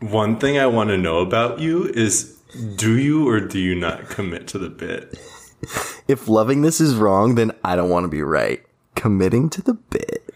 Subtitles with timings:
[0.00, 2.38] One thing I want to know about you is
[2.76, 5.18] do you or do you not commit to the bit?
[6.06, 8.64] If loving this is wrong, then I don't want to be right.
[8.94, 10.32] Committing to the bit.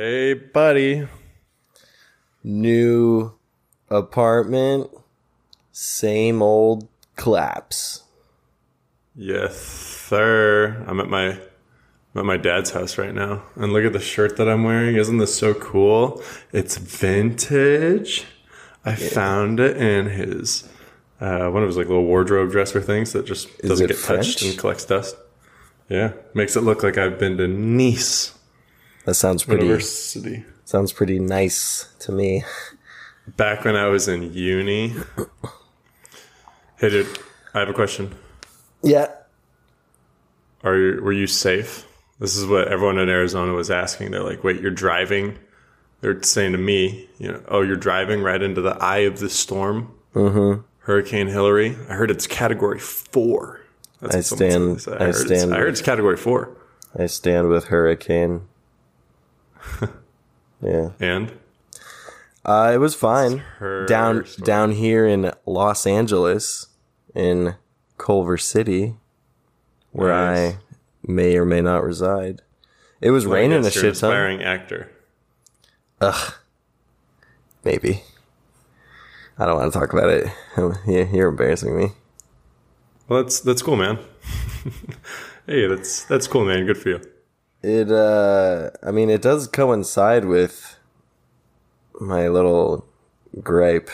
[0.02, 1.10] Hey, buddy.
[2.42, 3.34] New
[3.90, 4.90] apartment,
[5.74, 8.04] same old claps.
[9.14, 10.86] Yes, sir.
[10.88, 11.42] I'm at my I'm
[12.16, 14.96] at my dad's house right now, and look at the shirt that I'm wearing.
[14.96, 16.24] Isn't this so cool?
[16.54, 18.24] It's vintage.
[18.86, 20.64] I found it in his
[21.20, 24.44] uh, one of his like little wardrobe dresser things that just doesn't it get touched
[24.44, 25.18] and collects dust.
[25.90, 28.39] Yeah, makes it look like I've been to Nice
[29.10, 30.46] That sounds pretty University.
[30.66, 32.44] sounds pretty nice to me.
[33.28, 34.94] Back when I was in uni.
[36.78, 37.18] Hey, dude,
[37.56, 38.14] I have a question.
[38.84, 39.08] Yeah.
[40.64, 41.88] Are you, were you safe?
[42.20, 44.12] This is what everyone in Arizona was asking.
[44.12, 45.40] They're like, "Wait, you're driving?"
[46.02, 49.30] They're saying to me, "You know, oh, you're driving right into the eye of the
[49.32, 50.62] storm, mm-hmm.
[50.82, 51.76] Hurricane Hilary.
[51.90, 53.62] I heard it's Category Four.
[54.02, 54.86] That's I stand-.
[54.88, 56.56] I heard stand I heard it's Category Four.
[56.96, 58.42] I stand with Hurricane.
[60.62, 60.90] yeah.
[61.00, 61.32] And
[62.46, 63.44] Uh, it was fine.
[63.88, 64.46] Down storm.
[64.46, 66.68] down here in Los Angeles,
[67.14, 67.56] in
[67.98, 68.96] Culver City,
[69.92, 70.54] where Nice.
[70.56, 70.58] I
[71.06, 72.42] may or may not reside.
[73.02, 74.12] It was raining a shit ton.
[74.12, 74.90] Aspiring actor.
[76.02, 76.34] Ugh.
[77.64, 78.04] Maybe.
[79.38, 80.28] I don't want to talk about it.
[80.88, 81.92] Yeah, You're embarrassing me.
[83.08, 83.98] Well, that's that's cool, man.
[85.48, 86.66] hey, that's that's cool, man.
[86.66, 87.02] Good for you.
[87.62, 90.78] It uh I mean it does coincide with
[92.00, 92.86] my little
[93.42, 93.90] gripe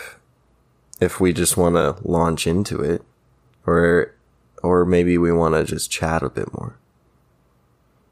[1.02, 3.04] if we just want to launch into it
[3.66, 4.14] or
[4.64, 6.78] or maybe we want to just chat a bit more.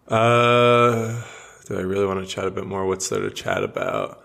[0.07, 1.23] Uh,
[1.65, 2.85] do I really want to chat a bit more?
[2.85, 4.23] What's there to chat about?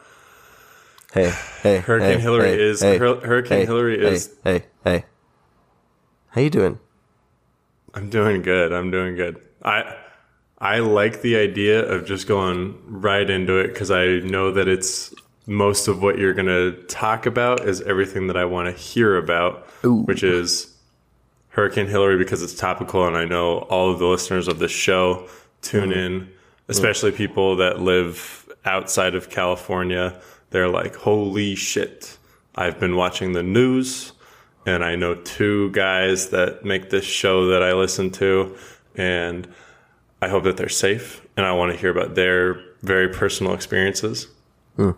[1.15, 1.78] Hey, hey.
[1.78, 5.05] Hurricane hey, Hilary hey, is- hey, Hur- Hurricane hey, Hilary hey, is- Hey, hey.
[6.31, 6.78] How you doing?
[7.94, 8.72] I'm doing good.
[8.72, 9.41] I'm doing good.
[9.65, 9.97] I
[10.60, 15.14] I like the idea of just going right into it because I know that it's
[15.46, 19.16] most of what you're going to talk about is everything that I want to hear
[19.16, 20.02] about, Ooh.
[20.02, 20.76] which is
[21.50, 25.28] Hurricane Hilary because it's topical, and I know all of the listeners of this show
[25.62, 25.98] tune mm-hmm.
[25.98, 26.28] in,
[26.69, 30.20] especially people that live outside of California.
[30.50, 32.19] They're like, "Holy shit!
[32.54, 34.12] I've been watching the news."
[34.69, 38.56] and I know two guys that make this show that I listen to,
[38.94, 39.48] and
[40.21, 41.27] I hope that they're safe.
[41.37, 44.29] And I want to hear about their very personal experiences
[44.77, 44.91] hmm.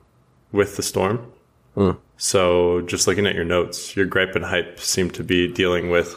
[0.53, 1.33] with the storm.
[1.75, 1.93] Hmm.
[2.17, 6.15] So, just looking at your notes, your gripe and hype seem to be dealing with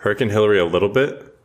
[0.00, 1.36] Hurricane Hilary a little bit.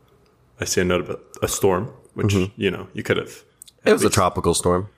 [0.60, 2.60] I see a note about a storm, which mm-hmm.
[2.60, 3.42] you know you could have.
[3.84, 4.88] It was a tropical storm.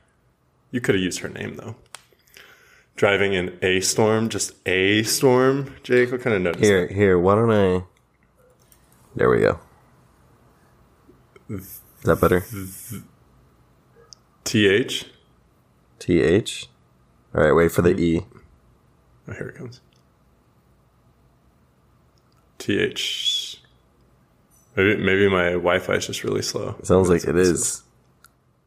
[0.71, 1.77] You could have used her name though.
[2.97, 5.75] Driving in a storm, just a storm.
[5.83, 7.85] Jake, what kind of note Here, here, why don't I
[9.17, 9.59] There we go.
[12.01, 12.45] Is that better?
[14.45, 15.07] TH.
[15.99, 16.69] T H.
[17.35, 18.25] All right, wait for the E.
[19.29, 19.81] Oh, here it comes.
[22.59, 23.61] TH.
[24.77, 26.77] Maybe, maybe my Wi Fi is just really slow.
[26.83, 27.83] Sounds like it is.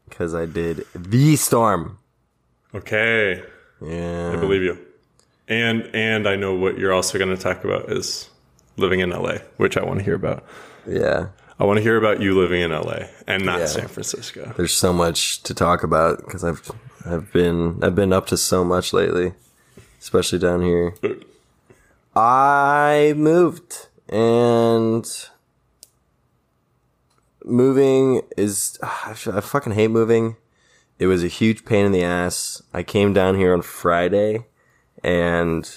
[0.08, 1.98] Because I did the storm.
[2.74, 3.42] Okay.
[3.80, 4.32] Yeah.
[4.32, 4.78] I believe you.
[5.48, 8.30] And and I know what you're also going to talk about is
[8.76, 10.44] living in LA, which I want to hear about.
[10.86, 11.28] Yeah.
[11.58, 13.66] I want to hear about you living in LA and not Yeah.
[13.66, 14.52] San Francisco.
[14.56, 16.70] There's so much to talk about because I've
[17.06, 19.34] I've been I've been up to so much lately,
[20.00, 20.94] especially down here.
[22.16, 25.06] I moved and
[27.44, 30.36] moving is ah, I fucking hate moving.
[30.98, 32.62] It was a huge pain in the ass.
[32.72, 34.46] I came down here on Friday
[35.02, 35.68] and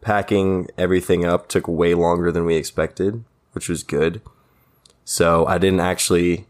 [0.00, 4.20] packing everything up took way longer than we expected, which was good.
[5.04, 6.46] So I didn't actually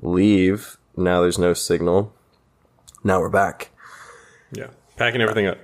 [0.00, 0.76] leave.
[0.96, 2.12] Now there's no signal.
[3.02, 3.70] Now we're back.
[4.52, 4.68] Yeah.
[4.96, 5.58] Packing everything up.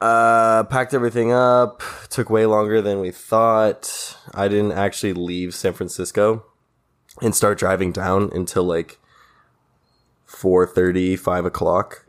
[0.00, 1.82] Uh, packed everything up.
[2.08, 4.16] Took way longer than we thought.
[4.32, 6.46] I didn't actually leave San Francisco
[7.20, 8.98] and start driving down until like
[10.26, 12.06] 4.30, 5 o'clock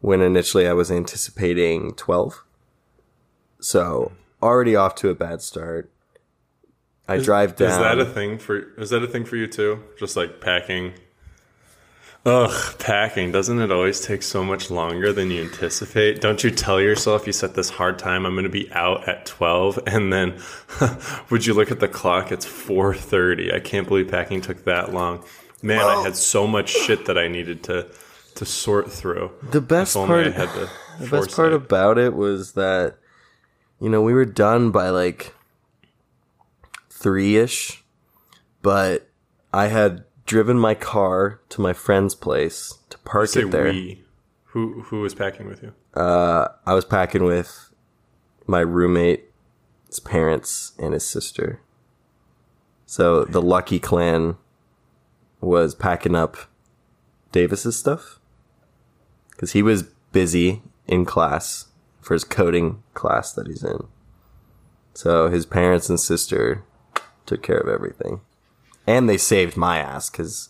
[0.00, 2.44] when initially I was anticipating 12.
[3.60, 4.12] So
[4.42, 5.90] already off to a bad start.
[7.06, 7.70] I drive down.
[7.70, 8.72] Is that a thing for?
[8.80, 9.82] Is that a thing for you too?
[9.98, 10.94] Just like packing.
[12.26, 13.32] Ugh, packing.
[13.32, 16.22] Doesn't it always take so much longer than you anticipate?
[16.22, 18.24] Don't you tell yourself you set this hard time?
[18.24, 20.40] I'm going to be out at 12, and then
[21.30, 22.32] would you look at the clock?
[22.32, 23.52] It's 4:30.
[23.54, 25.22] I can't believe packing took that long.
[25.62, 27.88] Man, I had so much shit that I needed to
[28.36, 29.30] to sort through.
[29.42, 30.26] the best part?
[30.26, 30.70] I had the,
[31.10, 32.96] best part about it was that,
[33.80, 35.34] you know, we were done by like
[37.04, 37.84] three ish,
[38.62, 39.10] but
[39.52, 43.64] I had driven my car to my friend's place to park it there.
[43.70, 44.02] we.
[44.46, 45.74] Who who was packing with you?
[45.92, 47.74] Uh, I was packing with
[48.46, 51.60] my roommate's parents and his sister.
[52.86, 54.36] So the Lucky Clan
[55.42, 56.36] was packing up
[57.32, 58.18] Davis's stuff
[59.30, 61.66] because he was busy in class
[62.00, 63.88] for his coding class that he's in.
[64.94, 66.64] So his parents and sister
[67.26, 68.20] took care of everything,
[68.86, 70.48] and they saved my ass because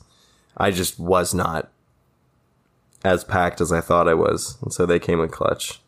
[0.56, 1.70] I just was not
[3.04, 5.80] as packed as I thought I was, and so they came in clutch.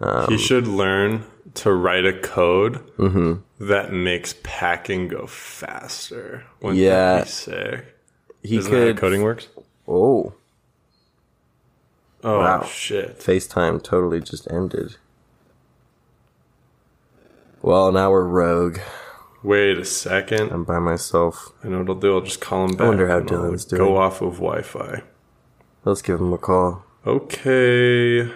[0.00, 1.24] Um, he should learn
[1.54, 3.66] to write a code Mm-hmm.
[3.68, 6.44] that makes packing go faster.
[6.62, 7.16] Wouldn't Yeah.
[7.16, 7.96] that be sick?
[8.42, 8.96] He Isn't could.
[8.96, 9.48] coding works?
[9.86, 10.32] oh,
[12.22, 12.64] Oh Wow.
[12.64, 13.18] shit!
[13.18, 14.96] FaceTime totally just ended.
[17.62, 18.78] Well, now we're rogue.
[19.42, 20.52] Wait a second.
[20.52, 21.52] I'm by myself.
[21.64, 22.14] I know what I'll do.
[22.14, 22.88] I'll just call him back.
[22.88, 25.02] wonder how and I'll Go off of Wi-Fi.
[25.84, 26.84] Let's give him a call.
[27.06, 28.30] Okay.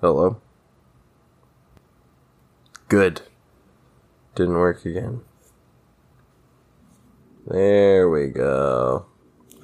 [0.00, 0.40] Hello.
[2.88, 3.22] Good.
[4.34, 5.22] Didn't work again.
[7.46, 9.06] There we go.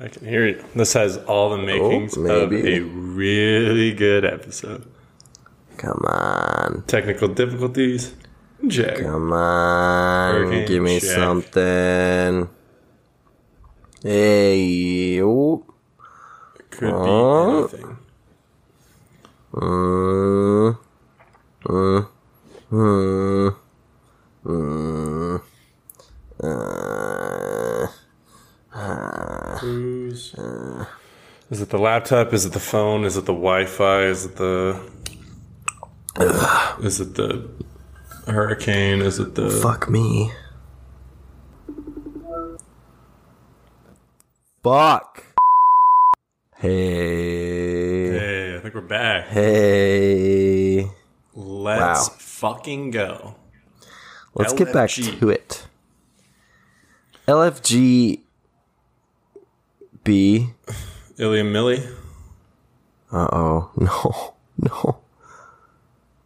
[0.00, 0.64] I can hear you.
[0.74, 2.78] This has all the oh, makings of Oh, maybe.
[2.78, 4.90] a really good episode.
[5.76, 6.84] Come on.
[6.86, 8.14] Technical difficulties.
[8.66, 8.96] Jack.
[8.98, 10.34] Come on.
[10.34, 11.10] Hurricane Give me Jack.
[11.10, 12.48] something.
[14.02, 15.20] Hey.
[15.22, 15.64] Oh.
[16.70, 17.58] Could be Oh.
[17.60, 17.98] anything.
[19.54, 20.78] Mm,
[21.64, 22.08] mm,
[22.72, 23.56] mm,
[24.44, 25.40] mm,
[26.42, 27.86] uh,
[29.60, 30.34] Who's-
[31.50, 32.32] Is it the laptop?
[32.32, 33.04] Is it the phone?
[33.04, 34.02] Is it the Wi-Fi?
[34.06, 34.80] Is it the?
[36.20, 37.49] Is it the
[38.26, 39.02] hurricane?
[39.02, 39.50] Is it the?
[39.50, 40.31] fuck me.
[44.62, 45.25] Fuck.
[46.56, 48.11] Hey.
[48.11, 49.26] Hey, I think we're back.
[49.28, 50.90] Hey.
[51.34, 52.14] Let's Wow.
[52.19, 53.34] fucking go.
[54.34, 55.19] Let's get back LFG.
[55.20, 55.67] to it.
[57.28, 58.20] LFG
[60.05, 60.50] B.
[61.19, 61.82] Ilya Millie.
[63.12, 63.70] Uh oh.
[63.78, 64.34] No.
[64.56, 65.03] No.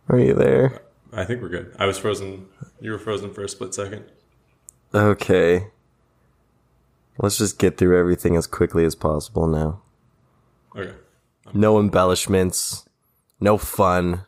[0.09, 0.83] Are you there?
[1.13, 1.75] I think we're good.
[1.79, 2.47] I was frozen.
[2.81, 4.05] You were frozen for a split second.
[4.95, 5.69] Okay.
[7.19, 9.83] Let's just get through everything as quickly as possible now.
[10.77, 10.95] Okay.
[11.53, 12.89] No embellishments.
[13.41, 14.25] No fun.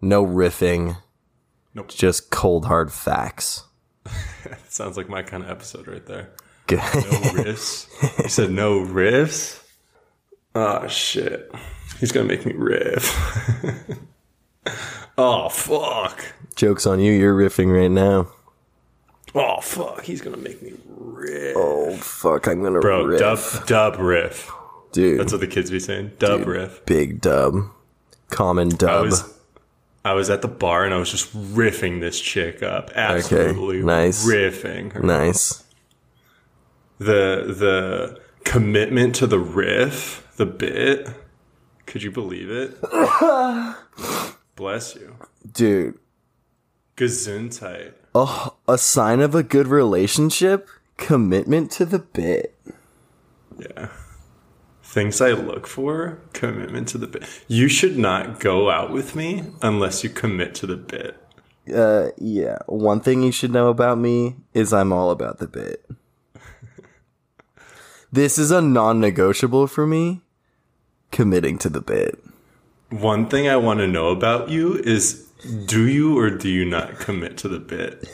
[0.00, 0.96] No riffing.
[1.74, 1.88] Nope.
[1.88, 3.64] Just cold hard facts.
[4.68, 6.30] Sounds like my kind of episode right there.
[6.66, 6.78] Good.
[6.78, 6.82] No
[7.42, 7.88] riffs.
[8.22, 9.62] you said no riffs?
[10.54, 11.50] Oh shit.
[12.00, 13.14] He's gonna make me riff.
[15.18, 16.24] oh fuck.
[16.56, 17.12] Joke's on you.
[17.12, 18.28] You're riffing right now.
[19.34, 20.04] Oh fuck.
[20.04, 21.56] He's gonna make me riff.
[21.56, 22.46] Oh fuck!
[22.46, 24.50] I'm gonna Bro, riff, dub dub riff.
[24.92, 25.18] dude.
[25.18, 26.12] That's what the kids be saying.
[26.18, 26.84] Dub riff.
[26.86, 27.54] big dub,
[28.30, 28.90] common dub.
[28.90, 29.34] I was
[30.04, 32.90] I was at the bar and I was just riffing this chick up.
[32.94, 34.24] Absolutely nice.
[34.26, 35.00] riffing her.
[35.00, 35.64] nice.
[36.98, 41.08] the the commitment to the riff, the bit.
[41.86, 42.76] Could you believe it?
[44.56, 45.16] Bless you.
[45.50, 45.98] Dude,
[46.96, 47.94] Gesundheit.
[48.14, 50.68] oh, a sign of a good relationship?
[50.96, 52.56] Commitment to the bit.
[53.58, 53.88] Yeah.
[54.82, 57.24] Things I look for, commitment to the bit.
[57.48, 61.16] You should not go out with me unless you commit to the bit.
[61.74, 62.58] Uh, yeah.
[62.66, 65.84] One thing you should know about me is I'm all about the bit.
[68.12, 70.20] this is a non negotiable for me.
[71.10, 72.22] Committing to the bit.
[72.90, 75.28] One thing I want to know about you is
[75.66, 78.08] do you or do you not commit to the bit?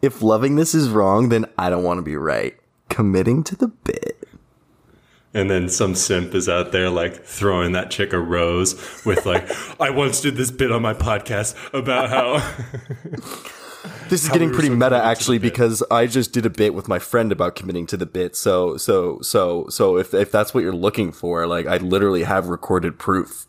[0.00, 2.56] If loving this is wrong, then I don't want to be right.
[2.88, 4.28] Committing to the bit.
[5.34, 9.50] And then some simp is out there like throwing that chick a rose with like,
[9.80, 12.38] I once did this bit on my podcast about how
[14.08, 16.72] This is How getting we pretty so meta actually because I just did a bit
[16.72, 18.36] with my friend about committing to the bit.
[18.36, 22.48] So so so so if if that's what you're looking for, like I literally have
[22.48, 23.46] recorded proof.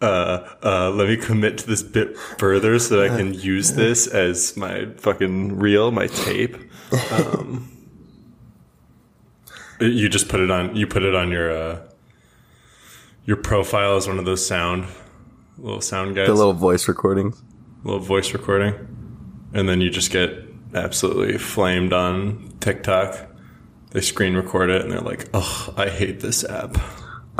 [0.00, 4.06] Uh, uh, let me commit to this bit further so that I can use this
[4.06, 6.56] as my fucking reel, my tape.
[7.12, 7.70] Um,
[9.80, 10.74] you just put it on.
[10.76, 11.80] You put it on your uh,
[13.24, 14.86] your profile as one of those sound
[15.58, 17.42] little sound guys, The little voice recordings.
[17.84, 18.74] little voice recording,
[19.52, 20.32] and then you just get
[20.74, 23.28] absolutely flamed on TikTok.
[23.90, 26.76] They screen record it and they're like, "Oh, I hate this app.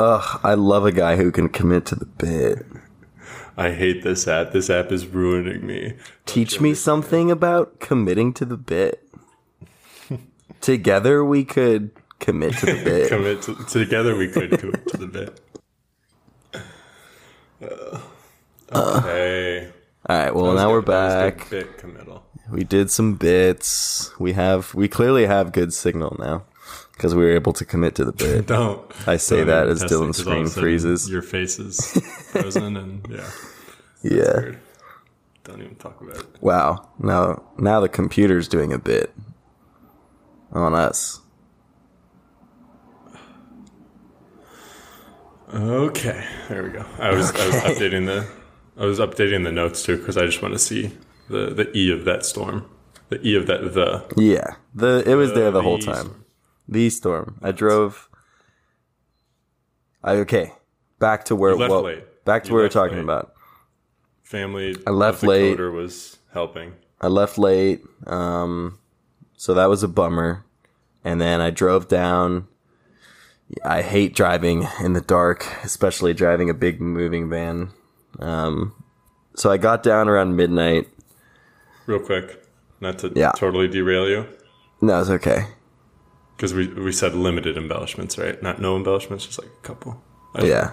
[0.01, 2.65] Ugh, I love a guy who can commit to the bit.
[3.55, 4.51] I hate this app.
[4.51, 5.93] This app is ruining me."
[6.25, 9.07] Teach me something about committing to the bit.
[10.61, 13.09] Together we could commit to the bit.
[13.09, 14.15] Commit to, together.
[14.15, 15.39] We could commit to the bit.
[17.61, 17.99] Uh,
[18.73, 19.71] okay.
[20.09, 20.89] All right, well now we're good.
[20.89, 21.49] Was back.
[21.51, 22.25] Bit committal.
[22.49, 24.17] We did some bits.
[24.17, 26.45] We have we clearly have good signal now
[27.01, 28.45] because we were able to commit to the bit.
[28.45, 28.79] Don't.
[29.07, 31.09] I say don't that as Dylan's screen freezes.
[31.09, 31.79] Your face is
[32.31, 33.27] frozen, and yeah,
[34.03, 34.51] Yeah.
[35.43, 36.27] Don't even talk about it.
[36.41, 36.89] Wow.
[36.99, 39.11] Now now the computer's doing a bit
[40.51, 41.21] on us.
[45.51, 46.85] Okay, there we go.
[46.99, 48.27] I was I was updating the
[48.77, 50.91] I was updating the notes too because I just want to see
[51.29, 52.69] the the e of that storm,
[53.09, 54.53] the e of that the Yeah.
[54.75, 55.95] The it was there the whole time.
[55.95, 56.20] storm.
[56.71, 57.37] The storm.
[57.43, 58.09] I drove.
[60.03, 60.53] I okay.
[60.99, 62.25] Back to where You left what- late.
[62.25, 63.03] back to You where we we're talking late.
[63.03, 63.33] about.
[64.23, 64.75] family.
[64.87, 65.57] I left late.
[65.57, 66.71] Coder was helping.
[67.01, 68.79] I left late, um,
[69.35, 70.45] so that was a bummer.
[71.03, 72.47] And then I drove down.
[73.65, 77.71] I hate driving in the dark, especially driving a big moving van.
[78.19, 78.73] Um,
[79.35, 80.87] so I got down around midnight.
[81.87, 82.41] Real quick,
[82.79, 83.31] not to Yeah.
[83.35, 84.27] totally derail you,
[84.79, 85.47] No, it's okay.
[86.41, 88.41] Because we we said limited embellishments, right?
[88.41, 90.01] Not no embellishments, just like a couple.
[90.33, 90.71] I Yeah.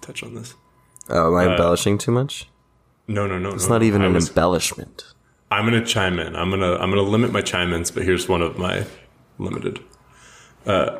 [0.00, 0.56] Touch on this.
[1.08, 2.48] Oh, am I embellishing too much?
[3.06, 3.50] No, no, no.
[3.50, 5.04] It's not even an was, embellishment.
[5.52, 6.34] I'm gonna chime in.
[6.34, 8.86] I'm gonna I'm gonna limit my chime ins, but here's one of my
[9.38, 9.78] limited.
[10.66, 10.98] Uh,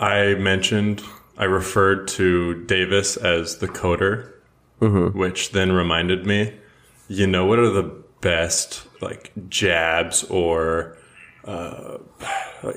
[0.00, 1.04] I mentioned
[1.36, 4.32] I referred to Davis as the coder,
[5.14, 6.54] which then reminded me.
[7.06, 10.97] You know what are the best like jabs or
[11.48, 11.98] uh,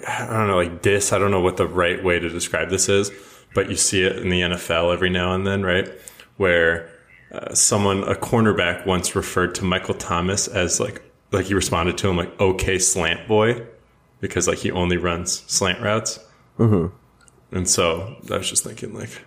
[0.08, 1.14] I don't know like diss.
[1.14, 3.12] I don't know what the right way to describe this is,
[3.54, 5.90] but you see it in the NFL every now and then, right?
[6.38, 6.90] Where
[7.32, 12.10] uh, someone, a cornerback, once referred to Michael Thomas as like like he responded to
[12.10, 13.66] him like "Okay, slant boy,"
[14.20, 16.20] because like he only runs slant routes.
[16.58, 16.96] Mm-hmm.
[17.56, 19.22] And so I was just thinking like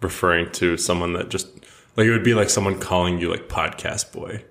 [0.00, 1.48] referring to someone that just
[1.96, 4.44] like it would be like someone calling you like podcast boy.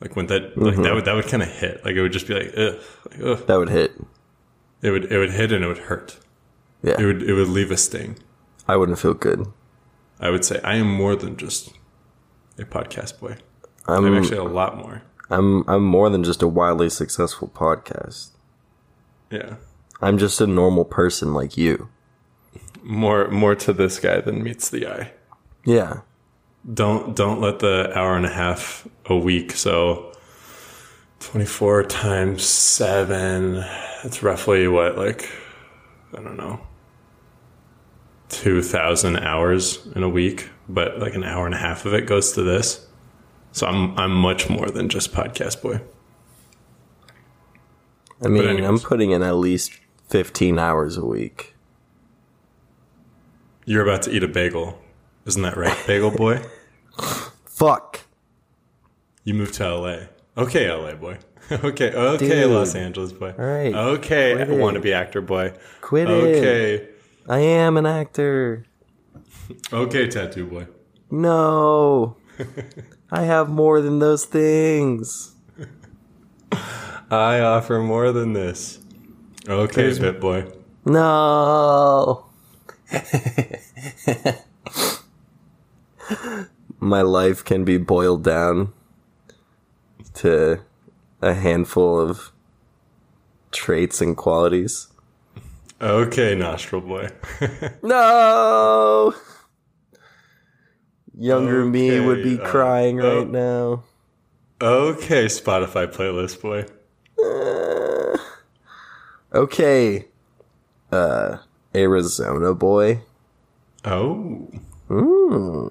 [0.00, 0.94] Like when that like that mm-hmm.
[0.94, 1.84] would that would kind of hit.
[1.84, 2.80] Like it would just be like ugh,
[3.10, 3.46] like, ugh.
[3.46, 3.92] That would hit.
[4.82, 6.18] It would it would hit and it would hurt.
[6.82, 6.98] Yeah.
[6.98, 8.18] It would it would leave a sting.
[8.66, 9.46] I wouldn't feel good.
[10.18, 11.72] I would say I am more than just
[12.58, 13.36] a podcast boy.
[13.86, 15.02] I'm I'm actually a lot more.
[15.28, 18.30] I'm I'm more than just a wildly successful podcast.
[19.30, 19.56] Yeah.
[20.00, 21.90] I'm just a normal person like you.
[22.82, 25.12] More more to this guy than meets the eye.
[25.64, 26.00] Yeah.
[26.72, 29.52] Don't don't let the hour and a half a week.
[29.52, 30.12] So
[31.18, 33.64] twenty four times seven.
[34.02, 35.30] That's roughly what like
[36.16, 36.60] I don't know.
[38.28, 42.06] Two thousand hours in a week, but like an hour and a half of it
[42.06, 42.86] goes to this.
[43.52, 45.80] So I'm I'm much more than just podcast boy.
[48.22, 48.62] I mean.
[48.64, 49.72] I'm putting in at least
[50.08, 51.54] 15 hours a week.
[53.64, 54.79] You're about to eat a bagel,
[55.26, 56.42] isn't that right, bagel boy?
[57.44, 58.00] Fuck.
[59.24, 59.96] You moved to LA.
[60.36, 61.18] Okay, LA boy.
[61.52, 62.50] okay, okay, Dude.
[62.50, 63.34] Los Angeles boy.
[63.38, 64.58] All right, Okay, quit it.
[64.58, 65.52] want to be actor boy.
[65.80, 66.12] Quit it.
[66.12, 66.88] Okay.
[67.28, 68.64] I am an actor.
[69.72, 70.66] Okay, tattoo boy.
[71.10, 72.16] No.
[73.10, 75.34] I have more than those things.
[77.10, 78.78] I offer more than this.
[79.48, 80.46] Okay, bit boy.
[80.84, 82.26] No.
[86.78, 88.72] My life can be boiled down
[90.14, 90.60] to
[91.20, 92.32] a handful of
[93.52, 94.88] traits and qualities.
[95.80, 97.08] Okay, nostril boy.
[97.82, 99.14] No.
[101.16, 103.24] Younger me would be Okay, uh, crying right oh.
[103.24, 103.84] now.
[104.66, 106.64] okay, Spotify playlist boy.
[109.32, 110.06] Okay.
[110.90, 111.38] Uh
[111.74, 113.00] Arizona boy.
[113.84, 114.48] Oh.
[114.88, 115.68] Hmm.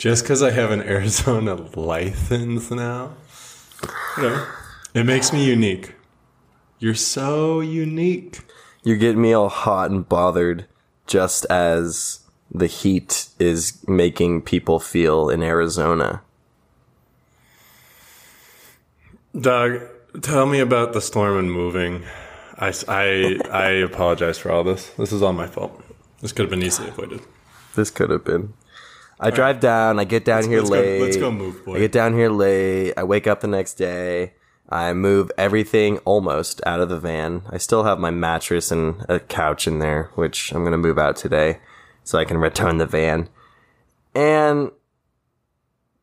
[0.00, 3.12] Just because I have an Arizona license now,
[4.16, 4.46] you know,
[4.94, 5.92] it makes me unique.
[6.78, 8.40] You're so unique.
[8.82, 10.64] You're getting me all hot and bothered
[11.06, 16.22] just as the heat is making people feel in Arizona.
[19.38, 19.82] Doug,
[20.22, 22.04] tell me about the storm and moving.
[22.56, 24.88] I, I, I apologize for all this.
[24.96, 25.78] This is all my fault.
[26.22, 27.20] This could have been easily avoided.
[27.74, 28.54] This could have been.
[29.20, 29.98] I drive down.
[29.98, 31.00] I get down here let's go- late.
[31.00, 31.76] let's go move, boy.
[31.76, 32.94] I get down here late.
[32.96, 34.32] I wake up the next day.
[34.68, 37.42] I move everything almost out of the van.
[37.50, 41.16] I still have my mattress and a couch in there, which I'm gonna move out
[41.16, 41.58] today,
[42.04, 43.28] so I can return the van.
[44.14, 44.70] And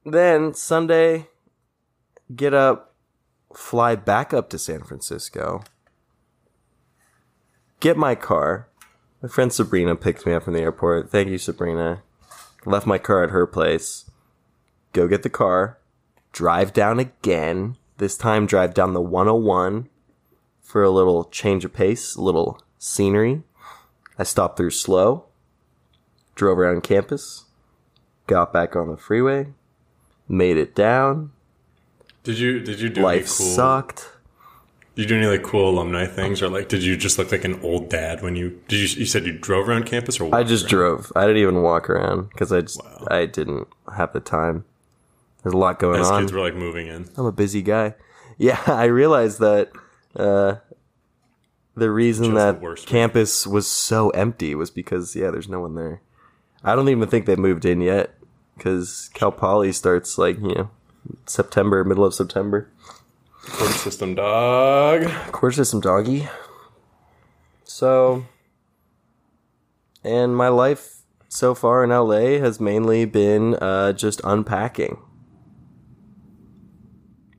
[0.05, 1.27] then Sunday,
[2.35, 2.93] get up,
[3.55, 5.63] fly back up to San Francisco,
[7.79, 8.67] get my car.
[9.21, 11.09] My friend Sabrina picked me up from the airport.
[11.09, 12.03] Thank you, Sabrina.
[12.65, 14.09] Left my car at her place.
[14.93, 15.77] Go get the car.
[16.31, 17.77] Drive down again.
[17.97, 19.89] This time, drive down the 101
[20.61, 23.43] for a little change of pace, a little scenery.
[24.19, 25.25] I stopped through slow.
[26.35, 27.45] Drove around campus.
[28.27, 29.47] Got back on the freeway.
[30.27, 31.31] Made it down.
[32.23, 33.47] Did you did you do Life cool?
[33.47, 34.09] sucked.
[34.97, 37.43] Did you do any like cool alumni things, or like did you just look like
[37.45, 40.41] an old dad when you did you you said you drove around campus or I
[40.43, 40.69] just around?
[40.71, 41.11] drove.
[41.15, 43.07] I didn't even walk around because I just Wow.
[43.11, 44.65] I didn't have the time.
[45.43, 46.23] There's a lot going As on.
[46.23, 47.07] kids were like moving in.
[47.15, 47.93] I'm a busy guy.
[48.39, 49.71] Yeah, I realized that
[50.15, 50.55] uh,
[51.75, 55.73] the reason Just that the campus was so empty was because yeah, there's no one
[55.75, 56.01] there.
[56.63, 58.15] I don't even think they moved in yet
[58.55, 60.69] because Cal Poly starts like you know
[61.27, 62.69] September, middle of September.
[63.49, 65.07] Court system dog.
[65.31, 66.27] Quarter system doggy.
[67.63, 68.25] So,
[70.03, 70.97] and my life
[71.29, 74.97] so far in LA has mainly been uh, just unpacking.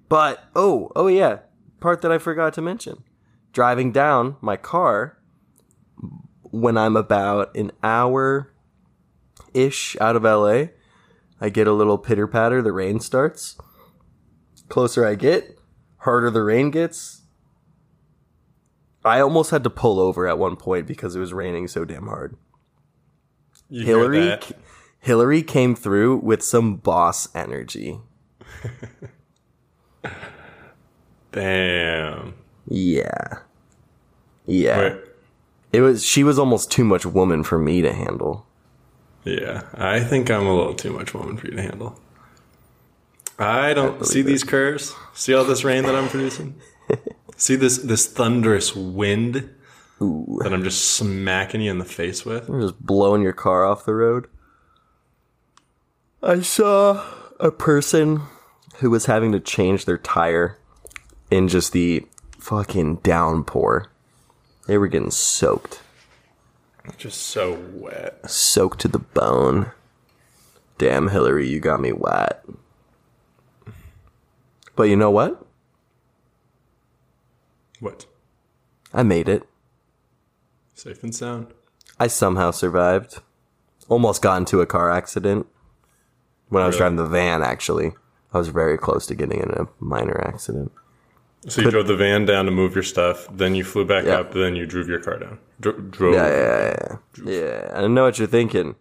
[0.09, 1.41] But oh, oh yeah,
[1.81, 3.05] part that I forgot to mention:
[3.53, 5.19] driving down my car
[6.43, 8.53] when I'm about an hour
[9.53, 10.69] ish out of LA.
[11.41, 12.62] I get a little pitter patter.
[12.62, 13.57] The rain starts.
[14.69, 15.57] Closer I get,
[15.99, 17.23] harder the rain gets.
[19.04, 22.06] I almost had to pull over at one point because it was raining so damn
[22.06, 22.37] hard.
[23.71, 24.39] You Hilary?
[25.00, 28.00] Hilary came through with some boss energy.
[31.32, 32.34] Damn.
[32.67, 33.39] Yeah.
[34.47, 34.78] Yeah.
[34.78, 34.97] Wait.
[35.73, 38.47] It was she was almost too much woman for me to handle.
[39.25, 42.00] Yeah, I think I'm a little too much woman for you to handle.
[43.39, 44.95] I don't see these curves.
[45.15, 46.61] See all this rain that I'm producing.
[47.37, 49.51] see this this thunderous wind
[50.03, 50.39] Ooh.
[50.43, 52.49] that I'm just smacking you in the face with.
[52.49, 54.27] You're just blowing your car off the road.
[56.23, 57.05] I saw
[57.39, 58.23] a person
[58.79, 60.59] who was having to change their tire
[61.31, 62.07] in just the
[62.39, 63.91] fucking downpour.
[64.67, 65.81] They were getting soaked.
[66.97, 68.29] Just so wet.
[68.29, 69.73] soaked to the bone.
[70.79, 72.45] Damn, Hilary, you got me wet.
[74.78, 75.45] But you know what?
[77.80, 78.06] What?
[78.95, 79.43] I made it.
[80.73, 81.49] Safe and sound.
[81.99, 83.19] I somehow survived.
[83.88, 85.49] Almost got into a car accident.
[86.49, 87.91] When I was driving the van, actually.
[88.32, 90.71] I was very close to getting in a minor accident.
[91.49, 94.21] So you drove the van down to move your stuff, then you flew back Yeah.
[94.21, 95.38] up, then you drove your car down.
[95.58, 96.14] Dro- drove.
[96.14, 96.76] Yeah, yeah,
[97.25, 97.32] yeah.
[97.32, 98.76] Yeah, I know what you're thinking.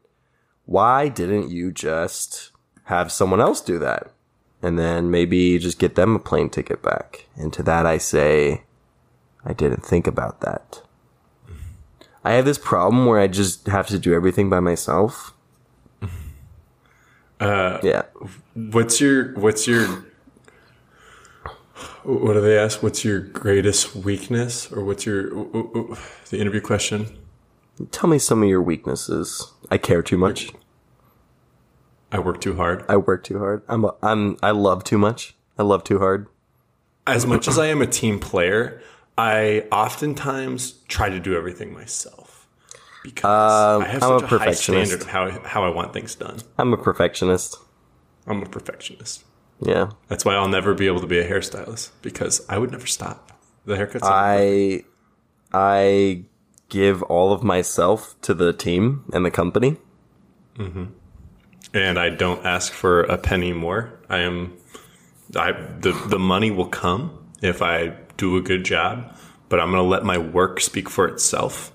[0.66, 2.52] Why didn't you just
[2.84, 4.12] have someone else do that?
[4.62, 7.28] And then maybe just get them a plane ticket back.
[7.36, 8.64] And to that I say,
[9.46, 10.82] I didn't think about that.
[12.24, 15.34] I have this problem where I just have to do everything by myself.
[17.40, 18.02] Uh, Yeah.
[18.56, 19.86] What's your what's your
[22.04, 22.82] what do they ask?
[22.82, 25.30] What's your greatest weakness, or what's your
[26.32, 27.16] the interview question?
[27.92, 29.54] Tell me some of your weaknesses.
[29.70, 30.52] I care too much.
[32.12, 32.86] I work too hard.
[32.88, 33.64] I work too hard.
[33.68, 35.36] I'm a, I'm I love too much.
[35.58, 36.28] I love too hard.
[37.06, 38.82] As much as I am a team player,
[39.18, 42.48] I oftentimes try to do everything myself
[43.04, 44.92] because I have Um, I'm a such a, high perfectionist.
[44.92, 46.38] standard of how how I want things done.
[46.58, 47.58] I'm a perfectionist.
[48.26, 49.24] I'm a perfectionist.
[49.62, 49.92] Yeah.
[50.08, 53.32] That's why I'll never be able to be a hairstylist because I would never stop.
[53.66, 54.00] The haircuts.
[54.04, 54.84] I
[55.54, 56.24] I
[56.70, 59.78] give all of myself to the team and the company.
[61.74, 63.94] And I don't ask for a penny more.
[64.10, 64.54] I am,
[65.36, 69.16] I the the money will come if I do a good job,
[69.50, 71.72] but I'm gonna let my work speak for itself.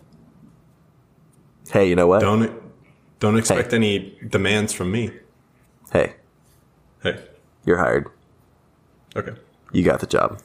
[1.70, 2.20] Hey, you know what?
[2.20, 2.52] Don't
[3.20, 5.10] don't expect any demands from me.
[5.92, 6.14] Hey,
[7.02, 7.22] Hey,
[7.64, 8.06] you're hired.
[9.16, 9.32] okay.
[9.72, 10.40] You got the job.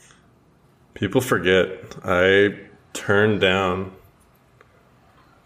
[0.94, 2.58] People forget I
[2.94, 3.92] turned down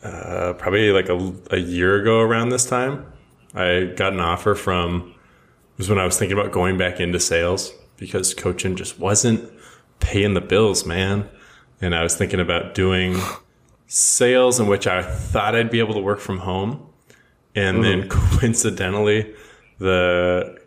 [0.03, 3.10] uh, probably like a, a year ago around this time,
[3.53, 5.13] I got an offer from,
[5.73, 9.51] it was when I was thinking about going back into sales because coaching just wasn't
[9.99, 11.29] paying the bills, man.
[11.81, 13.19] And I was thinking about doing
[13.87, 16.87] sales in which I thought I'd be able to work from home.
[17.55, 18.37] And then mm-hmm.
[18.37, 19.33] coincidentally,
[19.79, 20.57] the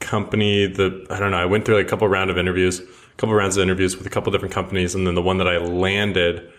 [0.00, 3.16] company, the, I don't know, I went through like a couple round of interviews, a
[3.16, 4.94] couple rounds of interviews with a couple different companies.
[4.94, 6.52] And then the one that I landed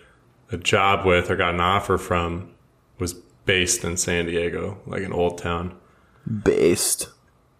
[0.50, 2.50] a job with or got an offer from
[2.98, 3.14] was
[3.46, 5.74] based in San Diego, like an old town.
[6.44, 7.08] Based.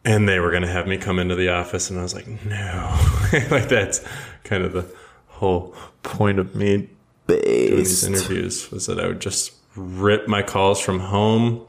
[0.05, 2.29] And they were going to have me come into the office, and I was like,
[2.45, 2.97] no.
[3.51, 4.05] like, that's
[4.45, 4.87] kind of the
[5.27, 6.89] whole point of me
[7.27, 7.41] doing
[7.77, 8.05] these Based.
[8.05, 11.67] interviews was that I would just rip my calls from home,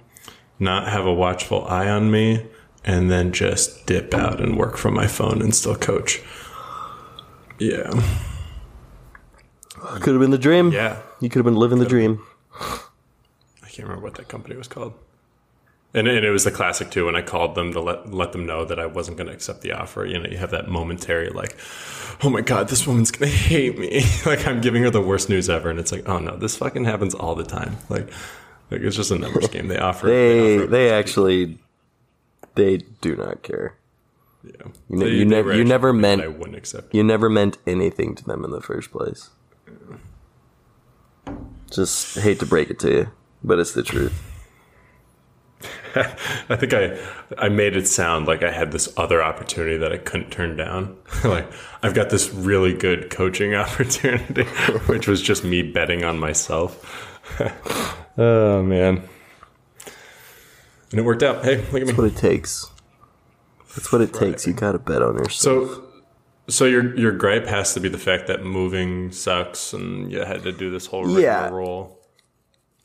[0.60, 2.46] not have a watchful eye on me,
[2.84, 6.22] and then just dip out and work from my phone and still coach.
[7.60, 7.90] Yeah.
[10.00, 10.72] Could have been the dream.
[10.72, 11.02] Yeah.
[11.20, 12.24] You could have been living the dream.
[13.78, 14.94] I can't remember what that company was called.
[15.94, 18.46] And, and it was the classic too when I called them to let let them
[18.48, 20.04] know that I wasn't going to accept the offer.
[20.04, 21.56] You know, you have that momentary like,
[22.24, 24.02] oh my god, this woman's going to hate me.
[24.26, 26.86] like I'm giving her the worst news ever, and it's like, oh no, this fucking
[26.86, 27.78] happens all the time.
[27.88, 28.10] Like,
[28.72, 29.68] like it's just a numbers game.
[29.68, 30.08] They offer.
[30.08, 31.60] They offer they actually
[32.56, 33.76] they do not care.
[34.44, 34.52] yeah.
[34.90, 36.94] you They- you they ne- you never meant- I wouldn't accept.
[36.96, 39.30] You never meant anything to them in the first place.
[41.72, 43.08] Just hate to break it to you,
[43.44, 44.24] but it's the truth.
[45.96, 46.98] I think I
[47.38, 50.96] I made it sound like I had this other opportunity that I couldn't turn down.
[51.24, 51.48] like
[51.82, 54.44] I've got this really good coaching opportunity,
[54.86, 57.20] which was just me betting on myself.
[58.18, 59.04] oh man.
[60.92, 61.44] And it worked out.
[61.44, 61.84] Hey, look at me.
[61.86, 62.72] That's what it takes.
[63.76, 64.46] That's what it takes.
[64.48, 65.70] You gotta bet on yourself.
[65.70, 65.84] So
[66.50, 70.44] so your your gripe has to be the fact that moving sucks and you had
[70.44, 71.44] to do this whole Yeah.
[71.46, 71.97] rigmarole.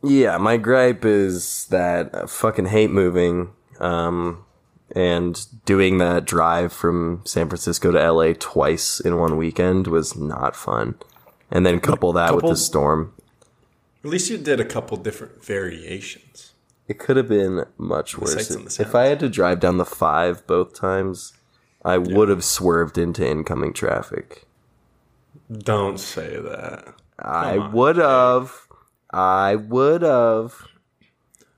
[0.03, 3.53] Yeah, my gripe is that I fucking hate moving.
[3.79, 4.45] Um,
[4.95, 10.55] and doing that drive from San Francisco to LA twice in one weekend was not
[10.55, 10.97] fun.
[11.51, 13.15] And then couple that with the storm.
[14.05, 16.53] At least you did a couple different variations.
[16.89, 18.35] It could have been much worse.
[18.35, 21.33] sights and the If I had to drive down the five both times,
[21.85, 24.45] I would have swerved into incoming traffic.
[25.51, 26.95] Don't say that.
[27.19, 28.67] I on, would have.
[29.13, 30.67] I would have.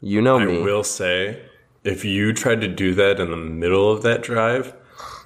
[0.01, 0.63] You know I me.
[0.63, 1.43] will say,
[1.85, 4.75] if you tried to do that in the middle of that drive,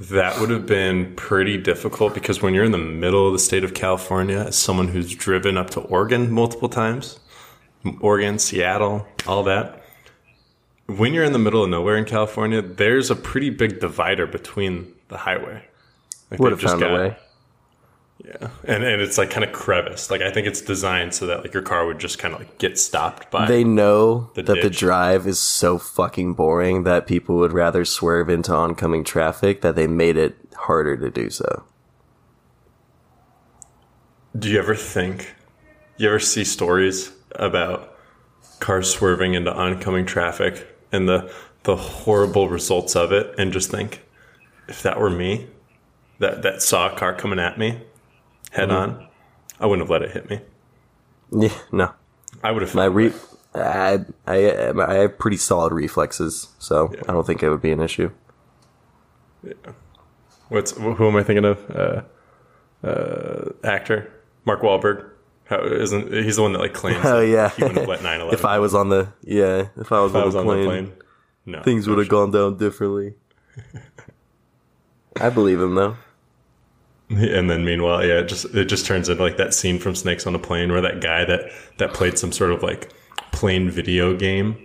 [0.00, 3.64] that would have been pretty difficult because when you're in the middle of the state
[3.64, 7.18] of California, as someone who's driven up to Oregon multiple times,
[8.00, 9.82] Oregon, Seattle, all that,
[10.86, 14.92] when you're in the middle of nowhere in California, there's a pretty big divider between
[15.08, 15.64] the highway.
[16.30, 17.16] Like would have found a way.
[18.24, 20.10] Yeah, and and it's like kind of crevice.
[20.10, 22.58] Like I think it's designed so that like your car would just kind of like
[22.58, 23.46] get stopped by.
[23.46, 28.28] They know The that the drive is so fucking boring that people would rather swerve
[28.28, 31.64] into oncoming traffic that they made it harder to do so.
[34.36, 35.34] Do you ever think,
[35.96, 37.96] you ever see stories about
[38.58, 44.04] cars swerving into oncoming traffic and the the horrible results of it, and just think,
[44.68, 45.46] if that were me,
[46.18, 47.80] that that saw a car coming at me,
[48.50, 49.08] head on,
[49.60, 50.40] I wouldn't have let it hit me.
[51.30, 51.92] Yeah, no.
[52.42, 52.74] I would have.
[52.74, 53.12] My re-
[53.54, 57.80] I, I, I have pretty solid reflexes, so I don't think it would be an
[57.80, 58.10] issue.
[60.48, 61.70] What's who am I thinking of?
[61.70, 62.02] Uh,
[62.86, 64.12] uh, actor
[64.44, 65.10] Mark Wahlberg.
[65.44, 67.04] How isn't he's the one that like claims?
[67.04, 67.50] Oh yeah.
[67.50, 70.16] he wouldn't have let 9/11 if I was on the yeah, if I was, if
[70.16, 70.92] I on, was the on plane, the plane,
[71.46, 72.10] no, things no would have shot.
[72.10, 73.14] gone down differently.
[75.20, 75.96] I believe him though.
[77.38, 80.26] And then meanwhile, yeah, it just it just turns into like that scene from Snakes
[80.26, 82.90] on a Plane where that guy that that played some sort of like
[83.32, 84.58] plane video game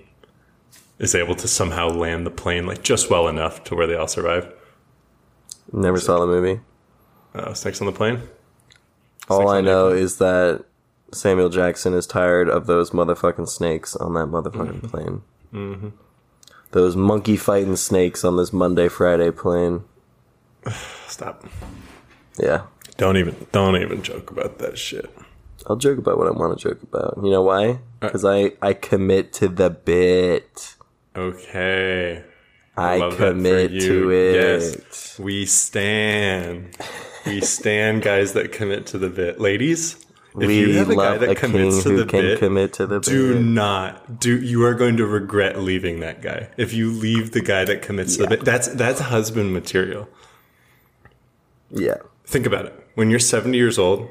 [1.00, 4.08] is able to somehow land the plane like just well enough to where they all
[4.10, 4.52] survive.
[5.72, 6.60] Never saw the movie.
[7.34, 8.22] Uh, Snakes on the Plane.
[9.30, 10.66] All Snakes I know the is that
[11.14, 14.88] Samuel Jackson is tired of those motherfucking snakes on that motherfucking Mm-hmm.
[14.88, 15.22] plane.
[15.54, 15.88] Mm-hmm.
[16.72, 19.84] Those monkey fighting snakes on this Monday Friday plane.
[21.08, 21.46] Stop.
[22.40, 22.64] Yeah,
[22.98, 25.14] Don't even don't even joke about that shit.
[25.68, 27.20] I'll joke about what I want to joke about.
[27.24, 27.70] You know why?
[27.70, 30.76] Uh, Because I I commit to the bit.
[31.16, 32.24] Okay.
[32.76, 34.34] I Love commit to it.
[34.36, 35.20] Yes.
[35.20, 36.76] We stand.
[37.26, 39.40] We stand guys that commit to the bit.
[39.40, 40.04] Ladies,
[40.36, 43.06] if we you have a guy that commits to the bit, commit to the bit.
[43.06, 43.42] do bit.
[43.44, 46.50] not do you are going to regret leaving that guy.
[46.58, 50.10] If you leave the guy that commits to the bit, that's that's husband material.
[51.70, 51.98] Yeah.
[52.26, 52.88] Think about it.
[52.96, 54.08] When you're 70 years old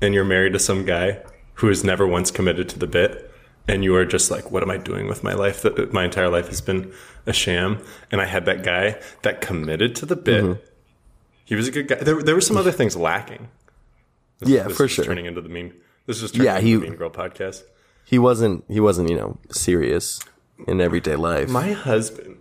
[0.00, 1.20] and you're married to some guy
[1.54, 3.30] who has never once committed to the bit,
[3.66, 5.62] and you are just like, what am I doing with my life?
[5.62, 6.92] That my entire life has been
[7.26, 7.82] a sham.
[8.12, 10.44] And I had that guy that committed to the bit.
[10.44, 10.60] Mm-hmm.
[11.46, 11.94] He was a good guy.
[11.96, 13.48] There, there were some other things lacking.
[14.40, 15.04] This, Yeah, this for is sure.
[15.04, 15.72] Turning into the mean.
[16.06, 17.62] This is turning Yeah, into he- the Mean Girl podcast.
[18.04, 18.64] He wasn't.
[18.68, 19.08] He wasn't.
[19.08, 20.20] You know, serious
[20.68, 21.48] in everyday life.
[21.48, 22.36] My husband.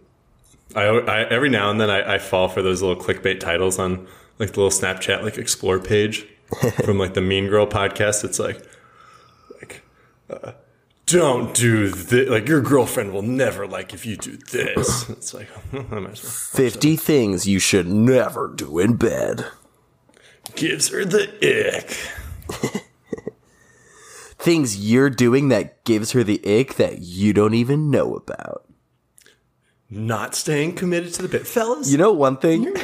[0.75, 4.07] I, I every now and then I, I fall for those little clickbait titles on
[4.39, 6.25] like the little Snapchat like explore page
[6.83, 8.23] from like the Mean Girl podcast.
[8.23, 8.61] It's like
[9.59, 9.81] like
[10.29, 10.53] uh,
[11.05, 12.29] don't do this.
[12.29, 15.09] Like your girlfriend will never like if you do this.
[15.09, 16.31] It's like I might as well.
[16.31, 19.45] Fifty things you should never do in bed.
[20.55, 21.97] gives her the ick.
[24.37, 28.65] Things you're doing that gives her the ick that you don't even know about.
[29.95, 31.91] Not staying committed to the bit, fellas.
[31.91, 32.73] You know one thing.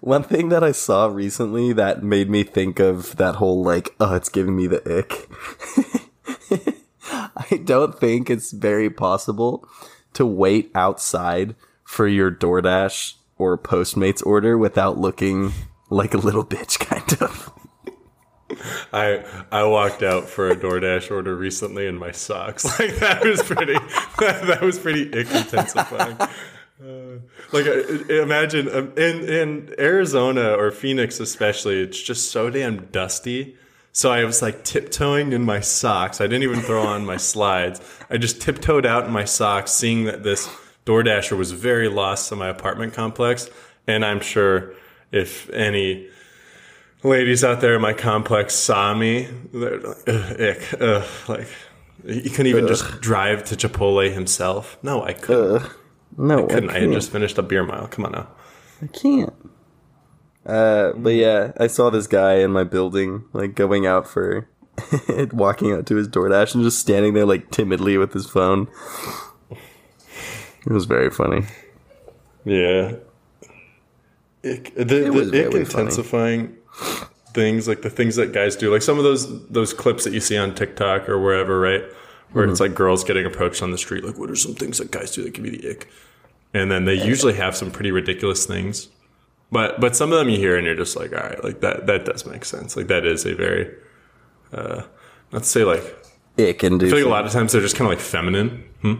[0.00, 4.14] One thing that I saw recently that made me think of that whole like, oh,
[4.14, 5.28] it's giving me the ick.
[7.36, 9.68] I don't think it's very possible
[10.14, 15.52] to wait outside for your DoorDash or Postmates order without looking
[15.90, 17.52] like a little bitch, kind of.
[18.92, 22.64] I I walked out for a DoorDash order recently in my socks.
[22.78, 23.74] Like that was pretty.
[24.18, 26.16] That, that was pretty intensifying.
[26.20, 27.18] Uh,
[27.52, 33.56] like uh, imagine um, in in Arizona or Phoenix especially, it's just so damn dusty.
[33.92, 36.20] So I was like tiptoeing in my socks.
[36.20, 37.80] I didn't even throw on my slides.
[38.10, 40.48] I just tiptoed out in my socks, seeing that this
[40.86, 43.50] DoorDasher was very lost to my apartment complex.
[43.86, 44.74] And I'm sure
[45.10, 46.08] if any
[47.02, 51.48] ladies out there in my complex saw me, they're like, ugh, ick, ugh, like
[52.06, 54.78] he couldn't even just drive to Chipotle himself.
[54.82, 55.68] No, I couldn't.
[56.16, 56.70] No, couldn't.
[56.70, 57.86] I had just finished a beer mile.
[57.88, 58.28] Come on now.
[58.82, 59.34] I can't.
[60.46, 64.48] Uh, but yeah, I saw this guy in my building, like going out for,
[65.32, 68.68] walking out to his DoorDash and just standing there like timidly with his phone.
[69.50, 71.44] It was very funny.
[72.44, 72.94] Yeah.
[74.44, 76.54] Ick, the the was ick really funny.
[77.34, 80.20] Things, like the things that guys do, like some of those those clips that you
[80.20, 81.82] see on TikTok or wherever, right?
[82.32, 82.52] Where Mm-hmm.
[82.52, 85.12] it's like girls getting approached on the street, like, what are some things that guys
[85.12, 85.88] do that give you the ick?
[86.52, 88.88] And then they usually have some pretty ridiculous things.
[89.50, 91.86] But but some of them you hear and you're just like, all right, like that
[91.86, 92.76] that does make sense.
[92.76, 93.74] Like that is a very
[94.52, 94.82] uh
[95.32, 95.82] not to say like
[96.38, 98.64] Ick and I feel like a lot of times they're just kinda like feminine.
[98.82, 98.94] Hmm?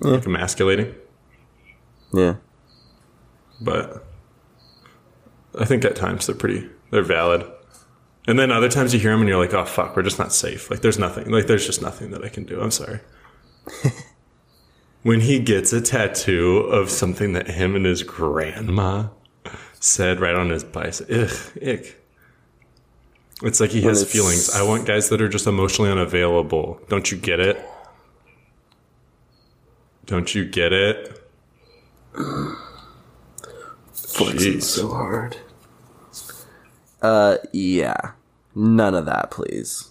[0.00, 0.94] Like emasculating.
[2.12, 2.36] Yeah.
[3.60, 4.05] but
[5.58, 7.44] I think at times they're pretty they're valid.
[8.28, 10.32] And then other times you hear them and you're like, oh fuck, we're just not
[10.32, 10.70] safe.
[10.70, 11.30] Like there's nothing.
[11.30, 12.60] Like there's just nothing that I can do.
[12.60, 13.00] I'm sorry.
[15.02, 19.08] when he gets a tattoo of something that him and his grandma
[19.78, 22.02] said right on his bicep, ugh, ick.
[23.42, 24.50] It's like he has it's- feelings.
[24.50, 26.80] I want guys that are just emotionally unavailable.
[26.88, 27.60] Don't you get it?
[30.06, 31.22] Don't you get it?
[33.96, 34.62] Jeez.
[34.62, 35.36] so hard.
[37.02, 38.12] Uh, yeah.
[38.54, 39.90] None of that, please.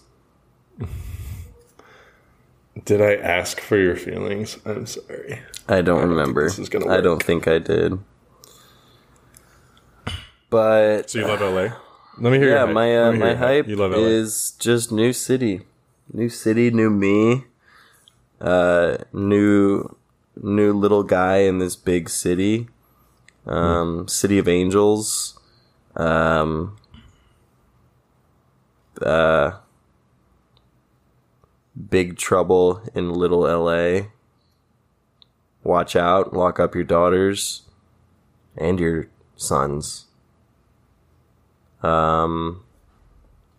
[2.83, 4.57] Did I ask for your feelings?
[4.65, 5.39] I'm sorry.
[5.67, 6.43] I don't remember.
[6.43, 7.99] this is gonna I don't think I did.
[10.49, 11.75] But So you love LA?
[12.17, 13.99] Let me hear yeah, your my uh, my hype You love LA.
[13.99, 15.61] is just new city,
[16.13, 17.45] new city, new me,
[18.41, 19.95] uh, new
[20.41, 22.67] new little guy in this big city,
[23.45, 25.39] um, city of angels,
[25.95, 26.77] um,
[29.01, 29.57] uh,
[31.89, 34.09] big trouble in little L.A.
[35.63, 37.63] Watch out, lock up your daughters
[38.57, 40.05] and your sons.
[41.81, 42.63] Um,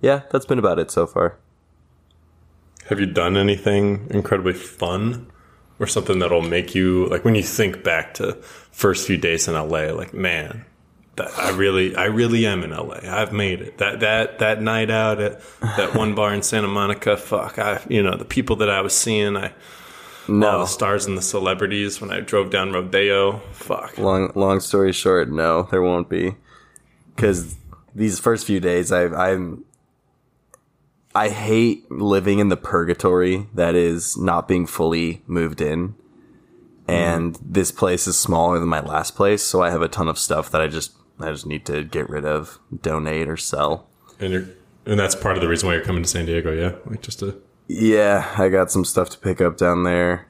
[0.01, 1.38] yeah, that's been about it so far.
[2.88, 5.31] Have you done anything incredibly fun
[5.79, 8.35] or something that'll make you like when you think back to
[8.70, 10.64] first few days in LA, like man,
[11.18, 12.98] I really, I really am in LA.
[13.05, 13.79] I've made it.
[13.79, 17.16] That that that night out at that one bar in Santa Monica.
[17.16, 19.37] Fuck, I you know the people that I was seeing.
[19.37, 19.48] I
[20.29, 23.38] all No, the stars and the celebrities when I drove down Rodeo.
[23.52, 23.98] Fuck.
[23.98, 26.35] long long story short, no, there won't be,
[27.14, 27.57] because
[27.94, 29.64] these first few days, I I'm
[31.14, 35.94] I hate living in the purgatory that is not being fully moved in.
[36.88, 40.18] And this place is smaller than my last place, so I have a ton of
[40.20, 43.88] stuff that I just I just need to get rid of, donate or sell.
[44.18, 44.46] And you're
[44.87, 46.76] and that's part of the reason why you're coming to San Diego, yeah?
[46.88, 50.29] Like just to Yeah, I got some stuff to pick up down there.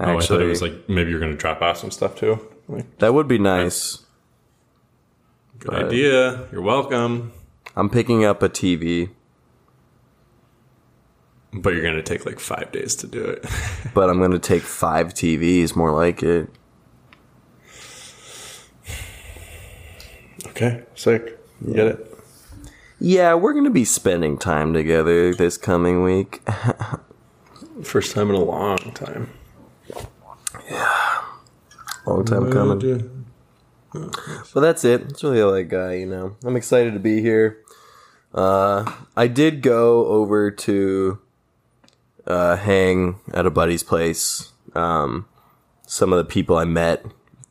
[0.00, 2.40] Oh, I thought it was like maybe you're gonna drop off some stuff too.
[2.68, 4.04] Like that would be nice.
[5.58, 6.48] good idea.
[6.52, 7.32] You're welcome.
[7.76, 9.10] I'm picking up a TV.
[11.52, 13.46] But you're gonna take like five days to do it.
[13.94, 16.48] but I'm gonna take five TVs, more like it.
[20.50, 21.38] Okay, sick.
[21.64, 22.18] You Get it?
[23.00, 26.42] Yeah, we're gonna be spending time together this coming week.
[27.82, 29.30] First time in a long time.
[30.68, 31.24] Yeah.
[32.06, 33.26] Long time coming.
[33.92, 35.08] But that's it.
[35.08, 36.36] That's really all I got, you know.
[36.44, 37.62] I'm excited to be here.
[38.34, 41.18] Uh, I did go over to
[42.26, 44.52] uh, hang at a buddy's place.
[44.74, 45.26] Um,
[45.86, 47.04] some of the people I met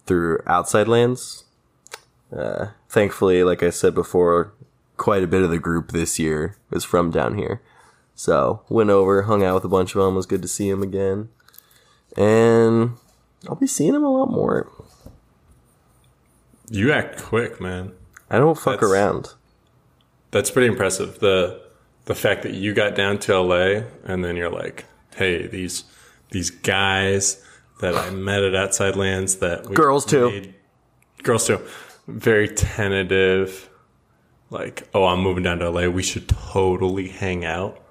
[0.06, 1.46] through Outside Lands.
[2.36, 4.54] Uh, thankfully, like I said before,
[4.98, 7.62] quite a bit of the group this year is from down here.
[8.16, 10.16] So went over, hung out with a bunch of them.
[10.16, 11.30] Was good to see them again,
[12.16, 12.94] and
[13.48, 14.68] I'll be seeing them a lot more.
[16.70, 17.94] You act quick, man.
[18.30, 19.34] I don't fuck That's- around.
[20.32, 21.20] That's pretty impressive.
[21.20, 21.62] The
[22.06, 25.84] the fact that you got down to LA and then you're like, hey, these
[26.32, 27.42] these guys
[27.80, 30.52] that I met at Outside Lands that Girls, too.
[31.24, 31.60] girls too,
[32.08, 33.70] very tentative.
[34.50, 35.88] Like, oh, I'm moving down to LA.
[35.88, 37.84] We should totally hang out.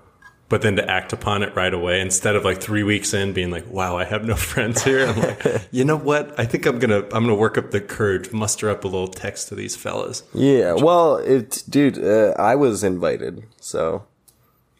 [0.49, 3.51] But then to act upon it right away instead of like three weeks in being
[3.51, 5.07] like, wow, I have no friends here.
[5.07, 6.39] I'm like, you know what?
[6.39, 9.49] I think I'm gonna I'm gonna work up the courage, muster up a little text
[9.49, 10.23] to these fellas.
[10.33, 14.07] Yeah, well, it, dude, uh, I was invited, so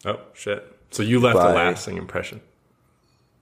[0.05, 0.65] Oh shit!
[0.91, 2.39] So you left a lasting impression.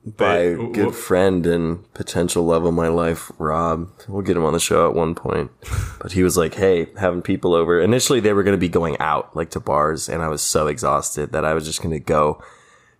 [0.05, 3.89] By a good friend and potential love of my life, Rob.
[4.07, 5.51] We'll get him on the show at one point.
[5.99, 8.95] But he was like, "Hey, having people over." Initially, they were going to be going
[8.99, 11.99] out, like to bars, and I was so exhausted that I was just going to
[11.99, 12.43] go,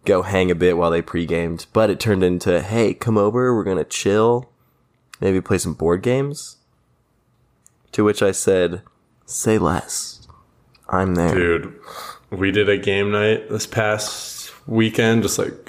[0.05, 1.67] go hang a bit while they pre-gamed.
[1.71, 3.53] But it turned into, "Hey, come over.
[3.53, 4.49] We're going to chill,
[5.21, 6.57] maybe play some board games."
[7.91, 8.81] To which I said,
[9.27, 10.27] "Say less.
[10.89, 11.79] I'm there." dude,
[12.31, 15.21] we did a game night this past weekend.
[15.21, 15.64] Just like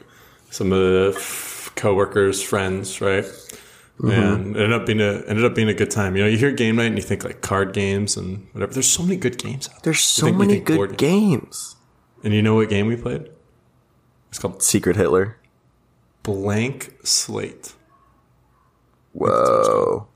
[0.56, 3.24] some of the f- coworkers, friends, right?
[3.24, 4.10] Mm-hmm.
[4.10, 6.16] And it ended up being a ended up being a good time.
[6.16, 8.72] You know, you hear game night and you think like card games and whatever.
[8.72, 9.92] There's so many good games out there.
[9.92, 10.96] There's so think- many good games.
[10.98, 11.76] games.
[12.24, 13.28] And you know what game we played?
[14.30, 15.36] It's called Secret Hitler.
[16.22, 17.74] Blank Slate.
[19.12, 20.08] Whoa.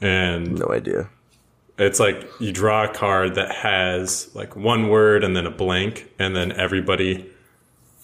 [0.00, 1.08] And No idea.
[1.78, 6.10] It's like you draw a card that has like one word and then a blank,
[6.18, 7.30] and then everybody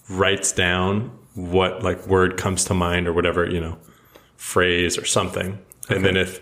[0.09, 3.79] writes down what like word comes to mind or whatever, you know,
[4.37, 5.59] phrase or something.
[5.89, 6.41] And then if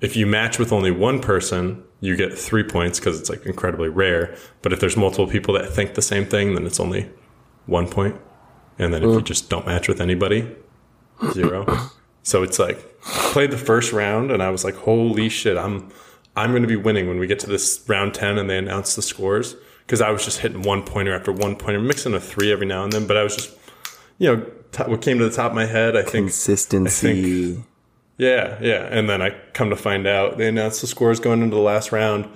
[0.00, 3.88] if you match with only one person, you get three points because it's like incredibly
[3.88, 4.34] rare.
[4.62, 7.10] But if there's multiple people that think the same thing, then it's only
[7.66, 8.16] one point.
[8.78, 9.24] And then if you mm.
[9.24, 10.48] just don't match with anybody,
[11.32, 11.90] zero.
[12.22, 15.90] So it's like played the first round and I was like, holy shit, I'm
[16.36, 18.94] I'm going to be winning when we get to this round 10 and they announce
[18.94, 22.52] the scores because I was just hitting one pointer after one pointer, mixing a three
[22.52, 23.56] every now and then, but I was just
[24.20, 27.64] you know, t- what came to the top of my head, I think Consistency.
[28.18, 28.86] yeah, yeah.
[28.90, 31.90] And then I come to find out they announced the scores going into the last
[31.90, 32.28] round.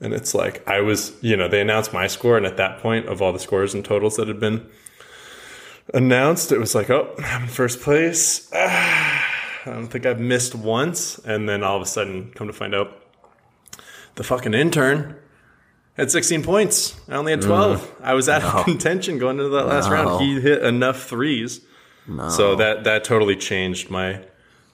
[0.00, 2.36] And it's like, I was, you know, they announced my score.
[2.36, 4.64] And at that point, of all the scores and totals that had been
[5.92, 8.48] announced, it was like, oh, I'm in first place.
[8.54, 9.24] Ah,
[9.66, 11.18] I don't think I've missed once.
[11.18, 13.02] And then all of a sudden, come to find out
[14.14, 15.16] the fucking intern
[15.96, 16.98] had 16 points.
[17.08, 17.80] I only had 12.
[17.80, 18.04] Mm.
[18.04, 20.22] I was out of contention going into that last round.
[20.22, 21.60] He hit enough threes.
[22.30, 24.20] So that that totally changed my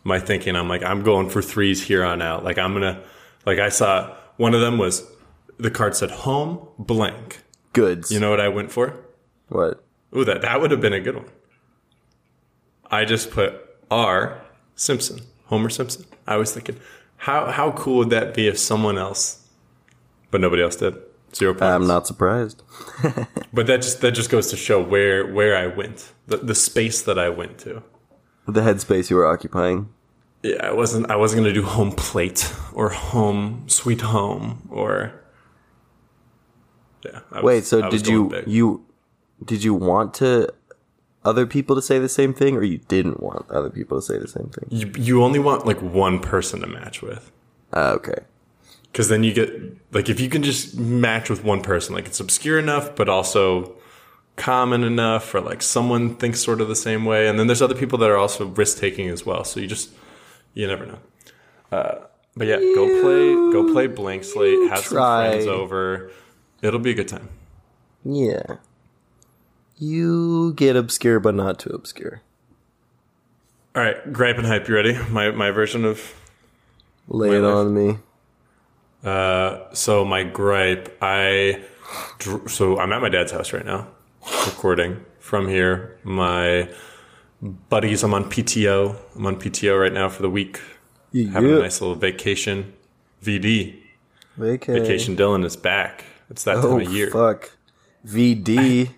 [0.02, 0.56] my thinking.
[0.56, 2.42] I'm like, I'm going for threes here on out.
[2.42, 3.02] Like I'm gonna
[3.44, 5.04] like I saw one of them was
[5.58, 7.42] the card said home blank.
[7.74, 8.10] Goods.
[8.10, 8.96] You know what I went for?
[9.48, 9.84] what?
[10.16, 11.28] Ooh, that that would have been a good one.
[12.90, 13.54] I just put
[13.90, 14.40] R
[14.74, 16.06] Simpson, Homer Simpson.
[16.26, 16.80] I was thinking,
[17.18, 19.46] how how cool would that be if someone else,
[20.30, 20.94] but nobody else did.
[21.34, 21.62] Zero points.
[21.62, 22.62] I'm not surprised.
[23.52, 27.02] But that just that just goes to show where where I went, the the space
[27.02, 27.82] that I went to.
[28.46, 29.88] The headspace you were occupying.
[30.42, 35.12] Yeah, I wasn't I wasn't gonna do home plate or home sweet home or
[37.04, 37.20] yeah.
[37.32, 38.48] I was- Wait, so did you big.
[38.48, 38.84] you
[39.44, 40.52] did you want to
[41.24, 44.18] other people to say the same thing, or you didn't want other people to say
[44.18, 44.66] the same thing?
[44.70, 47.30] you you only want like one person to match with
[47.72, 48.20] Uh, okay.
[48.92, 49.50] Because then you get
[49.92, 53.74] like if you can just match with one person, like it's obscure enough but also
[54.36, 57.74] common enough, or like someone thinks sort of the same way, and then there's other
[57.74, 59.44] people that are also risk taking as well.
[59.44, 59.90] So you just
[60.54, 60.98] you never know.
[61.70, 61.94] Uh,
[62.36, 64.70] but yeah, go play go play blank slate.
[64.70, 66.10] Have some friends over.
[66.62, 67.28] It'll be a good time.
[68.04, 68.56] Yeah.
[69.76, 72.22] You get obscure, but not too obscure.
[73.76, 74.66] All right, gripe and hype.
[74.68, 74.98] You ready?
[75.10, 76.14] My my version of
[77.08, 77.54] Lay it life.
[77.54, 77.98] on me.
[79.04, 79.72] Uh.
[79.74, 80.96] So my gripe.
[81.00, 81.62] I
[82.46, 83.86] so I'm at my dad's house right now,
[84.46, 85.98] recording from here.
[86.04, 86.68] My
[87.68, 88.96] buddies, I'm on PTO.
[89.16, 90.60] I'm on PTO right now for the week.
[91.14, 92.72] Having a nice little vacation.
[93.22, 93.76] VD.
[94.36, 94.82] Vacation.
[94.82, 96.04] Vacation Dylan is back.
[96.30, 97.10] It's that Oh time of year.
[97.10, 97.50] fuck.
[98.06, 98.90] VD.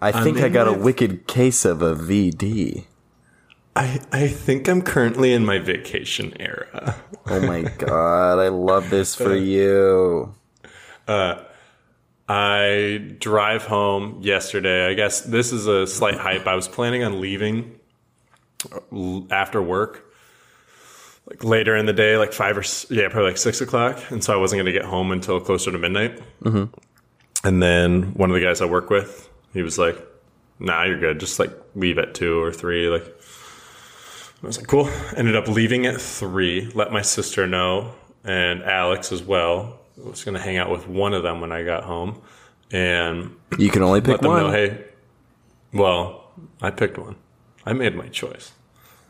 [0.00, 2.84] I think I got a wicked case of a VD.
[3.76, 6.96] I, I think I'm currently in my vacation era.
[7.26, 10.34] Oh my god, I love this for uh, you.
[11.08, 11.42] Uh,
[12.28, 14.86] I drive home yesterday.
[14.88, 16.46] I guess this is a slight hype.
[16.46, 17.78] I was planning on leaving
[18.72, 20.04] uh, after work,
[21.26, 24.32] like later in the day, like five or yeah, probably like six o'clock, and so
[24.32, 26.20] I wasn't going to get home until closer to midnight.
[26.42, 26.72] Mm-hmm.
[27.46, 29.98] And then one of the guys I work with, he was like,
[30.60, 31.20] "Nah, you're good.
[31.20, 32.88] Just like leave at two or three.
[32.88, 33.04] Like,
[34.44, 36.70] I was like, "Cool." Ended up leaving at three.
[36.74, 37.92] Let my sister know
[38.24, 39.78] and Alex as well.
[40.04, 42.20] I was going to hang out with one of them when I got home,
[42.70, 44.42] and You can only pick let them one.
[44.42, 44.84] know, hey,
[45.72, 47.16] well, I picked one.
[47.64, 48.52] I made my choice.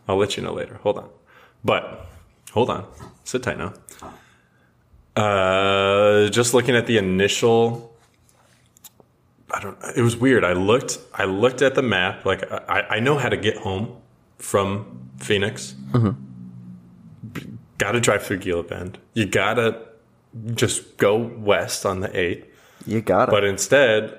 [0.07, 0.79] I'll let you know later.
[0.83, 1.09] Hold on.
[1.65, 2.07] But
[2.53, 2.87] hold on.
[3.25, 3.73] Sit tight now.
[5.17, 7.97] Uh, just looking at the initial.
[9.51, 9.79] I don't.
[9.97, 10.45] It was weird.
[10.45, 10.99] I looked.
[11.15, 12.25] I looked at the map.
[12.25, 13.97] Like I, I know how to get home
[14.39, 15.75] from Phoenix.
[17.79, 18.99] Got to drive through Gila Bend.
[19.15, 19.81] You gotta
[20.55, 22.45] just go west on the eight.
[22.87, 23.33] you got it.
[23.33, 24.19] But instead,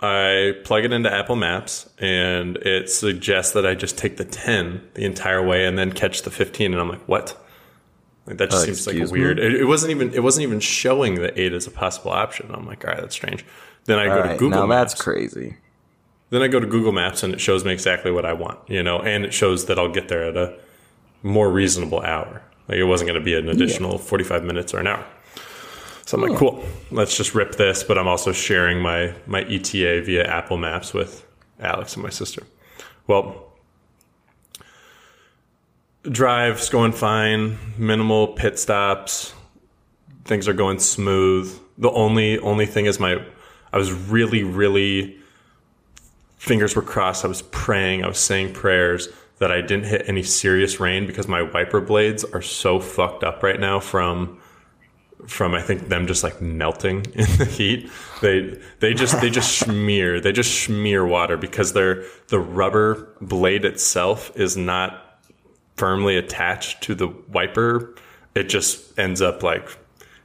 [0.00, 4.82] I plug it into Apple Maps and it suggests that I just take the 10
[4.94, 7.36] the entire way and then catch the 15 and I'm like, "What?"
[8.26, 9.38] Like that just Uh, seems like weird.
[9.38, 12.50] It, it wasn't even it wasn't even showing the 8 as a possible option.
[12.52, 13.44] I'm like, "All right, that's strange."
[13.84, 14.92] Then I All go to Google now Maps.
[14.92, 15.56] that's crazy.
[16.30, 18.82] Then I go to Google Maps and it shows me exactly what I want, you
[18.82, 20.58] know, and it shows that I'll get there at a
[21.22, 22.42] more reasonable hour.
[22.68, 25.06] Like it wasn't going to be an additional 45 minutes or an hour.
[26.04, 27.84] So I'm like, cool, let's just rip this.
[27.84, 31.24] But I'm also sharing my, my ETA via Apple Maps with
[31.60, 32.42] Alex and my sister.
[33.06, 33.52] Well,
[36.02, 39.32] drive's going fine, minimal pit stops,
[40.24, 41.58] things are going smooth.
[41.78, 43.24] The only only thing is my
[43.72, 45.18] I was really, really
[46.46, 47.24] fingers were crossed.
[47.24, 51.28] I was praying, I was saying prayers that I didn't hit any serious rain because
[51.28, 54.40] my wiper blades are so fucked up right now from
[55.26, 57.90] from I think them just like melting in the heat.
[58.22, 60.20] They they just they just smear.
[60.20, 65.20] They just smear water because they're the rubber blade itself is not
[65.76, 67.94] firmly attached to the wiper.
[68.34, 69.68] It just ends up like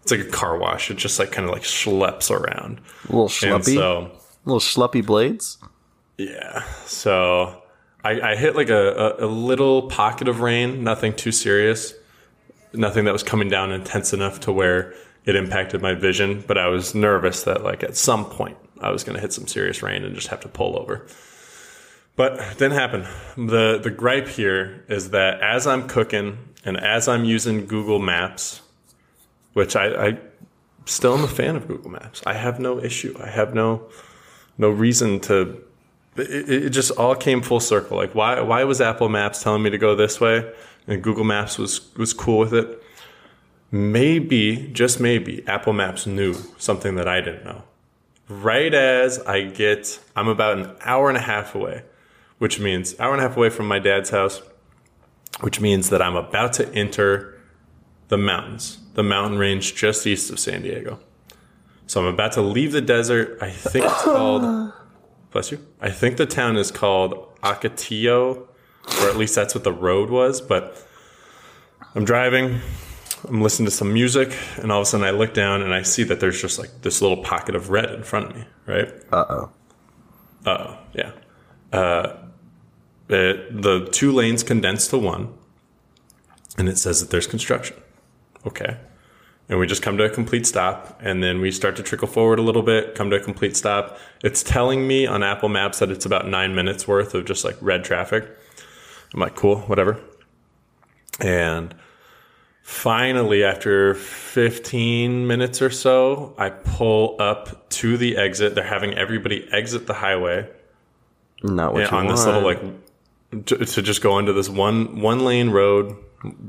[0.04, 0.92] it's like a car wash.
[0.92, 2.80] It just like kind of like schleps around.
[3.10, 3.76] A little And schluppy.
[3.76, 4.12] so
[4.46, 5.58] little schluppy blades.
[6.30, 6.64] Yeah.
[6.86, 7.62] So
[8.04, 11.94] I, I hit like a, a, a little pocket of rain, nothing too serious,
[12.74, 14.94] nothing that was coming down intense enough to where
[15.26, 16.44] it impacted my vision.
[16.48, 19.48] But I was nervous that like at some point I was going to hit some
[19.48, 21.06] serious rain and just have to pull over.
[22.16, 23.08] But it didn't happen.
[23.38, 28.62] The the gripe here is that as I'm cooking and as I'm using Google Maps,
[29.54, 30.18] which I, I
[30.86, 32.22] still am a fan of Google Maps.
[32.26, 33.16] I have no issue.
[33.20, 33.90] I have no
[34.58, 35.64] no reason to
[36.16, 37.98] it, it just all came full circle.
[37.98, 40.52] Like why why was Apple Maps telling me to go this way
[40.88, 42.82] and Google Maps was was cool with it?
[43.74, 47.64] Maybe, just maybe, Apple Maps knew something that I didn't know.
[48.28, 51.84] Right as I get I'm about an hour and a half away,
[52.38, 54.42] which means hour and a half away from my dad's house,
[55.40, 57.40] which means that I'm about to enter
[58.10, 61.00] the mountains, the mountain range just east of San Diego.
[61.88, 63.38] So I'm about to leave the desert.
[63.42, 64.74] I think it's called
[65.32, 65.66] Bless you.
[65.80, 68.48] I think the town is called Ocotillo,
[69.02, 70.42] or at least that's what the road was.
[70.42, 70.86] But
[71.96, 72.60] I'm driving,
[73.28, 75.84] I'm listening to some music, and all of a sudden I look down and I
[75.84, 78.92] see that there's just like this little pocket of red in front of me, right?
[79.12, 79.50] Uh oh.
[80.46, 81.12] Uh oh, yeah.
[81.72, 82.18] Uh,
[83.08, 85.34] it, the two lanes condense to one,
[86.58, 87.78] and it says that there's construction.
[88.46, 88.78] Okay.
[89.52, 92.40] And we just come to a complete stop, and then we start to trickle forward
[92.40, 94.00] a little bit, come to a complete stop.
[94.24, 97.58] It's telling me on Apple Maps that it's about nine minutes worth of just like
[97.60, 98.30] red traffic.
[99.14, 100.00] I'm like, cool, whatever.
[101.20, 101.76] And
[102.62, 108.56] finally, after 15 minutes or so, I pull up to the exit.
[108.56, 110.50] They're having everybody exit the highway
[111.44, 112.16] Not what you on want.
[112.16, 112.62] this little like
[113.48, 115.94] to, to just go into this one one lane road,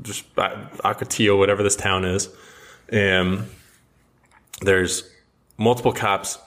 [0.03, 0.55] just uh,
[1.35, 2.29] whatever this town is,
[2.93, 3.49] and
[4.61, 5.09] there's
[5.57, 6.37] multiple cops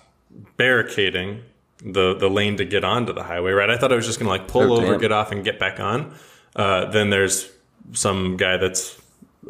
[0.56, 1.42] barricading
[1.84, 3.52] the the lane to get onto the highway.
[3.52, 5.00] Right, I thought I was just gonna like pull Oh, over, damn.
[5.00, 6.14] get off, and get back on.
[6.54, 7.50] Uh, then there's
[7.92, 8.98] some guy that's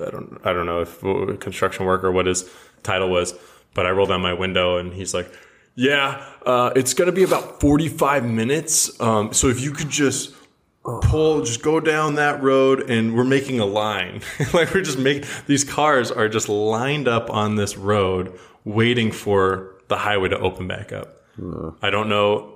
[0.05, 2.51] I don't I don't know if uh, construction worker what his
[2.82, 3.34] title was,
[3.74, 5.32] but I roll down my window and he's like,
[5.76, 9.01] Yeah, uh, it's going to be about 45 minutes.
[9.01, 10.34] Um, so if you could just
[11.03, 14.22] pull, just go down that road, and we're making a line.
[14.53, 19.74] like we're just making these cars are just lined up on this road, waiting for
[19.89, 21.22] the highway to open back up.
[21.37, 21.70] Hmm.
[21.82, 22.53] I don't know.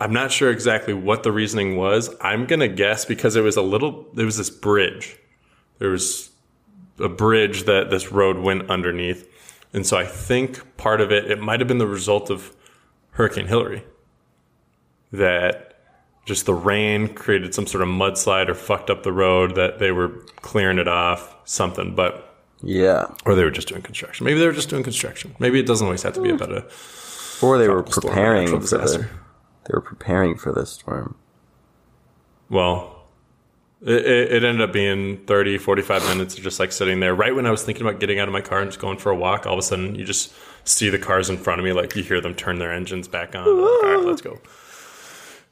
[0.00, 2.14] I'm not sure exactly what the reasoning was.
[2.20, 4.06] I'm gonna guess because it was a little.
[4.14, 5.16] There was this bridge.
[5.78, 6.30] There was
[6.98, 9.28] a bridge that this road went underneath.
[9.72, 12.54] And so I think part of it, it might have been the result of
[13.10, 13.84] Hurricane Hilary.
[15.12, 15.73] That
[16.24, 19.92] just the rain created some sort of mudslide or fucked up the road that they
[19.92, 21.94] were clearing it off, something.
[21.94, 23.06] But, Yeah.
[23.26, 24.24] or they were just doing construction.
[24.24, 25.34] Maybe they were just doing construction.
[25.38, 26.64] Maybe it doesn't always have to be about a
[27.42, 29.06] Or they were preparing for the,
[29.66, 31.16] they were preparing for this storm.
[32.48, 32.90] Well,
[33.82, 37.14] it, it it ended up being 30, 45 minutes of just like sitting there.
[37.14, 39.10] Right when I was thinking about getting out of my car and just going for
[39.10, 40.32] a walk, all of a sudden you just
[40.64, 41.72] see the cars in front of me.
[41.72, 43.44] Like you hear them turn their engines back on.
[43.44, 44.38] Like, all right, let's go.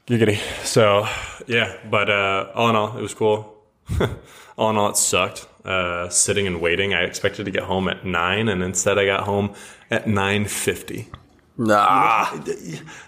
[0.07, 0.37] Giggity.
[0.65, 1.07] So,
[1.47, 3.63] yeah, but uh, all in all, it was cool.
[4.57, 5.47] all in all, it sucked.
[5.63, 6.93] Uh, sitting and waiting.
[6.93, 9.53] I expected to get home at 9, and instead I got home
[9.89, 11.07] at 9.50.
[11.55, 12.27] Nah.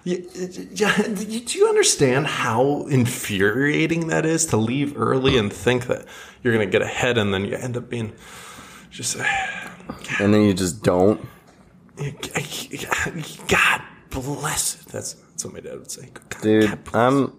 [0.04, 0.18] Yeah,
[0.74, 6.06] yeah, do you understand how infuriating that is to leave early and think that
[6.44, 8.14] you're going to get ahead and then you end up being
[8.92, 9.18] just
[10.20, 11.20] And then you just don't.
[13.48, 13.82] God
[14.12, 14.88] bless it.
[14.88, 16.10] That's, that's what my dad would say.
[16.14, 17.34] God, Dude, God I'm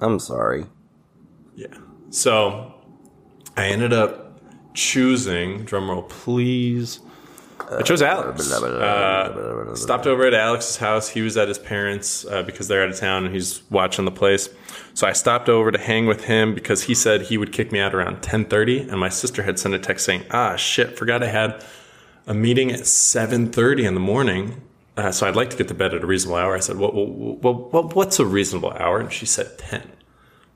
[0.00, 0.66] I'm sorry.
[1.54, 1.68] Yeah.
[2.10, 2.74] So
[3.56, 4.40] I ended up
[4.74, 6.98] choosing, drumroll please.
[7.70, 8.52] I chose Alex.
[8.52, 11.08] Uh, stopped over at Alex's house.
[11.08, 14.10] He was at his parents uh, because they're out of town and he's watching the
[14.10, 14.48] place.
[14.94, 17.78] So I stopped over to hang with him because he said he would kick me
[17.78, 21.28] out around 10:30 and my sister had sent a text saying, "Ah, shit, forgot I
[21.28, 21.64] had
[22.26, 24.62] a meeting at 7:30 in the morning."
[24.96, 26.56] Uh, so I'd like to get to bed at a reasonable hour.
[26.56, 29.92] I said, "Well, well, well, what's a reasonable hour?" And she said 10.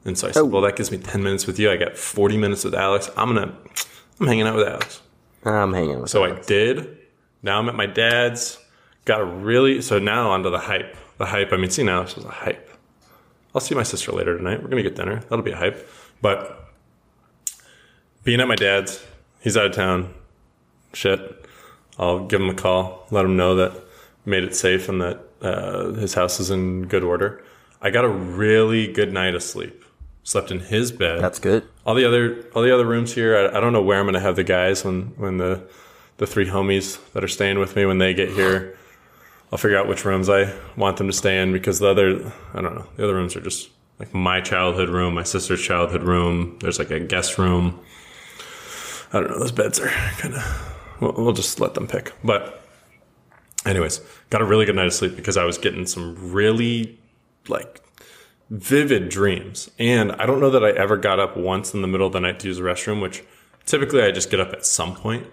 [0.05, 1.71] And so I said, "Well, that gives me 10 minutes with you.
[1.71, 3.11] I got 40 minutes with Alex.
[3.17, 3.55] I'm going to
[4.19, 5.03] I'm hanging out with Alex."
[5.45, 6.99] I'm hanging with So I did.
[7.43, 8.59] Now I'm at my dad's.
[9.05, 10.97] Got a really so now onto the hype.
[11.19, 11.53] The hype.
[11.53, 12.71] I mean, see now this was a hype.
[13.55, 14.63] I'll see my sister later tonight.
[14.63, 15.21] We're gonna get dinner.
[15.29, 15.87] That'll be a hype.
[16.23, 16.73] But
[18.25, 19.05] being at my dad's,
[19.41, 20.15] he's out of town.
[20.93, 21.47] Shit.
[21.99, 23.07] I'll give him a call.
[23.11, 23.73] Let him know that
[24.31, 27.43] made it safe and that uh, his house is in good order.
[27.83, 29.85] I got a really good night of sleep.
[30.23, 31.65] Slept in his bed That's good.
[31.87, 33.37] all the other all the other rooms here.
[33.37, 35.63] I, I don't know where I'm going to have the guys when when the
[36.19, 38.77] the three homies that are staying with me when they get here.
[39.51, 42.61] I'll figure out which rooms I want them to stay in because the other I
[42.61, 46.59] don't know the other rooms are just like my childhood room, my sister's childhood room.
[46.61, 47.81] There's like a guest room.
[49.13, 49.39] I don't know.
[49.39, 50.77] Those beds are kind of.
[51.01, 52.13] We'll, we'll just let them pick.
[52.23, 52.60] But,
[53.67, 54.01] anyways,
[54.31, 56.99] got a really good night of sleep because I was getting some really
[57.49, 57.81] like
[58.51, 59.71] vivid dreams.
[59.79, 62.21] And I don't know that I ever got up once in the middle of the
[62.21, 63.23] night to use the restroom, which
[63.67, 65.27] typically I just get up at some point.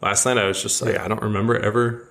[0.00, 2.08] Last night I was just like, I don't remember ever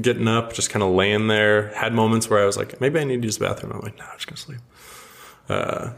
[0.00, 1.68] getting up, just kind of laying there.
[1.74, 3.72] Had moments where I was like, maybe I need to use the bathroom.
[3.72, 4.60] I'm like, no, I'm just gonna sleep.
[5.48, 5.92] Uh,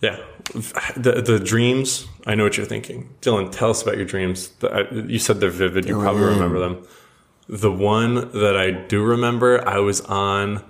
[0.00, 0.18] yeah,
[0.96, 2.06] the the dreams.
[2.26, 3.50] I know what you're thinking, Dylan.
[3.50, 4.50] Tell us about your dreams.
[4.92, 5.86] You said they're vivid.
[5.86, 6.86] You probably remember them.
[7.48, 10.64] The one that I do remember, I was on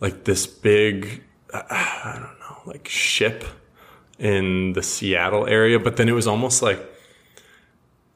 [0.00, 1.22] like this big,
[1.54, 3.44] I don't know, like ship
[4.18, 6.80] in the Seattle area, but then it was almost like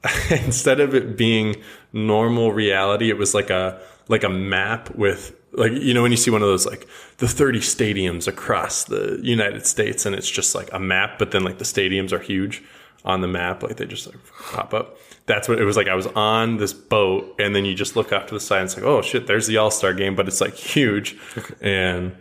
[0.29, 1.55] instead of it being
[1.93, 3.79] normal reality, it was like a
[4.09, 6.87] like a map with like you know when you see one of those like
[7.17, 11.43] the 30 stadiums across the United States and it's just like a map, but then
[11.43, 12.63] like the stadiums are huge
[13.05, 14.17] on the map, like they just like
[14.51, 14.97] pop up.
[15.25, 15.87] That's what it was like.
[15.87, 18.65] I was on this boat, and then you just look off to the side, and
[18.65, 21.17] it's like, oh shit, there's the All Star game, but it's like huge,
[21.61, 22.15] and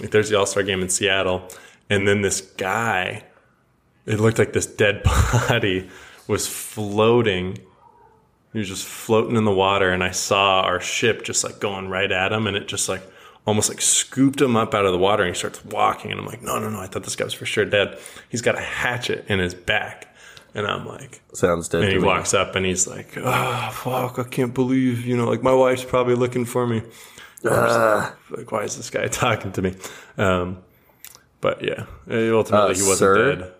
[0.00, 1.48] like, there's the All Star game in Seattle,
[1.88, 3.24] and then this guy
[4.06, 5.02] it looked like this dead
[5.48, 5.88] body
[6.26, 7.58] was floating.
[8.52, 11.88] He was just floating in the water, and I saw our ship just like going
[11.88, 13.02] right at him, and it just like
[13.46, 16.26] almost like scooped him up out of the water, and he starts walking, and I'm
[16.26, 17.98] like, no, no, no, I thought this guy was for sure dead.
[18.28, 20.11] He's got a hatchet in his back,
[20.54, 21.82] and I'm like, Sounds dead.
[21.84, 25.42] and he walks up, and he's like, oh fuck, I can't believe, you know, like
[25.42, 26.82] my wife's probably looking for me.
[27.44, 28.14] Ah.
[28.30, 29.74] Like, why is this guy talking to me?
[30.18, 30.62] Um,
[31.40, 33.34] but yeah, ultimately Uh, he wasn't sir?
[33.34, 33.52] dead.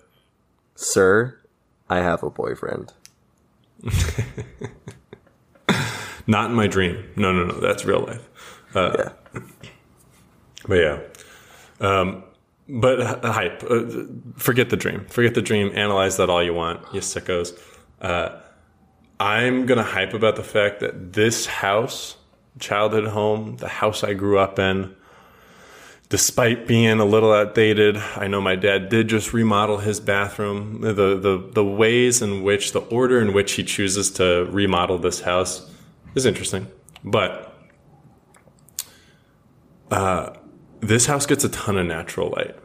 [0.76, 1.38] Sir,
[1.90, 2.92] I have a boyfriend.
[6.26, 7.04] Not in my dream.
[7.16, 7.54] No, no, no.
[7.60, 8.28] That's real life.
[8.74, 9.40] Uh, Yeah.
[10.68, 10.98] But yeah.
[11.80, 12.22] Um,
[12.68, 13.62] but h- hype.
[13.68, 14.04] Uh,
[14.36, 15.06] forget the dream.
[15.06, 15.70] Forget the dream.
[15.74, 17.58] Analyze that all you want, you sickos.
[18.00, 18.40] Uh,
[19.20, 22.16] I'm to hype about the fact that this house
[22.58, 24.94] childhood home, the house I grew up in.
[26.08, 30.82] Despite being a little outdated, I know my dad did just remodel his bathroom.
[30.82, 35.22] The the the ways in which the order in which he chooses to remodel this
[35.22, 35.70] house
[36.14, 36.66] is interesting.
[37.02, 37.56] But
[39.90, 40.34] uh,
[40.82, 42.56] this house gets a ton of natural light.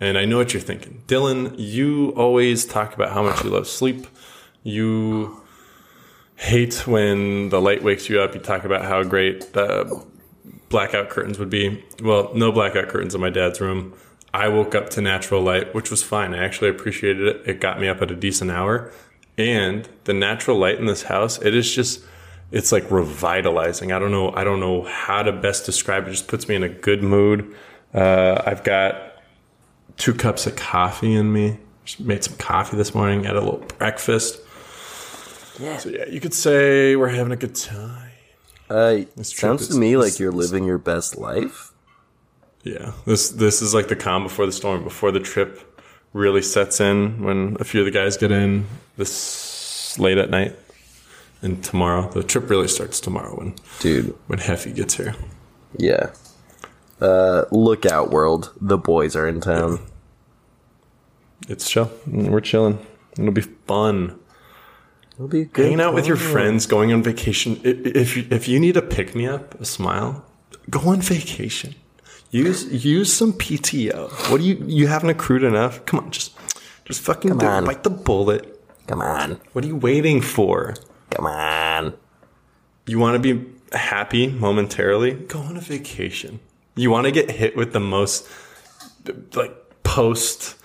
[0.00, 1.02] And I know what you're thinking.
[1.06, 4.06] Dylan, you always talk about how much you love sleep.
[4.62, 5.42] You
[6.36, 8.34] hate when the light wakes you up.
[8.34, 10.04] You talk about how great the
[10.70, 11.84] blackout curtains would be.
[12.02, 13.94] Well, no blackout curtains in my dad's room.
[14.32, 16.34] I woke up to natural light, which was fine.
[16.34, 17.42] I actually appreciated it.
[17.46, 18.90] It got me up at a decent hour.
[19.36, 22.02] And the natural light in this house, it is just
[22.52, 23.92] it's like revitalizing.
[23.92, 24.32] I don't know.
[24.32, 26.08] I don't know how to best describe it.
[26.08, 27.54] it just puts me in a good mood.
[27.94, 29.22] Uh, I've got
[29.96, 31.58] two cups of coffee in me.
[31.84, 33.24] Just made some coffee this morning.
[33.24, 34.40] Had a little breakfast.
[35.58, 35.76] Yeah.
[35.76, 38.10] So yeah, you could say we're having a good time.
[38.68, 41.72] Uh, sounds to me like you're living your best life.
[42.62, 45.82] Yeah, this this is like the calm before the storm, before the trip
[46.12, 47.22] really sets in.
[47.22, 50.56] When a few of the guys get in this late at night,
[51.42, 55.14] and tomorrow the trip really starts tomorrow when Dude, when Heffy gets here.
[55.76, 56.10] yeah.
[57.00, 58.52] Uh, look out, world.
[58.60, 59.80] The boys are in town.
[61.48, 61.90] It's chill.
[62.06, 62.78] We're chilling.
[63.18, 64.18] It'll be fun.
[65.14, 65.64] It'll be good.
[65.64, 67.58] Hanging out with your friends, going on vacation.
[67.64, 70.26] If you, if you need a pick me up, a smile,
[70.68, 71.74] go on vacation.
[72.30, 74.30] Use use some PTO.
[74.30, 75.84] What do you you haven't accrued enough?
[75.86, 76.36] Come on, just
[76.84, 77.64] just fucking do it.
[77.64, 78.62] bite the bullet.
[78.86, 79.40] Come on.
[79.52, 80.74] What are you waiting for?
[81.10, 81.94] Come on.
[82.86, 85.14] You want to be happy momentarily?
[85.14, 86.40] Go on a vacation.
[86.76, 88.28] You want to get hit with the most
[89.34, 90.56] like post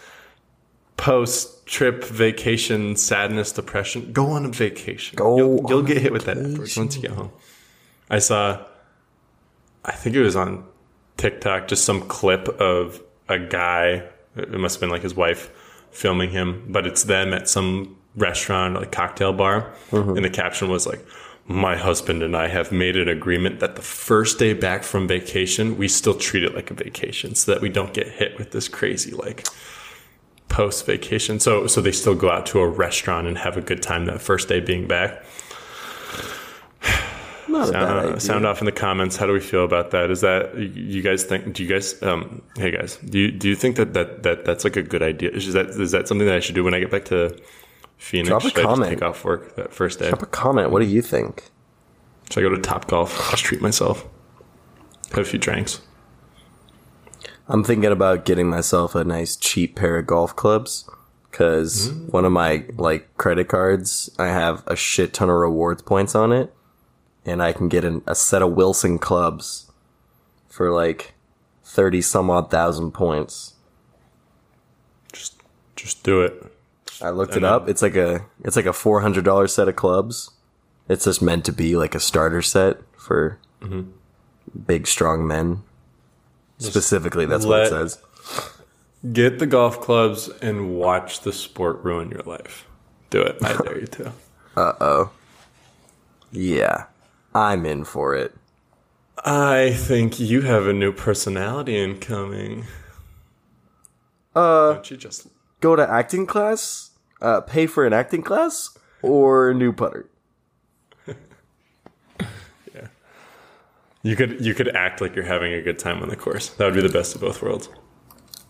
[0.97, 4.11] post trip vacation sadness depression?
[4.11, 5.17] Go on a vacation.
[5.17, 7.31] Go You'll, you'll get hit with that afterwards once you get home.
[8.09, 8.65] I saw
[9.83, 10.65] I think it was on
[11.17, 15.49] TikTok just some clip of a guy it must have been like his wife
[15.91, 20.87] filming him, but it's them at some restaurant, like cocktail bar, and the caption was
[20.87, 21.05] like,
[21.47, 25.77] "My husband and I have made an agreement that the first day back from vacation,
[25.77, 28.67] we still treat it like a vacation, so that we don't get hit with this
[28.67, 29.45] crazy like."
[30.47, 33.81] post vacation so so they still go out to a restaurant and have a good
[33.81, 35.21] time that first day being back
[37.47, 39.17] Not a bad sound, sound off in the comments.
[39.17, 40.09] How do we feel about that?
[40.09, 41.53] Is that you guys think?
[41.53, 42.01] Do you guys?
[42.01, 45.03] Um, hey guys, do you do you think that, that that that's like a good
[45.03, 45.29] idea?
[45.29, 47.37] Is that is that something that I should do when I get back to
[48.05, 48.29] Phoenix?
[48.29, 48.91] Drop a should comment.
[48.91, 50.09] take off work that first day?
[50.09, 50.69] Drop a comment.
[50.69, 51.49] What do you think?
[52.29, 53.31] Should I go to Top Golf?
[53.31, 54.05] Just treat myself.
[55.09, 55.81] Have a few drinks.
[57.47, 60.87] I'm thinking about getting myself a nice cheap pair of golf clubs
[61.31, 62.13] because mm.
[62.13, 66.31] one of my like credit cards, I have a shit ton of rewards points on
[66.31, 66.53] it,
[67.25, 69.71] and I can get an, a set of Wilson clubs
[70.47, 71.15] for like
[71.63, 73.55] thirty some odd thousand points.
[75.11, 75.41] Just
[75.75, 76.51] just do it.
[77.01, 77.67] I looked it up.
[77.69, 80.31] It's like a it's like a four hundred dollar set of clubs.
[80.87, 83.89] It's just meant to be like a starter set for Mm-hmm.
[84.67, 85.63] big strong men.
[86.59, 87.99] Specifically, that's what it says.
[89.11, 92.67] Get the golf clubs and watch the sport ruin your life.
[93.09, 93.37] Do it.
[93.43, 94.11] I dare you to.
[94.57, 95.11] Uh oh.
[96.31, 96.85] Yeah,
[97.33, 98.33] I'm in for it.
[99.23, 102.65] I think you have a new personality incoming.
[104.35, 105.27] Uh, Don't you just
[105.61, 106.84] go to acting class,
[107.25, 110.09] uh, pay for an acting class, or a new putter.
[112.73, 112.87] Yeah,
[114.03, 116.49] you could you could act like you're having a good time on the course.
[116.49, 117.69] That would be the best of both worlds.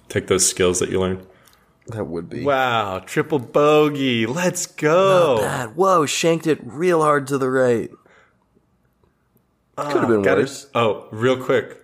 [0.10, 1.26] Take those skills that you learned.
[1.88, 2.44] That would be.
[2.44, 4.26] Wow, triple bogey.
[4.26, 5.38] Let's go.
[5.40, 5.76] Bad.
[5.76, 7.90] Whoa, shanked it real hard to the right.
[9.78, 10.68] Could have been Gotta- worse.
[10.74, 11.82] Oh, real quick.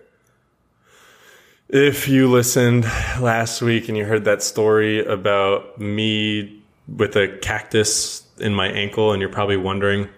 [1.68, 2.84] If you listened
[3.20, 9.12] last week and you heard that story about me with a cactus in my ankle,
[9.12, 10.08] and you're probably wondering,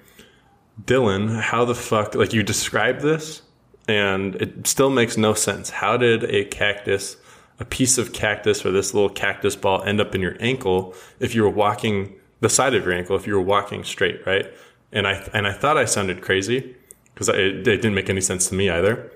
[0.82, 3.42] Dylan, how the fuck, like you described this,
[3.86, 5.70] and it still makes no sense.
[5.70, 7.16] How did a cactus,
[7.60, 11.34] a piece of cactus, or this little cactus ball end up in your ankle if
[11.34, 14.52] you were walking the side of your ankle, if you were walking straight, right?
[14.92, 16.76] And I, and I thought I sounded crazy
[17.12, 19.10] because it, it didn't make any sense to me either.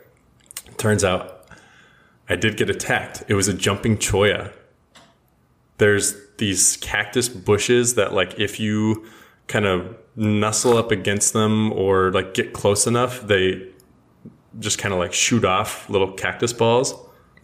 [0.77, 1.47] Turns out
[2.29, 3.25] I did get attacked.
[3.29, 4.53] It was a jumping cholla.
[5.79, 9.05] There's these cactus bushes that, like, if you
[9.47, 13.67] kind of nuzzle up against them or like get close enough, they
[14.59, 16.95] just kind of like shoot off little cactus balls.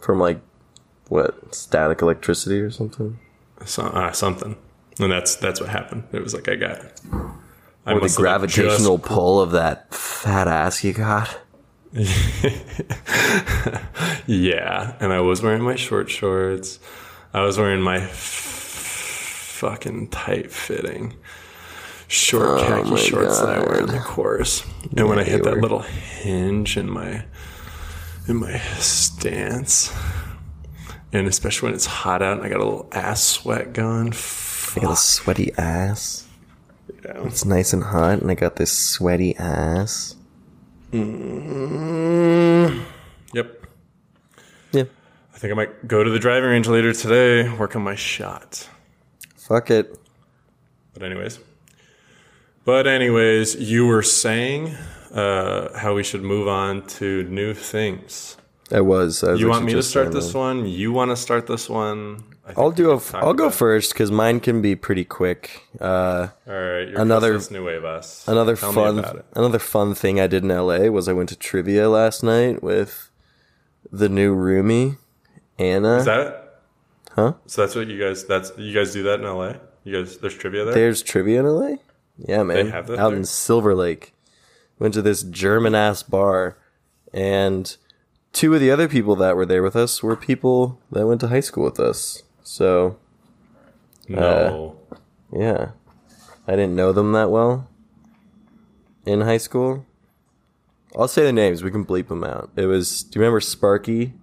[0.01, 0.39] From like,
[1.07, 3.17] what, static electricity or something?
[3.65, 4.55] So, uh, something,
[4.99, 6.03] and that's that's what happened.
[6.11, 6.79] It was like I got.
[7.87, 11.39] I Or the must have, like, gravitational just- pull of that fat ass you got?
[14.27, 16.79] yeah, and I was wearing my short shorts.
[17.33, 18.64] I was wearing my f-
[19.55, 21.15] fucking tight fitting
[22.07, 24.63] short oh khaki Oh my shorts that I wear in the course.
[24.95, 27.23] And when I hit that were- little hinge in my
[28.27, 29.93] in my stance,
[31.13, 34.07] and especially when it's hot out and I got a little ass sweat going.
[34.13, 36.27] I got a sweaty ass.
[37.05, 37.23] Yeah.
[37.25, 40.15] It's nice and hot, and I got this sweaty ass.
[40.91, 42.83] Mmm.
[43.33, 43.65] Yep.
[44.71, 44.83] Yeah.
[45.33, 48.67] I think I might go to the driving range later today, work on my shot.
[49.47, 49.97] Fuck it.
[50.93, 51.39] But anyways,
[52.63, 54.75] but anyways, you were saying
[55.13, 58.37] uh, how we should move on to new things.
[58.71, 59.23] I was.
[59.23, 60.37] I was You want me to start this that.
[60.37, 60.65] one?
[60.67, 62.23] You want to start this one?
[62.47, 63.01] I I'll do a.
[63.13, 65.63] I'll go first because mine can be pretty quick.
[65.79, 68.27] Uh, All right, Another- New Wave us.
[68.27, 69.21] another Tell fun.
[69.35, 73.09] Another fun thing I did in LA was I went to trivia last night with
[73.91, 74.97] the new roomie
[75.59, 75.97] Anna.
[75.97, 76.44] Is that?
[77.15, 77.33] Huh?
[77.45, 78.25] So that's what you guys.
[78.25, 79.53] That's you guys do that in LA.
[79.85, 80.73] You guys, there's trivia there.
[80.73, 81.75] There's trivia in LA.
[82.17, 82.69] Yeah, man.
[82.71, 83.17] have that Out there?
[83.17, 84.13] in Silver Lake.
[84.79, 86.57] Went to this German ass bar,
[87.13, 87.77] and
[88.33, 91.29] two of the other people that were there with us were people that went to
[91.29, 92.23] high school with us.
[92.43, 92.97] So
[94.09, 94.77] uh, no.
[95.31, 95.69] yeah,
[96.45, 97.69] I didn't know them that well
[99.05, 99.85] in high school.
[100.97, 101.63] I'll say the names.
[101.63, 102.51] We can bleep them out.
[102.57, 103.03] It was.
[103.03, 104.13] Do you remember Sparky?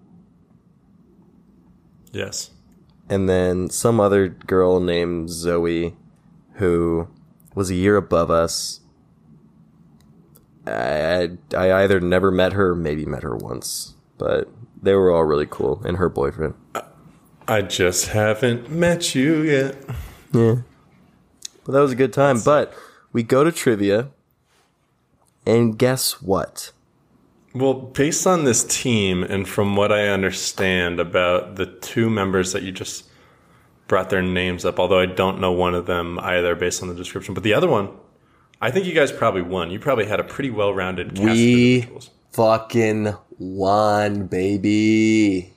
[2.13, 2.51] yes.
[3.09, 5.95] And then some other girl named Zoe,
[6.55, 7.09] who
[7.55, 8.81] was a year above us.
[10.67, 14.49] I, I either never met her maybe met her once, but
[14.81, 16.55] they were all really cool, and her boyfriend.
[17.49, 19.77] I just haven't met you yet.
[20.33, 20.57] Yeah.
[21.65, 22.41] But that was a good time.
[22.45, 22.73] But
[23.13, 24.11] we go to trivia,
[25.45, 26.73] and guess what?
[27.55, 32.63] Well, based on this team and from what I understand about the two members that
[32.63, 33.05] you just
[33.89, 36.95] brought their names up, although I don't know one of them either based on the
[36.95, 37.91] description, but the other one,
[38.61, 39.71] I think you guys probably won.
[39.71, 42.09] You probably had a pretty well rounded cast We- of.
[42.33, 45.53] Fucking won, baby.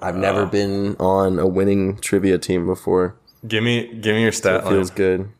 [0.00, 3.16] I've never been on a winning trivia team before.
[3.46, 5.30] Give me give me your stat It feels good.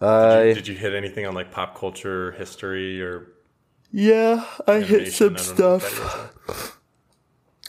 [0.00, 3.28] Did you, did you hit anything on like pop culture, history, or
[3.90, 6.78] Yeah, I hit some I don't know what that stuff.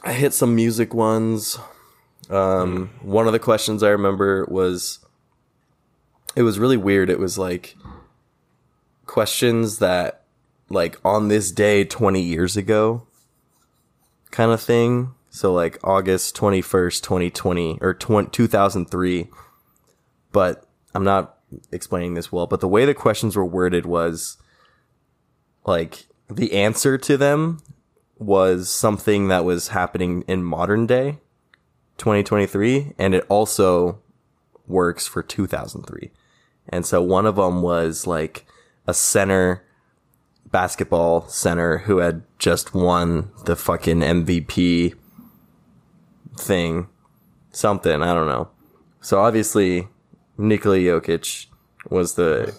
[0.04, 1.58] I hit some music ones.
[2.30, 5.00] Um, one of the questions I remember was
[6.36, 7.10] it was really weird.
[7.10, 7.76] It was like
[9.06, 10.24] questions that
[10.70, 13.08] like on this day 20 years ago
[14.32, 15.14] kind of thing.
[15.30, 19.28] So like August 21st, 2020 or 20, 2003.
[20.32, 21.38] But I'm not
[21.72, 24.38] explaining this well, but the way the questions were worded was
[25.66, 27.60] like the answer to them
[28.18, 31.20] was something that was happening in modern day
[31.98, 34.00] 2023 and it also
[34.68, 36.12] works for 2003
[36.70, 38.46] and so one of them was like
[38.88, 39.64] a center
[40.52, 44.96] basketball center who had just won the fucking MVP
[46.38, 46.88] thing.
[47.52, 48.50] Something i don't know.
[49.02, 49.88] So obviously
[50.38, 51.48] Nikola Jokic
[51.90, 52.54] was the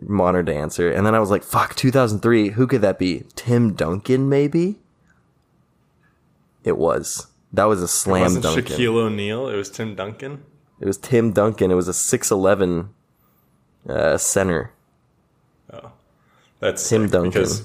[0.00, 3.72] modern day answer and then i was like fuck 2003 who could that be tim
[3.72, 4.76] duncan maybe
[6.66, 7.28] it was.
[7.52, 8.64] That was a slam Wasn't Duncan.
[8.64, 9.48] Shaquille O'Neal?
[9.48, 10.42] It was Tim Duncan.
[10.80, 11.70] It was Tim Duncan.
[11.70, 12.90] It was a six eleven
[13.88, 14.72] uh, center.
[15.72, 15.92] Oh.
[16.58, 17.30] That's Tim Duncan.
[17.30, 17.62] Because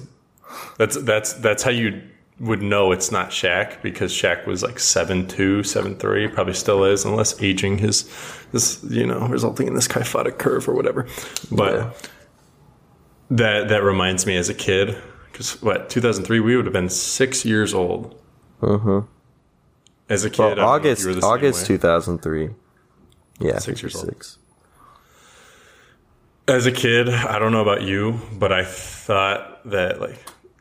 [0.78, 2.00] that's that's that's how you
[2.40, 6.86] would know it's not Shaq because Shaq was like seven two, seven three, probably still
[6.86, 8.08] is, unless aging his
[8.52, 11.08] this you know resulting in this kyphotic curve or whatever.
[11.52, 12.10] But.
[13.32, 14.96] That that reminds me as a kid
[15.32, 18.20] because what 2003 we would have been six years old.
[18.62, 19.00] Mm-hmm.
[20.10, 21.68] As a kid, Well, August you were the same August way.
[21.68, 22.50] two thousand three.
[23.40, 24.06] Yeah, Six years old.
[24.06, 24.38] six.
[26.48, 30.18] As a kid, I don't know about you, but I thought that like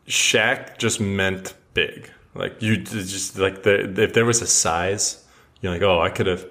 [0.07, 2.09] Shaq just meant big.
[2.33, 5.23] Like you just like the if there was a size,
[5.59, 6.45] you're like, oh, I could have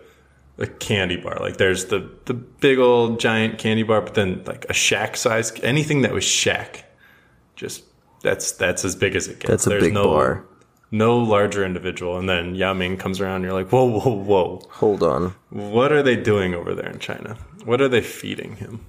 [0.60, 1.38] a candy bar.
[1.40, 5.52] Like there's the the big old giant candy bar, but then like a Shaq size,
[5.62, 6.82] anything that was Shaq,
[7.56, 7.82] just
[8.22, 9.48] that's that's as big as it gets.
[9.48, 10.44] That's a There's big no, bar.
[10.92, 13.36] No larger individual, and then Yao Ming comes around.
[13.36, 14.62] And you're like, whoa, whoa, whoa!
[14.70, 15.34] Hold on.
[15.50, 17.36] What are they doing over there in China?
[17.64, 18.84] What are they feeding him?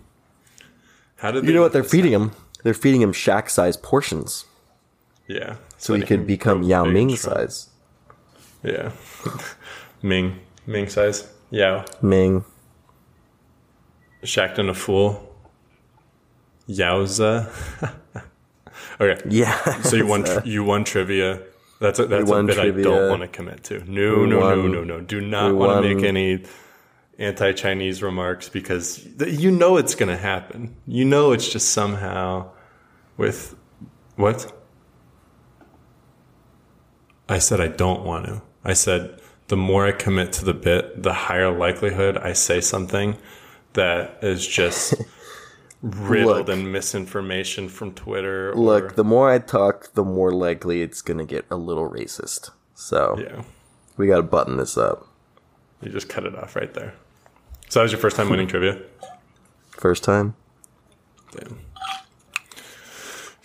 [1.17, 2.31] How did You know what they're feeding him?
[2.63, 4.45] They're feeding him Shaq size portions,
[5.27, 5.57] Yeah.
[5.77, 7.69] so he could become Yao Ming size.
[8.63, 8.91] Yeah.
[10.01, 10.39] Ming.
[10.65, 11.30] Ming size.
[11.51, 11.85] Yao.
[12.01, 12.43] Ming.
[14.23, 15.27] Shaqtin' a fool.
[16.67, 17.51] Yowza.
[18.99, 19.19] Okay.
[19.29, 19.81] Yeah.
[19.81, 21.41] So you won tri- you won trivia.
[21.79, 23.79] That's a, that's a bit I don't want to commit to.
[23.91, 25.01] No, We no, no, won- no, no.
[25.01, 26.43] Do not we want to make any
[27.17, 30.75] anti-Chinese remarks because th- you know it's going to happen.
[30.85, 32.51] You know it's just somehow
[33.17, 33.55] with
[34.17, 34.51] what?
[37.27, 38.41] I said I don't want to.
[38.63, 39.19] I said
[39.51, 43.17] the more I commit to the bit, the higher likelihood I say something
[43.73, 44.93] that is just
[45.81, 46.57] riddled Look.
[46.57, 48.55] in misinformation from Twitter.
[48.55, 52.51] Look, or, the more I talk, the more likely it's gonna get a little racist.
[52.75, 53.43] So yeah,
[53.97, 55.05] we gotta button this up.
[55.81, 56.93] you just cut it off right there.
[57.67, 58.81] So that was your first time winning trivia.
[59.71, 60.33] First time.
[61.33, 61.59] Damn.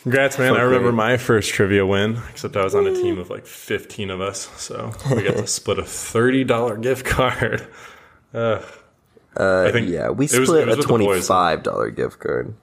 [0.07, 0.55] Congrats, man!
[0.55, 0.97] So I remember great.
[0.97, 4.49] my first trivia win, except I was on a team of like fifteen of us,
[4.57, 7.67] so we got to split a thirty dollar gift card.
[9.39, 11.07] Uh, I think Yeah, we it was- split it was a with the boys.
[11.27, 12.55] twenty-five dollar gift card.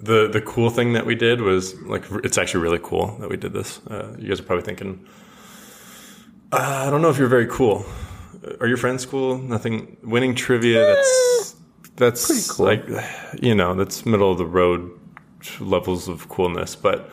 [0.00, 3.36] the the cool thing that we did was like it's actually really cool that we
[3.36, 3.80] did this.
[3.86, 5.06] Uh, you guys are probably thinking,
[6.52, 7.84] uh, I don't know if you're very cool.
[8.60, 9.38] Are your friends cool?
[9.38, 9.96] Nothing.
[10.02, 10.80] Winning trivia.
[10.80, 11.56] That's
[11.96, 12.66] that's cool.
[12.66, 12.84] Like
[13.40, 14.90] you know, that's middle of the road
[15.60, 16.76] levels of coolness.
[16.76, 17.10] But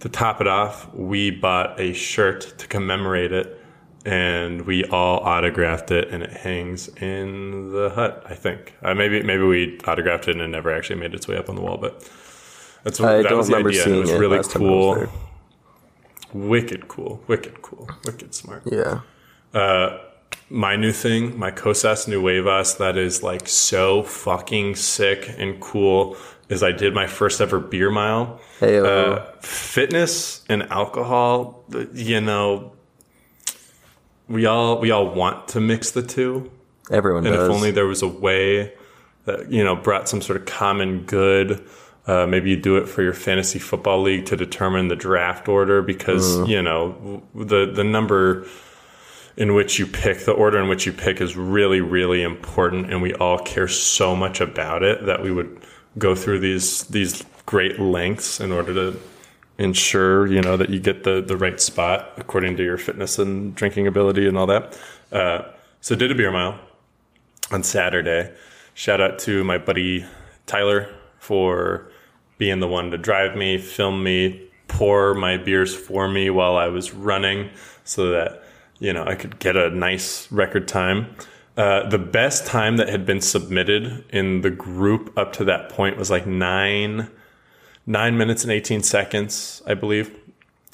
[0.00, 3.60] to top it off, we bought a shirt to commemorate it.
[4.06, 8.22] And we all autographed it, and it hangs in the hut.
[8.28, 11.38] I think uh, maybe maybe we autographed it and it never actually made its way
[11.38, 11.78] up on the wall.
[11.78, 12.06] But
[12.82, 13.82] that's what I that don't was the remember idea.
[13.82, 15.08] seeing it was it really last time was
[16.32, 19.00] cool, wicked cool, wicked cool, wicked smart Yeah.
[20.50, 26.16] my new thing, my Cosas Nuevas, that is like so fucking sick and cool,
[26.54, 28.40] is I did my first ever beer mile.
[28.60, 32.72] Hey, Uh, fitness and alcohol, you know,
[34.28, 36.50] we all we all want to mix the two,
[36.90, 37.48] everyone and does.
[37.48, 38.72] if only there was a way
[39.26, 41.62] that you know brought some sort of common good.
[42.06, 45.80] Uh, maybe you do it for your fantasy football league to determine the draft order
[45.82, 46.48] because Mm.
[46.48, 48.46] you know the the number
[49.36, 53.02] in which you pick the order in which you pick is really really important and
[53.02, 55.58] we all care so much about it that we would
[55.98, 59.00] go through these these great lengths in order to
[59.58, 63.54] ensure you know that you get the the right spot according to your fitness and
[63.54, 64.78] drinking ability and all that.
[65.12, 65.42] Uh,
[65.80, 66.58] so did a beer mile
[67.50, 68.32] on saturday.
[68.74, 70.04] Shout out to my buddy
[70.46, 71.90] tyler for
[72.38, 76.66] being the one to drive me film me pour my beers for me while i
[76.66, 77.48] was running
[77.84, 78.42] so that
[78.78, 81.14] you know i could get a nice record time
[81.56, 85.96] uh, the best time that had been submitted in the group up to that point
[85.96, 87.10] was like nine
[87.86, 90.14] nine minutes and 18 seconds, I believe.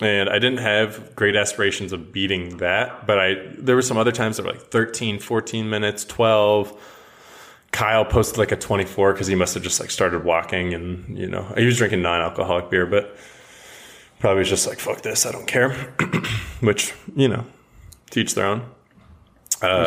[0.00, 4.12] And I didn't have great aspirations of beating that, but I there were some other
[4.12, 6.96] times that were like 13, 14 minutes, 12.
[7.72, 11.28] Kyle posted like a 24 because he must have just like started walking and, you
[11.28, 13.16] know, he was drinking non alcoholic beer, but
[14.18, 15.70] probably was just like, fuck this, I don't care.
[16.60, 17.44] Which, you know,
[18.10, 18.62] teach their own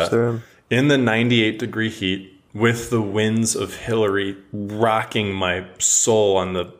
[0.04, 0.42] Each their own.
[0.74, 6.74] In the 98 degree heat with the winds of Hilary rocking my soul on the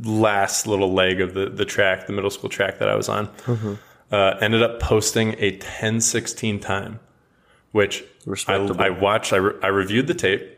[0.00, 3.28] last little leg of the, the track, the middle school track that I was on,
[4.12, 7.00] uh, ended up posting a 1016 time,
[7.72, 8.04] which
[8.46, 10.48] I, I watched, I, re- I reviewed the tape.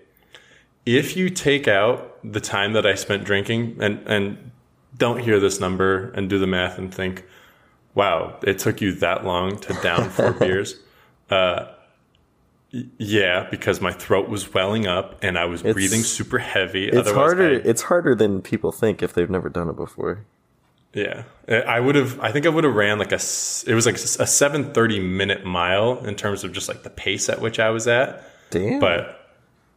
[0.84, 4.50] If you take out the time that I spent drinking and, and
[4.98, 7.24] don't hear this number and do the math and think,
[7.94, 10.80] wow, it took you that long to down four beers.
[12.98, 16.88] Yeah, because my throat was welling up and I was breathing super heavy.
[16.88, 17.48] It's Otherwise, harder.
[17.50, 20.24] I- it's harder than people think if they've never done it before.
[20.92, 22.18] yeah, I would have.
[22.20, 23.16] I think I would have ran like a.
[23.66, 27.28] It was like a seven thirty minute mile in terms of just like the pace
[27.28, 28.22] at which I was at.
[28.50, 28.80] Damn.
[28.80, 29.20] But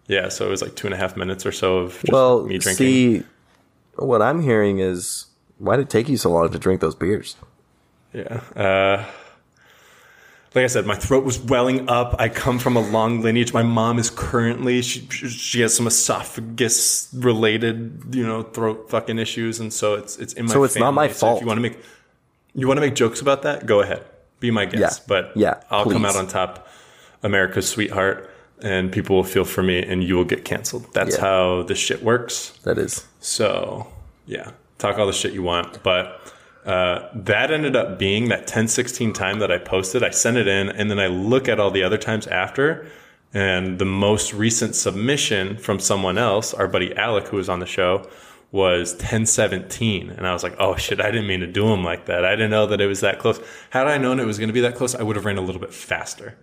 [0.08, 2.44] yeah, so it was like two and a half minutes or so of just well,
[2.46, 2.86] me drinking.
[2.86, 3.24] see,
[3.96, 5.26] what I'm hearing is
[5.60, 7.36] why did it take you so long to drink those beers?
[8.14, 8.42] Yeah.
[8.56, 9.06] Uh,
[10.58, 12.16] like I said, my throat was welling up.
[12.18, 13.54] I come from a long lineage.
[13.54, 19.60] My mom is currently she she has some esophagus related, you know, throat fucking issues,
[19.60, 20.54] and so it's it's in my.
[20.54, 21.14] So it's not my family.
[21.14, 21.38] So fault.
[21.38, 21.78] if you want to make
[22.56, 24.04] you want to make jokes about that, go ahead,
[24.40, 25.02] be my guest.
[25.02, 25.06] Yeah.
[25.08, 26.68] But Yeah, I'll come out on top,
[27.22, 28.28] America's sweetheart,
[28.64, 30.92] and people will feel for me, and you will get canceled.
[30.92, 31.22] That's Yeah.
[31.22, 32.58] how this shit works.
[32.64, 33.06] That is.
[33.20, 33.86] So
[34.26, 36.20] yeah, talk all the shit you want, but
[36.68, 40.04] uh, that ended up being that 1016 time that I posted.
[40.04, 42.86] I sent it in, and then I look at all the other times after,
[43.34, 47.66] and the most recent submission from someone else, our buddy Alec, who was on the
[47.66, 48.06] show,
[48.52, 52.06] was 1017, and I was like, oh shit, I didn't mean to do him like
[52.08, 52.26] that.
[52.26, 53.40] I didn't know that it was that close.
[53.70, 55.42] Had I known it was going to be that close, I would have ran a
[55.42, 56.38] little bit faster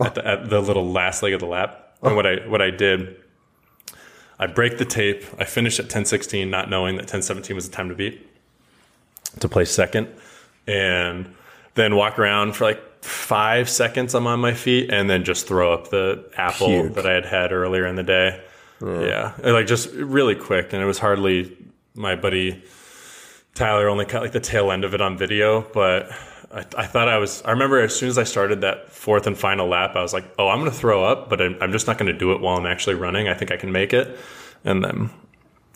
[0.00, 1.96] at the, at the little last leg of the lap.
[2.02, 3.16] And what I what I did.
[4.38, 5.22] I break the tape.
[5.38, 8.29] I finish at 1016, not knowing that 1017 was the time to beat
[9.38, 10.08] to play second,
[10.66, 11.34] and
[11.74, 14.14] then walk around for like five seconds.
[14.14, 16.94] I'm on my feet, and then just throw up the apple Puke.
[16.94, 18.42] that I had had earlier in the day.
[18.82, 19.34] Yeah.
[19.42, 21.56] like just really quick, and it was hardly
[21.94, 22.62] my buddy
[23.54, 26.10] Tyler only caught like the tail end of it on video, but
[26.52, 27.42] I, I thought I was.
[27.42, 30.24] I remember as soon as I started that fourth and final lap, I was like,
[30.38, 32.40] "Oh, I'm going to throw up, but I'm, I'm just not going to do it
[32.40, 33.28] while I'm actually running.
[33.28, 34.18] I think I can make it."
[34.64, 35.10] And then,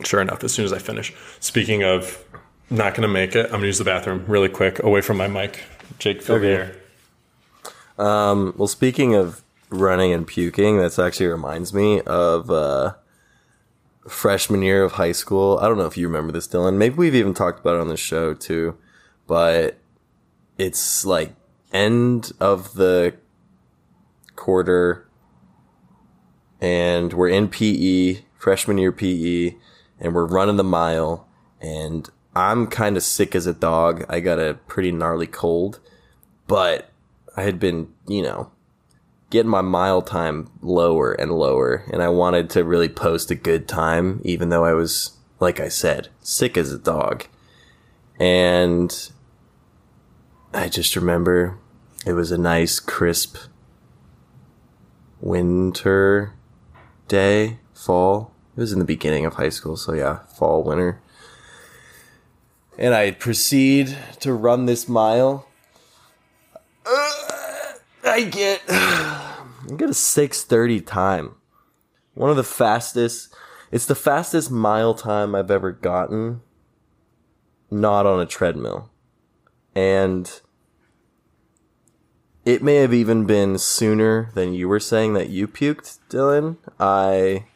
[0.05, 2.24] sure enough, as soon as I finish, speaking of
[2.71, 5.17] not going to make it, I'm going to use the bathroom really quick, away from
[5.17, 5.65] my mic.
[5.99, 6.73] Jake, fill the Okay.
[7.99, 8.05] air.
[8.07, 12.95] Um, well, speaking of running and puking, that's actually reminds me of uh,
[14.09, 15.59] freshman year of high school.
[15.62, 16.77] I don't know if you remember this, Dylan.
[16.77, 18.77] Maybe we've even talked about it on the show too,
[19.27, 19.79] but
[20.59, 21.35] it's like
[21.73, 23.15] end of the
[24.37, 25.07] quarter,
[26.61, 29.55] and we're in PE, freshman year PE,
[30.01, 31.29] and we're running the mile,
[31.61, 34.05] and I'm kind of sick as a dog.
[34.09, 35.80] I got a pretty gnarly cold,
[36.47, 36.91] but
[37.37, 38.51] I had been, you know,
[39.30, 43.68] getting my mile time lower and lower, and I wanted to really post a good
[43.68, 47.26] time, even though I was, like I said, sick as a dog.
[48.18, 49.11] And
[50.53, 51.59] I just remember
[52.07, 53.37] it was a nice, crisp
[55.20, 56.35] winter
[57.09, 58.32] day, fall.
[58.57, 61.01] It was in the beginning of high school, so yeah, fall, winter.
[62.79, 65.47] And I proceed to run this mile.
[68.05, 71.37] I get I get a 630 time.
[72.14, 73.35] One of the fastest
[73.72, 76.43] it's the fastest mile time I've ever gotten
[77.70, 78.91] not on a treadmill.
[79.75, 80.41] And
[82.45, 86.57] it may have even been sooner than you were saying that you puked, Dylan.
[86.79, 87.47] I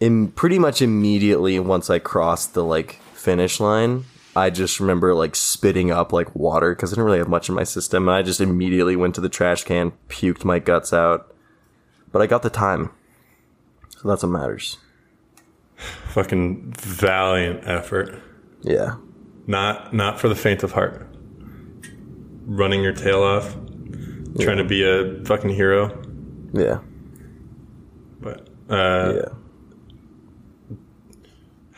[0.00, 4.04] in pretty much immediately once I crossed the like finish line,
[4.36, 7.54] I just remember like spitting up like water because I didn't really have much in
[7.54, 11.34] my system, and I just immediately went to the trash can, puked my guts out.
[12.12, 12.90] But I got the time,
[13.90, 14.78] so that's what matters.
[16.08, 18.22] Fucking valiant effort.
[18.62, 18.96] Yeah,
[19.46, 21.06] Not not for the faint of heart.
[22.46, 23.54] Running your tail off,
[24.40, 26.02] trying to be a fucking hero.
[26.54, 26.78] yeah,
[28.20, 29.34] But uh, yeah.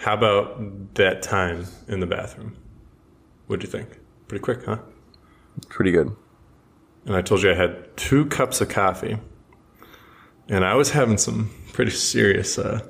[0.00, 2.56] How about that time in the bathroom?
[3.46, 3.98] What'd you think?
[4.28, 4.78] Pretty quick, huh?
[5.68, 6.16] Pretty good.
[7.04, 9.18] And I told you I had two cups of coffee,
[10.48, 12.80] and I was having some pretty serious, uh,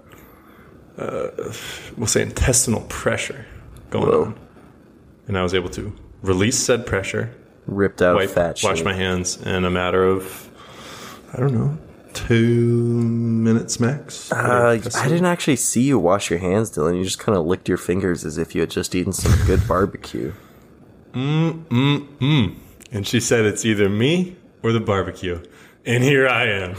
[0.99, 1.53] uh,
[1.97, 3.45] we'll say, intestinal pressure
[3.91, 4.25] going Whoa.
[4.27, 4.41] on.
[5.27, 5.93] And I was able to
[6.23, 7.35] release said pressure,
[7.67, 10.49] Ripped out wipe, fat wash my hands in a matter of,
[11.33, 11.77] I don't know,
[12.15, 14.31] two minutes max.
[14.33, 16.97] Uh, I didn't actually see you wash your hands, Dylan.
[16.97, 19.67] You just kind of licked your fingers as if you had just eaten some good
[19.67, 20.33] barbecue.
[21.13, 22.57] Mm, mm, mm.
[22.93, 25.43] And she said it's either me or the barbecue.
[25.87, 26.71] And here I am.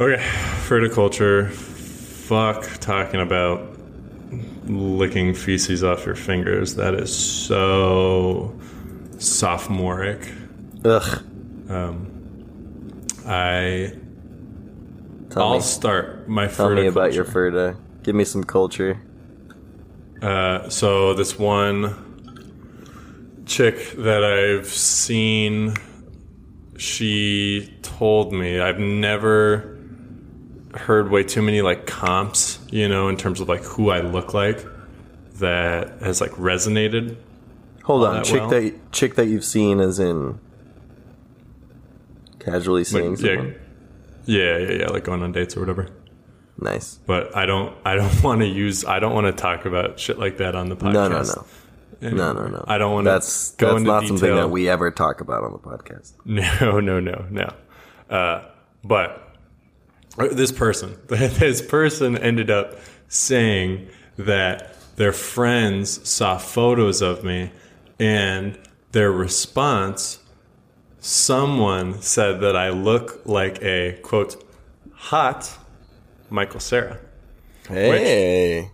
[0.00, 0.22] okay,
[0.66, 1.50] verticulture.
[1.50, 3.71] Fuck talking about
[4.64, 6.74] licking feces off your fingers.
[6.76, 8.58] That is so
[9.18, 10.32] sophomoric.
[10.84, 11.24] Ugh.
[13.26, 13.92] I
[15.30, 17.72] Tell I'll me, start my tell me about your verticulture.
[17.72, 18.02] Ferda.
[18.02, 19.00] Give me some culture.
[20.20, 21.94] Uh, so this one
[23.46, 25.74] chick that I've seen,
[26.76, 29.71] she told me I've never
[30.74, 34.34] heard way too many like comps, you know, in terms of like who I look
[34.34, 34.64] like
[35.38, 37.16] that has like resonated.
[37.84, 38.48] Hold on, that chick well?
[38.50, 40.38] that chick that you've seen as in
[42.38, 43.54] casually seeing Like, someone.
[44.24, 45.88] yeah, yeah, yeah, like going on dates or whatever.
[46.58, 46.98] Nice.
[47.06, 50.18] But I don't, I don't want to use, I don't want to talk about shit
[50.18, 51.36] like that on the podcast.
[52.00, 52.64] No, no, no, no, no, no.
[52.66, 54.18] I don't want to That's go that's not detail.
[54.18, 56.12] something that we ever talk about on the podcast.
[56.24, 57.52] No, no, no, no.
[58.14, 58.44] Uh,
[58.84, 59.31] but
[60.16, 67.50] this person, this person ended up saying that their friends saw photos of me
[67.98, 68.58] and
[68.92, 70.18] their response,
[71.00, 74.44] someone said that I look like a quote,
[74.92, 75.50] hot
[76.30, 76.98] Michael Cera.
[77.68, 78.70] Hey,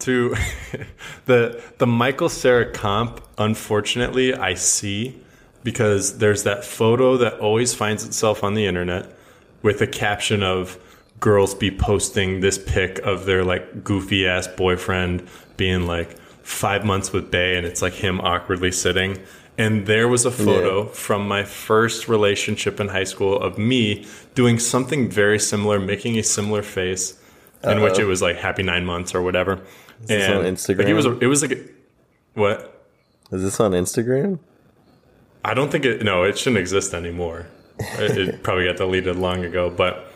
[0.00, 0.34] To
[1.26, 5.20] the the Michael Cera comp, unfortunately, I see
[5.64, 9.17] because there's that photo that always finds itself on the internet
[9.62, 10.78] with a caption of
[11.20, 17.12] girls be posting this pic of their like goofy ass boyfriend being like five months
[17.12, 19.18] with Bay and it's like him awkwardly sitting
[19.58, 24.06] And there was a photo from my first relationship in high school of me
[24.36, 27.18] doing something very similar, making a similar face,
[27.64, 29.54] in which it was like happy nine months or whatever.
[30.02, 30.44] Is this on
[30.84, 31.64] Like, it was a, it was like a,
[32.34, 32.86] what?
[33.32, 34.38] Is this on Instagram?
[35.44, 36.04] I don't think it.
[36.04, 37.48] No, it shouldn't exist anymore.
[37.78, 39.70] It, probably got deleted long ago.
[39.70, 40.06] But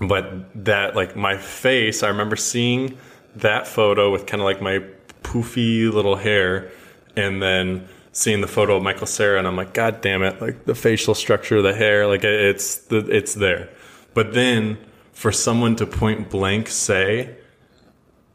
[0.00, 2.96] but that like my face, I remember seeing
[3.36, 4.84] that photo with kind of like my
[5.22, 6.70] poofy little hair,
[7.16, 10.40] and then seeing the photo of Michael Cera, and I'm like, God damn it!
[10.40, 13.70] Like the facial structure of the hair, like it's the it's there.
[14.14, 14.78] But then
[15.12, 17.36] for someone to point blank say,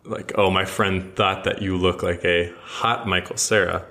[0.05, 3.85] like, oh, my friend thought that you look like a hot Michael Cera.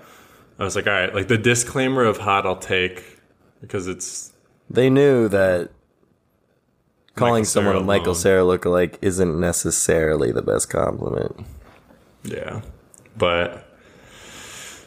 [0.59, 3.19] I was like, all right, like the disclaimer of hot I'll take
[3.61, 4.32] because it's
[4.73, 5.71] They knew that
[7.15, 8.15] calling Michael someone a Michael alone.
[8.17, 11.37] Cera lookalike isn't necessarily the best compliment.
[12.25, 12.63] yeah.
[13.17, 13.69] But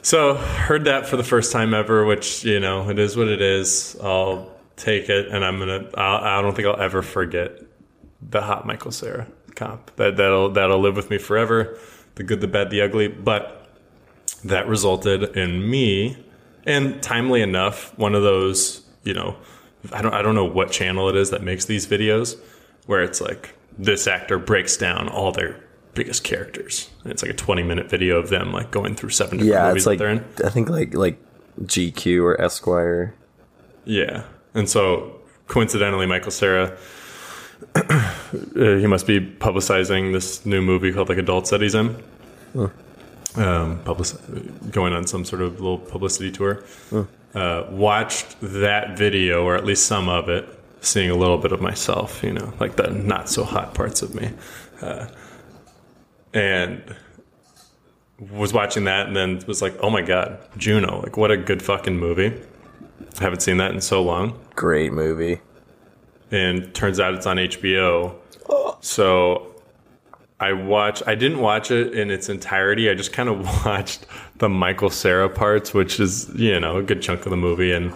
[0.02, 3.42] so heard that for the first time ever, which you know it is what it
[3.42, 3.96] is.
[4.04, 5.90] I'll take it, and I'm gonna.
[5.94, 7.62] I'll, I don't think I'll ever forget
[8.28, 9.96] the hot Michael Cera comp.
[9.98, 11.78] That that'll that'll live with me forever.
[12.16, 13.08] The good, the bad, the ugly.
[13.08, 13.70] But
[14.44, 16.18] that resulted in me,
[16.66, 18.82] and timely enough, one of those.
[19.04, 19.38] You know,
[19.92, 22.38] I don't I don't know what channel it is that makes these videos,
[22.86, 25.62] where it's like this actor breaks down all their
[25.94, 26.90] biggest characters.
[27.04, 29.68] And it's like a 20 minute video of them like going through seven different Yeah,
[29.70, 30.46] movies it's like that they're in.
[30.46, 31.18] I think like like
[31.64, 33.14] GQ or Esquire.
[33.86, 34.24] Yeah.
[34.54, 36.78] And so coincidentally, Michael Cera,
[37.76, 38.12] uh,
[38.54, 42.02] he must be publicizing this new movie called like Adults that he's in.
[43.36, 44.08] Um, public,
[44.72, 46.64] going on some sort of little publicity tour.
[47.36, 50.48] Uh, watched that video, or at least some of it,
[50.80, 54.16] seeing a little bit of myself, you know, like the not so hot parts of
[54.16, 54.32] me.
[54.82, 55.08] Uh,
[56.34, 56.96] and
[58.32, 61.62] was watching that and then was like, oh my God, Juno, like what a good
[61.62, 62.34] fucking movie.
[63.20, 64.40] I Haven't seen that in so long.
[64.56, 65.42] Great movie.
[66.32, 68.16] And turns out it's on HBO.
[68.82, 69.55] So
[70.40, 72.90] I watch I didn't watch it in its entirety.
[72.90, 74.06] I just kind of watched
[74.38, 77.94] the Michael Cera parts, which is, you know, a good chunk of the movie and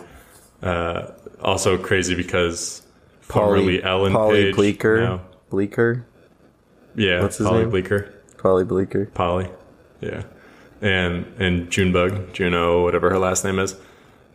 [0.63, 1.11] uh,
[1.41, 2.81] also crazy because
[3.21, 4.55] formerly Ellen Paulie Page.
[4.55, 5.01] Bleeker.
[5.01, 6.05] now- Bleeker.
[6.95, 7.69] yeah, What's his Paulie name?
[7.71, 8.13] Bleeker.
[8.37, 9.07] Paulie Bleeker.
[9.15, 9.51] Paulie.
[9.99, 10.23] Yeah.
[10.81, 13.75] And and Junebug, Juno, whatever her last name is.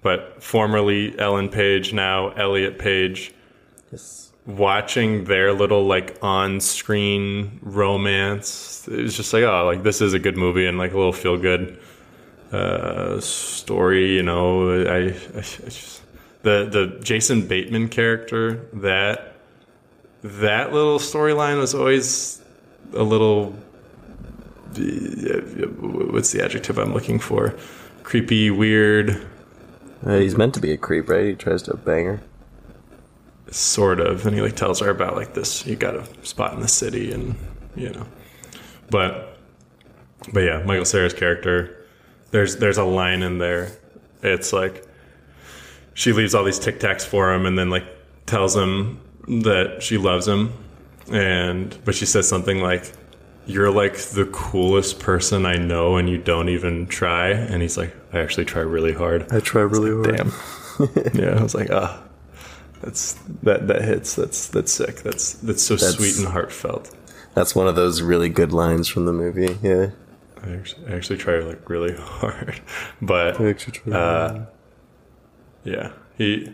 [0.03, 3.33] But formerly Ellen Page, now Elliot Page.
[3.91, 4.24] Yes.
[4.47, 8.87] Watching their little like on screen romance.
[8.89, 11.13] It was just like, oh, like this is a good movie and like a little
[11.15, 11.79] feel good
[12.53, 14.71] uh story, you know.
[14.85, 16.03] I, I, I just
[16.43, 19.35] the the Jason Bateman character, that
[20.23, 22.43] that little storyline was always
[22.93, 23.57] a little
[24.77, 27.55] what's the adjective I'm looking for?
[28.03, 29.27] Creepy, weird,
[30.05, 31.25] Uh, he's meant to be a creep, right?
[31.27, 32.21] He tries to bang her.
[33.51, 34.27] Sort of.
[34.27, 35.67] And he like tells her about like this.
[35.67, 37.37] You got a spot in the city, and
[37.77, 38.07] you know,
[38.91, 39.39] but
[40.33, 41.87] but yeah, Michael Cera's character.
[42.31, 43.71] There's there's a line in there.
[44.23, 44.87] It's like
[45.93, 47.85] she leaves all these tic tacs for him, and then like
[48.27, 49.01] tells him
[49.43, 50.53] that she loves him,
[51.13, 52.93] and but she says something like.
[53.47, 57.29] You're like the coolest person I know, and you don't even try.
[57.29, 59.31] And he's like, I actually try really hard.
[59.31, 60.17] I try really hard.
[60.17, 60.33] Damn.
[61.13, 62.03] yeah, I was like, ah,
[62.85, 64.15] that's that that hits.
[64.15, 64.97] That's that's sick.
[64.97, 66.95] That's that's so That's- sweet and heartfelt.
[67.35, 69.59] That's one of those really good lines from the movie.
[69.61, 69.91] Yeah.
[70.41, 72.61] I actually, I actually try like really hard,
[73.03, 74.47] but actually try uh,
[75.65, 76.47] yeah, he,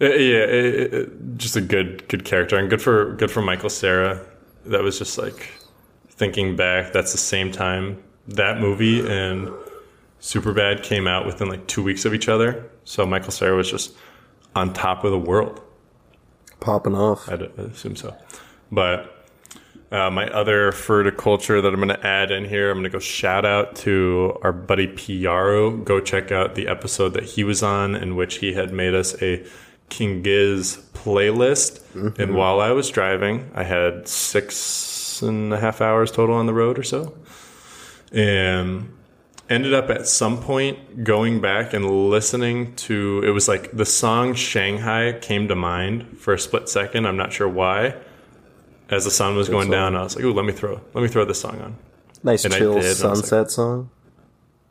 [0.00, 3.68] uh, yeah, it, it, just a good good character and good for good for Michael
[3.68, 4.24] Cera.
[4.66, 5.50] That was just like
[6.08, 6.92] thinking back.
[6.92, 9.50] That's the same time that movie and
[10.20, 12.70] Superbad came out within like two weeks of each other.
[12.84, 13.94] So Michael Cera was just
[14.54, 15.60] on top of the world.
[16.60, 17.28] Popping off.
[17.28, 18.16] I'd assume so.
[18.70, 19.26] But
[19.92, 22.98] uh, my other furticulture that I'm going to add in here, I'm going to go
[22.98, 25.84] shout out to our buddy Piaro.
[25.84, 29.20] Go check out the episode that he was on, in which he had made us
[29.22, 29.44] a
[29.90, 31.82] King Giz playlist.
[32.18, 36.54] And while I was driving, I had six and a half hours total on the
[36.54, 37.14] road or so.
[38.10, 38.92] And
[39.50, 44.34] ended up at some point going back and listening to it was like the song
[44.34, 47.06] Shanghai came to mind for a split second.
[47.06, 47.96] I'm not sure why.
[48.90, 49.70] As the sun was going song.
[49.72, 51.76] down, I was like, "Ooh, let me throw, let me throw this song on."
[52.22, 53.90] Nice And chill did, was like- sunset song.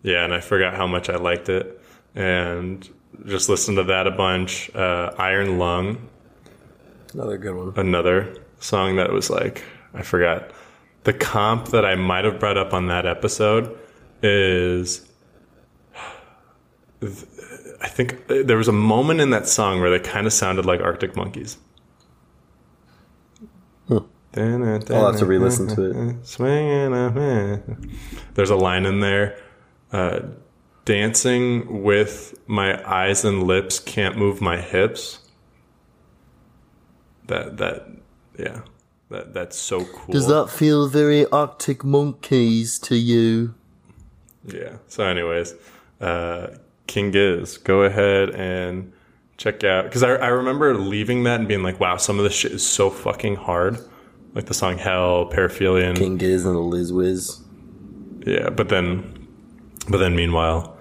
[0.03, 1.79] Yeah, and I forgot how much I liked it,
[2.13, 2.87] and
[3.25, 4.73] just listened to that a bunch.
[4.75, 6.09] Uh, Iron Lung,
[7.13, 7.73] Another good one.
[7.75, 9.63] another song that was like
[9.93, 10.51] I forgot.
[11.05, 13.77] The comp that I might have brought up on that episode
[14.23, 15.07] is
[17.81, 20.79] I think there was a moment in that song where they kind of sounded like
[20.79, 21.57] Arctic Monkeys.
[24.95, 26.25] I'll have to re-listen to it.
[26.25, 27.97] Swinging a man.
[28.33, 29.37] There's a line in there.
[29.91, 30.21] Uh,
[30.85, 35.19] dancing with my eyes and lips, can't move my hips.
[37.27, 37.87] That that
[38.39, 38.61] yeah,
[39.09, 40.13] that that's so cool.
[40.13, 43.53] Does that feel very Arctic Monkeys to you?
[44.45, 44.77] Yeah.
[44.87, 45.53] So, anyways,
[46.01, 46.47] uh,
[46.87, 48.91] King Giz, go ahead and
[49.37, 52.33] check out because I, I remember leaving that and being like, wow, some of this
[52.33, 53.77] shit is so fucking hard.
[54.33, 55.95] Like the song Hell, Perihelion.
[55.95, 57.39] King Giz and the Liz Wiz.
[58.25, 59.27] Yeah, but then,
[59.89, 60.77] but then meanwhile,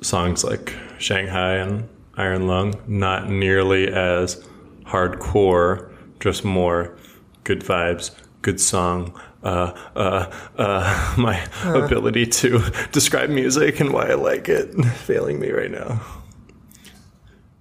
[0.00, 4.44] songs like Shanghai and Iron Lung, not nearly as
[4.84, 5.90] hardcore,
[6.20, 6.96] just more
[7.44, 8.10] good vibes,
[8.42, 9.18] good song.
[9.42, 12.60] Uh, uh, uh, my ability to
[12.92, 16.00] describe music and why I like it failing me right now.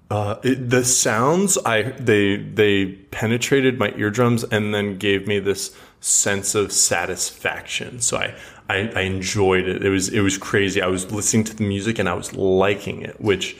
[0.10, 5.76] Uh, it, the sounds I they they penetrated my eardrums and then gave me this
[5.99, 7.99] sense of satisfaction.
[7.99, 8.36] So I,
[8.70, 9.84] I I enjoyed it.
[9.84, 10.82] It was it was crazy.
[10.82, 13.20] I was listening to the music and I was liking it.
[13.20, 13.58] Which,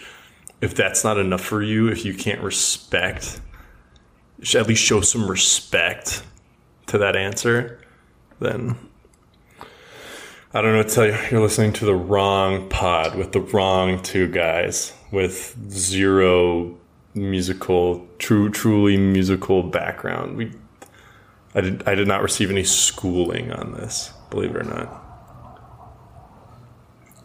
[0.62, 3.42] if that's not enough for you, if you can't respect,
[4.42, 6.24] should at least show some respect
[6.88, 7.80] to that answer,
[8.40, 8.78] then
[10.54, 11.18] I don't know what to tell you.
[11.30, 16.78] You're listening to the wrong pod with the wrong two guys with zero
[17.14, 20.38] musical, true, truly musical background.
[20.38, 20.52] We,
[21.54, 25.04] I did, I did not receive any schooling on this, believe it or not.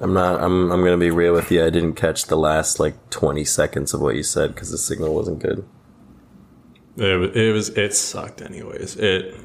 [0.01, 0.43] I'm not.
[0.43, 0.73] I'm.
[0.73, 1.65] I'm gonna be real with you.
[1.65, 5.15] I didn't catch the last like 20 seconds of what you said because the signal
[5.15, 5.65] wasn't good.
[6.97, 8.97] It was, it was, it sucked anyways.
[8.97, 9.37] It,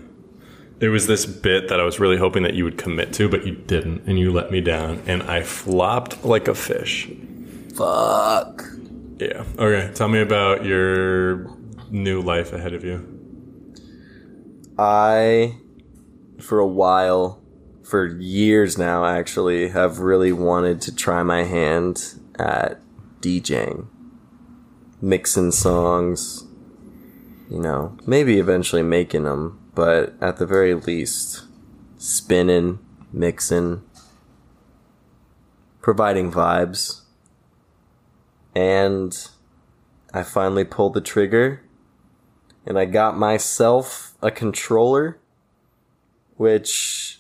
[0.80, 3.46] it was this bit that I was really hoping that you would commit to, but
[3.46, 7.10] you didn't, and you let me down, and I flopped like a fish.
[7.76, 8.64] Fuck.
[9.18, 9.44] Yeah.
[9.58, 9.92] Okay.
[9.94, 11.52] Tell me about your
[11.90, 13.14] new life ahead of you.
[14.78, 15.58] I,
[16.40, 17.42] for a while,
[17.84, 22.82] for years now, actually, have really wanted to try my hand at
[23.22, 23.88] DJing,
[25.02, 26.44] mixing songs.
[27.50, 31.44] You know, maybe eventually making them, but at the very least,
[32.00, 32.80] spinning,
[33.14, 33.84] mixing,
[35.84, 37.02] providing vibes.
[38.56, 39.16] And
[40.12, 41.62] I finally pulled the trigger
[42.66, 45.20] and I got myself a controller,
[46.38, 47.20] which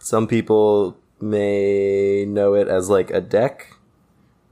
[0.00, 3.76] some people may know it as like a deck,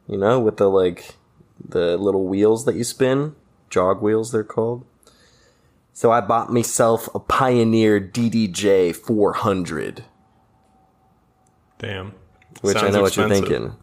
[0.07, 1.17] you know, with the like
[1.59, 3.35] the little wheels that you spin,
[3.69, 4.85] jog wheels they're called.
[5.97, 10.05] So I bought myself a Pioneer DDJ 400,
[11.79, 12.13] Damn.
[12.61, 13.77] which I Sounds know what you're thinking.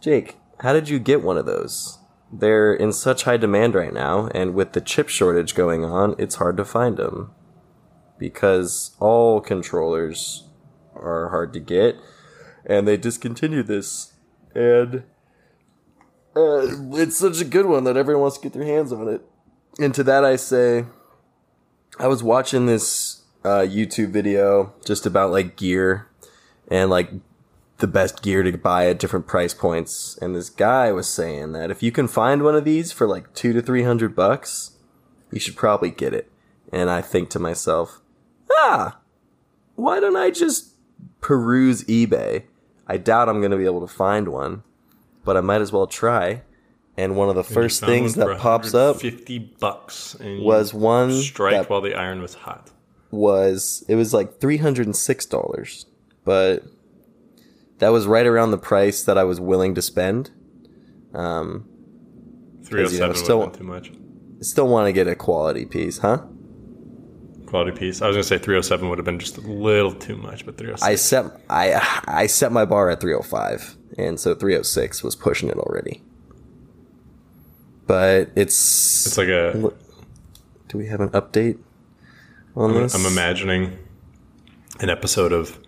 [0.00, 1.98] Jake, how did you get one of those?
[2.32, 6.34] They're in such high demand right now, and with the chip shortage going on, it's
[6.34, 7.30] hard to find them.
[8.18, 10.48] Because all controllers
[10.96, 11.94] are hard to get,
[12.68, 14.14] and they discontinued this.
[14.52, 15.04] And
[16.34, 16.66] uh,
[16.96, 19.22] it's such a good one that everyone wants to get their hands on it.
[19.78, 20.86] And to that I say,
[21.98, 26.08] I was watching this uh, YouTube video just about like gear
[26.68, 27.10] and like
[27.78, 30.18] the best gear to buy at different price points.
[30.20, 33.32] And this guy was saying that if you can find one of these for like
[33.32, 34.72] two to three hundred bucks,
[35.30, 36.30] you should probably get it.
[36.70, 38.00] And I think to myself,
[38.52, 38.98] ah,
[39.74, 40.74] why don't I just
[41.22, 42.44] peruse eBay?
[42.86, 44.64] I doubt I'm going to be able to find one,
[45.24, 46.42] but I might as well try.
[46.98, 51.52] And one of the first things that pops up Fifty bucks and was one strike
[51.52, 52.70] that while the iron was hot.
[53.10, 55.84] was it was like three hundred and six dollars,
[56.24, 56.64] but
[57.78, 60.30] that was right around the price that I was willing to spend.
[61.12, 61.68] Um,
[62.64, 63.92] Three hundred you know, still- have been too much.
[64.40, 66.24] still want to get a quality piece, huh?
[67.46, 68.02] Quality piece.
[68.02, 70.44] I was gonna say three hundred seven would have been just a little too much,
[70.46, 75.04] but three hundred I set I I set my bar at 305, and so 306
[75.04, 76.02] was pushing it already.
[77.86, 79.72] But it's, It's like a.
[80.68, 81.58] do we have an update
[82.56, 82.94] on I'm, this?
[82.94, 83.78] I'm imagining
[84.80, 85.58] an episode of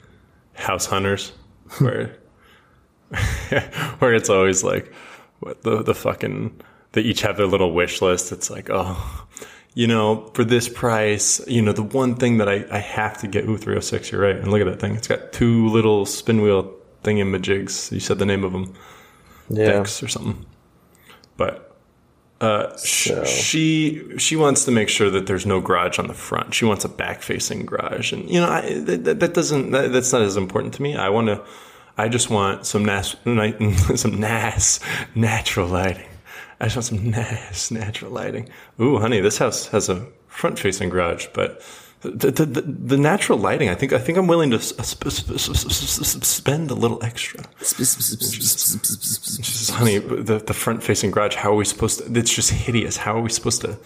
[0.54, 1.30] House Hunters
[1.78, 2.18] where
[3.98, 4.92] where it's always like
[5.40, 6.60] what the the fucking
[6.92, 8.32] they each have their little wish list.
[8.32, 9.26] It's like, oh,
[9.74, 13.28] you know, for this price, you know, the one thing that I, I have to
[13.28, 14.36] get, ooh, 306, you're right.
[14.36, 14.96] And look at that thing.
[14.96, 16.74] It's got two little spin wheel
[17.04, 17.92] thingamajigs.
[17.92, 18.74] You said the name of them.
[19.50, 19.66] yeah.
[19.66, 20.44] Dex or something.
[21.36, 21.67] But
[22.40, 26.54] uh, So- she she wants to make sure that there's no garage on the front.
[26.54, 30.12] She wants a back facing garage, and you know I, that, that doesn't that, that's
[30.12, 30.94] not as important to me.
[30.96, 31.42] I want to
[31.96, 33.16] I just want some nas,
[33.96, 34.80] some nas
[35.16, 36.06] natural lighting.
[36.60, 38.48] I just want some nas natural lighting.
[38.80, 41.60] Ooh, honey, this house has a front facing garage, but
[42.00, 45.34] the, the, the, natural lighting, I think, I think I'm willing to sp- sp- sp-
[45.34, 47.40] sp- sp- spend a little extra.
[49.74, 52.18] Honey, the, the front facing garage, how are we supposed to?
[52.18, 52.98] It's just hideous.
[52.98, 53.78] How are we supposed to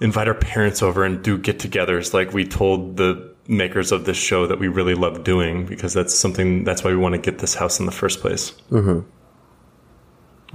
[0.00, 4.16] invite our parents over and do get togethers like we told the makers of this
[4.16, 7.40] show that we really love doing because that's something, that's why we want to get
[7.40, 8.52] this house in the first place.
[8.70, 9.00] Mm-hmm.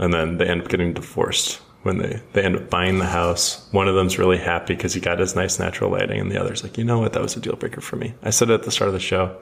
[0.02, 3.68] And then they end up getting divorced when they, they end up buying the house.
[3.72, 6.64] One of them's really happy because he got his nice natural lighting, and the other's
[6.64, 8.14] like, you know what, that was a deal breaker for me.
[8.24, 9.38] I said it at the start of the show.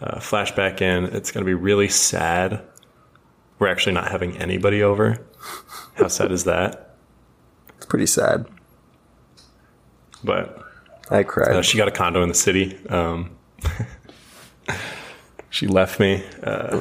[0.00, 2.62] Uh, flashback in, it's going to be really sad.
[3.58, 5.24] We're actually not having anybody over.
[5.94, 6.96] How sad is that?
[7.76, 8.46] It's pretty sad.
[10.24, 10.58] But
[11.10, 11.52] I cried.
[11.52, 12.78] uh, she got a condo in the city.
[12.88, 13.36] Um,
[15.50, 16.24] she left me.
[16.42, 16.80] Uh,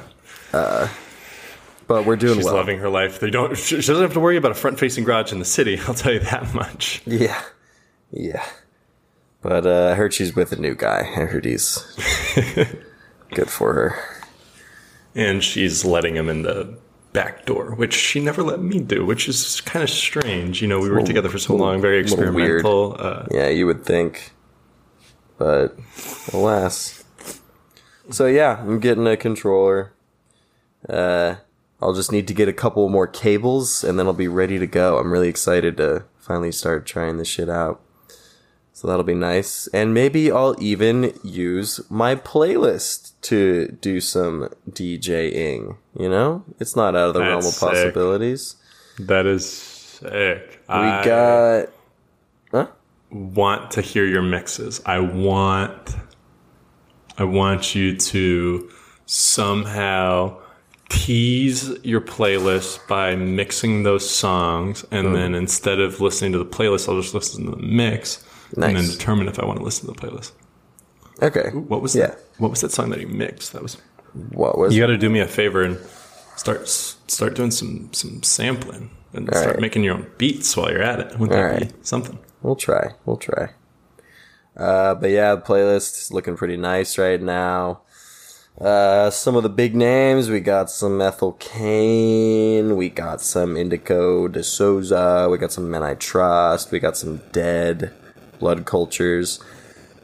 [1.89, 2.37] but we're doing well.
[2.37, 2.55] she's well.
[2.55, 3.19] loving her life.
[3.19, 3.57] They don't.
[3.57, 5.77] She doesn't have to worry about a front-facing garage in the city.
[5.87, 7.01] I'll tell you that much.
[7.05, 7.41] Yeah.
[8.11, 8.45] Yeah.
[9.41, 10.99] But uh, I heard she's with a new guy.
[11.01, 11.77] I heard he's
[13.33, 13.95] good for her.
[15.15, 16.77] and she's letting him in the
[17.13, 20.61] back door, which she never let me do, which is kind of strange.
[20.61, 22.95] You know, we were together for so long, very experimental.
[22.99, 24.31] Uh, Yeah, you would think.
[25.37, 25.77] But
[26.33, 27.03] alas.
[28.11, 29.93] So yeah, I'm getting a controller.
[30.87, 31.35] Uh
[31.81, 34.67] I'll just need to get a couple more cables and then I'll be ready to
[34.67, 34.97] go.
[34.97, 37.81] I'm really excited to finally start trying this shit out.
[38.73, 39.67] So that'll be nice.
[39.67, 46.45] And maybe I'll even use my playlist to do some DJing, you know?
[46.59, 47.59] It's not out of the realm of sick.
[47.69, 48.55] possibilities.
[48.99, 50.61] that is sick.
[50.69, 51.69] We I got
[52.51, 52.67] Huh?
[53.11, 54.81] want to hear your mixes.
[54.85, 55.95] I want,
[57.17, 58.69] I want you to
[59.05, 60.37] somehow
[60.89, 65.13] tease your playlist by mixing those songs, and Hmm.
[65.13, 68.23] then instead of listening to the playlist, I'll just listen to the mix.
[68.55, 70.31] And then determine if I want to listen to the playlist.
[71.21, 71.49] Okay.
[71.53, 72.07] What was Yeah.
[72.07, 72.19] that?
[72.39, 73.53] What was that song that you mixed?
[73.53, 73.77] That was
[74.31, 75.77] What was You got to do me a favor and
[76.35, 79.61] start start doing some some sampling and All start right.
[79.61, 81.11] making your own beats while you're at it.
[81.19, 82.17] Wouldn't that All be something?
[82.41, 82.93] We'll try.
[83.05, 83.49] We'll try.
[84.57, 87.81] Uh, but yeah, the playlist is looking pretty nice right now.
[88.59, 94.27] Uh, some of the big names we got some Ethel Cain, we got some Indigo
[94.27, 97.93] De Souza, we got some Men I Trust, we got some Dead,
[98.37, 99.39] Blood Cultures,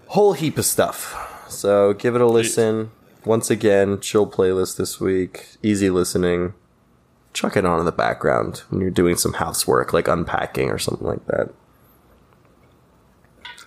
[0.07, 1.45] whole heap of stuff.
[1.49, 2.91] So give it a listen.
[3.25, 6.53] Once again, chill playlist this week, easy listening.
[7.33, 11.05] Chuck it on in the background when you're doing some housework, like unpacking or something
[11.07, 11.49] like that.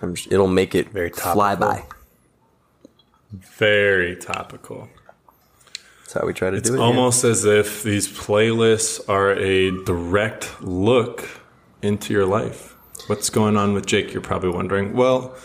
[0.01, 1.69] I'm sh- it'll make it Very fly topical.
[1.69, 1.98] by.
[3.33, 4.89] Very topical.
[6.01, 6.81] That's how we try to It's do it.
[6.81, 11.29] almost as if these playlists are a direct look
[11.83, 12.75] into your life.
[13.09, 14.13] What's going on with Jake?
[14.13, 14.95] You're probably wondering.
[14.95, 15.37] Well,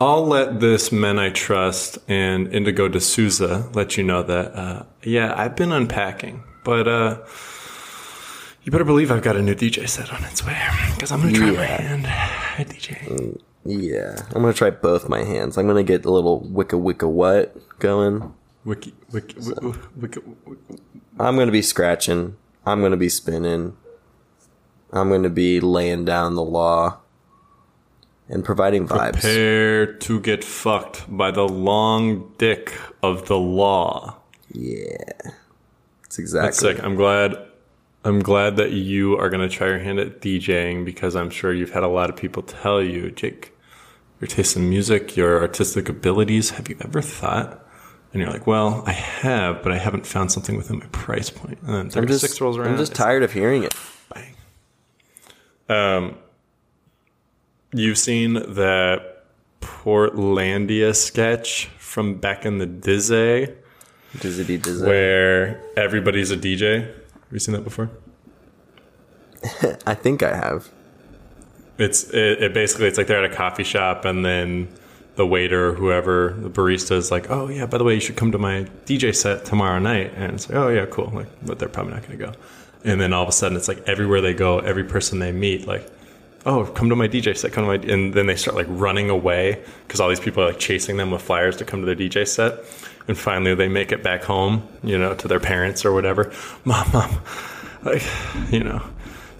[0.00, 4.82] I'll let this Men I Trust and Indigo de Souza let you know that, uh,
[5.02, 7.18] yeah, I've been unpacking, but uh,
[8.62, 10.58] you better believe I've got a new DJ set on its way
[10.94, 13.38] because I'm going to try my hand at DJ.
[13.64, 15.56] Yeah, I'm gonna try both my hands.
[15.56, 18.34] I'm gonna get a little wicka wicka what going.
[18.64, 20.82] Wiki, wiki, wiki, wiki, wiki,
[21.18, 22.36] I'm gonna be scratching.
[22.66, 23.76] I'm gonna be spinning.
[24.92, 26.98] I'm gonna be laying down the law
[28.28, 29.12] and providing vibes.
[29.12, 32.72] prepare to get fucked by the long dick
[33.02, 34.16] of the law.
[34.50, 34.96] Yeah,
[36.02, 36.46] that's exactly.
[36.46, 36.84] That's sick.
[36.84, 37.36] I'm glad.
[38.06, 41.54] I'm glad that you are going to try your hand at DJing because I'm sure
[41.54, 43.53] you've had a lot of people tell you, Jake,
[44.24, 46.50] your taste in music, your artistic abilities.
[46.50, 47.62] Have you ever thought?
[48.10, 51.58] And you're like, well, I have, but I haven't found something within my price point.
[51.60, 52.70] And then I'm 36 just, rolls around.
[52.70, 53.74] I'm just tired of hearing it.
[54.14, 54.34] bang.
[55.68, 56.16] Um,
[57.74, 59.26] you've seen that
[59.60, 63.52] Portlandia sketch from back in the Dizzy
[64.20, 64.86] Dizzy dizzy.
[64.86, 66.86] where everybody's a DJ.
[66.86, 66.96] Have
[67.30, 67.90] you seen that before?
[69.86, 70.70] I think I have.
[71.78, 74.68] It's it, it basically it's like they're at a coffee shop and then
[75.16, 78.16] the waiter or whoever the barista is like, oh yeah, by the way, you should
[78.16, 81.58] come to my DJ set tomorrow night, and it's like, oh yeah, cool, like, but
[81.58, 82.32] they're probably not going to go.
[82.84, 85.66] And then all of a sudden, it's like everywhere they go, every person they meet,
[85.66, 85.88] like,
[86.46, 89.08] oh, come to my DJ set, come to my, and then they start like running
[89.08, 91.96] away because all these people are like chasing them with flyers to come to their
[91.96, 92.58] DJ set.
[93.06, 96.32] And finally, they make it back home, you know, to their parents or whatever.
[96.64, 97.20] Mom, mom,
[97.84, 98.02] like,
[98.50, 98.82] you know,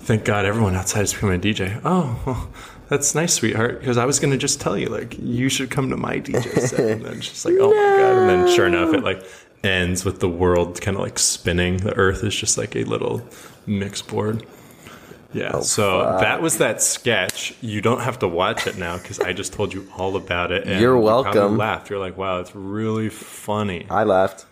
[0.05, 1.81] thank God everyone outside is becoming a DJ.
[1.85, 2.49] Oh, well,
[2.89, 3.81] that's nice, sweetheart.
[3.81, 6.61] Because I was going to just tell you, like, you should come to my DJ
[6.61, 6.81] set.
[6.81, 8.19] And then just like, oh my God.
[8.19, 9.25] And then sure enough, it like
[9.63, 11.79] ends with the world kind of like spinning.
[11.79, 13.27] The Earth is just like a little
[13.67, 14.47] mix board.
[15.33, 15.51] Yeah.
[15.55, 16.21] Oh, so fuck.
[16.21, 17.55] that was that sketch.
[17.61, 20.67] You don't have to watch it now because I just told you all about it.
[20.67, 21.57] And You're you welcome.
[21.57, 21.91] laughed.
[21.91, 23.87] You're like, wow, it's really funny.
[23.91, 24.47] I laughed.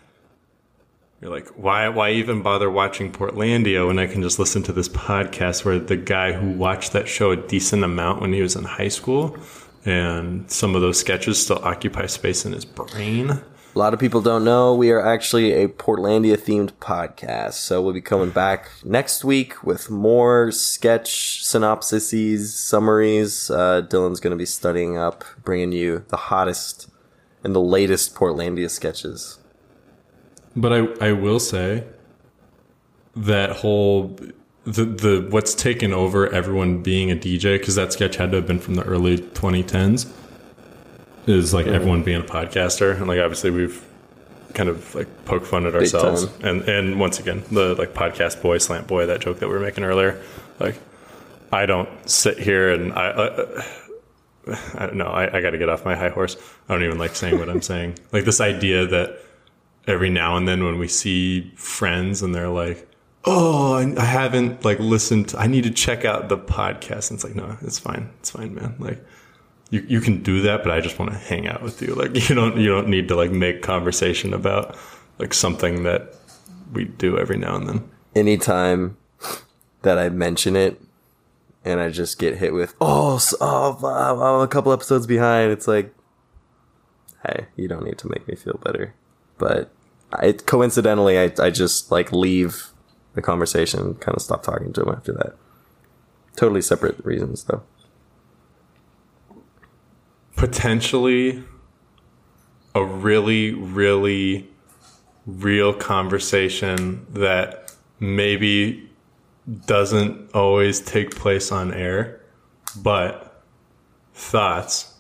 [1.23, 4.89] You're like, why why even bother watching Portlandia when I can just listen to this
[4.89, 8.65] podcast where the guy who watched that show a decent amount when he was in
[8.65, 9.39] high school
[9.85, 13.31] and some of those sketches still occupy space in his brain.
[13.31, 17.53] A lot of people don't know we are actually a Portlandia themed podcast.
[17.53, 23.49] So we'll be coming back next week with more sketch synopsises, summaries.
[23.49, 26.91] Uh, Dylan's going to be studying up, bringing you the hottest
[27.45, 29.39] and the latest Portlandia sketches.
[30.55, 31.85] But I I will say
[33.17, 34.17] that whole
[34.65, 38.47] the the what's taken over everyone being a DJ because that sketch had to have
[38.47, 40.11] been from the early 2010s
[41.27, 43.85] is like everyone being a podcaster and like obviously we've
[44.55, 46.47] kind of like poke fun at ourselves time.
[46.47, 49.61] and and once again the like podcast boy slant boy that joke that we were
[49.61, 50.21] making earlier
[50.61, 50.77] like
[51.53, 53.09] I don't sit here and I.
[53.09, 53.63] Uh,
[54.75, 55.07] I don't know.
[55.07, 56.37] I, I got to get off my high horse.
[56.69, 57.99] I don't even like saying what I'm saying.
[58.11, 59.21] Like this idea that
[59.87, 62.89] every now and then when we see friends and they're like,
[63.25, 65.31] "Oh, I, haven't like listened.
[65.31, 68.11] To, I need to check out the podcast." And it's like, no, it's fine.
[68.21, 68.77] It's fine, man.
[68.79, 69.05] Like
[69.71, 71.95] you you can do that, but I just want to hang out with you.
[71.95, 74.77] Like you don't you don't need to like make conversation about
[75.19, 76.15] like something that
[76.73, 77.91] we do every now and then.
[78.15, 78.97] Anytime
[79.83, 80.81] that I mention it
[81.65, 85.07] and I just get hit with, oh, oh, wow, oh, I'm oh, a couple episodes
[85.07, 85.95] behind, it's like,
[87.25, 88.95] hey, you don't need to make me feel better.
[89.43, 89.73] But
[90.13, 92.69] I, coincidentally, I, I just like leave
[93.15, 95.35] the conversation, kind of stop talking to him after that.
[96.37, 97.63] Totally separate reasons, though.
[100.43, 101.41] potentially
[102.75, 104.49] a really, really
[105.25, 108.91] real conversation that maybe
[109.67, 112.21] doesn't always take place on air,
[112.75, 113.41] but
[114.15, 114.97] thoughts,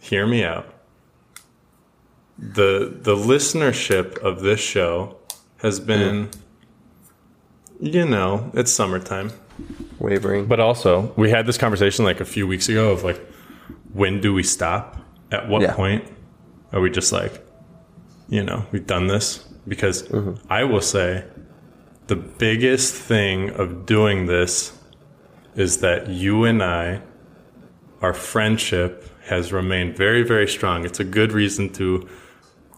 [0.00, 0.72] hear me out.
[2.38, 5.16] The the listenership of this show
[5.58, 6.30] has been
[7.80, 9.32] you know, it's summertime.
[9.98, 10.46] Wavering.
[10.46, 13.20] But also, we had this conversation like a few weeks ago of like,
[13.92, 14.98] when do we stop?
[15.32, 15.74] At what Yeah.
[15.74, 16.04] point
[16.72, 17.44] are we just like,
[18.28, 19.44] you know, we've done this?
[19.66, 20.34] Because mm-hmm.
[20.50, 21.24] I will say
[22.06, 24.72] the biggest thing of doing this
[25.56, 27.02] is that you and I,
[28.00, 30.84] our friendship has remained very, very strong.
[30.84, 32.08] It's a good reason to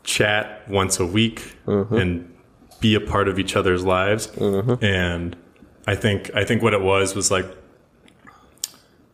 [0.09, 2.35] chat once a week and
[2.81, 4.27] be a part of each other's lives.
[4.81, 5.37] And
[5.87, 7.47] I think I think what it was was like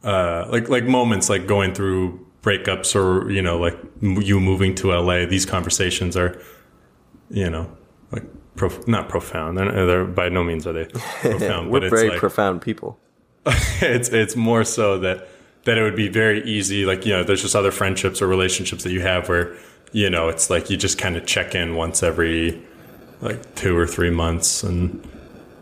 [0.05, 4.93] uh, like like moments like going through breakups or you know like you moving to
[4.93, 5.27] LA.
[5.27, 6.41] These conversations are
[7.29, 7.71] you know
[8.12, 9.59] like prof- not profound.
[9.59, 10.85] They're, they're by no means are they
[11.21, 13.01] profound, We're but it's very like profound people.
[13.81, 15.29] it's it's more so that
[15.65, 18.85] that it would be very easy like you know there's just other friendships or relationships
[18.85, 19.57] that you have where
[19.95, 22.61] you know it's like you just kind of check in once every
[23.21, 25.09] like two or three months and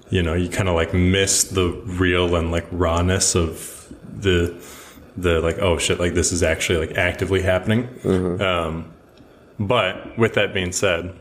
[0.08, 3.92] you know you kind of like miss the real and like rawness of
[4.26, 4.52] the
[5.18, 7.88] the like oh shit like this is actually like actively happening.
[8.40, 8.90] Um
[9.60, 11.14] but with that being said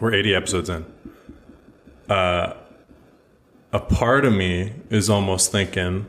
[0.00, 0.86] we're 80 episodes in.
[2.08, 2.54] Uh
[3.74, 6.06] a part of me is almost thinking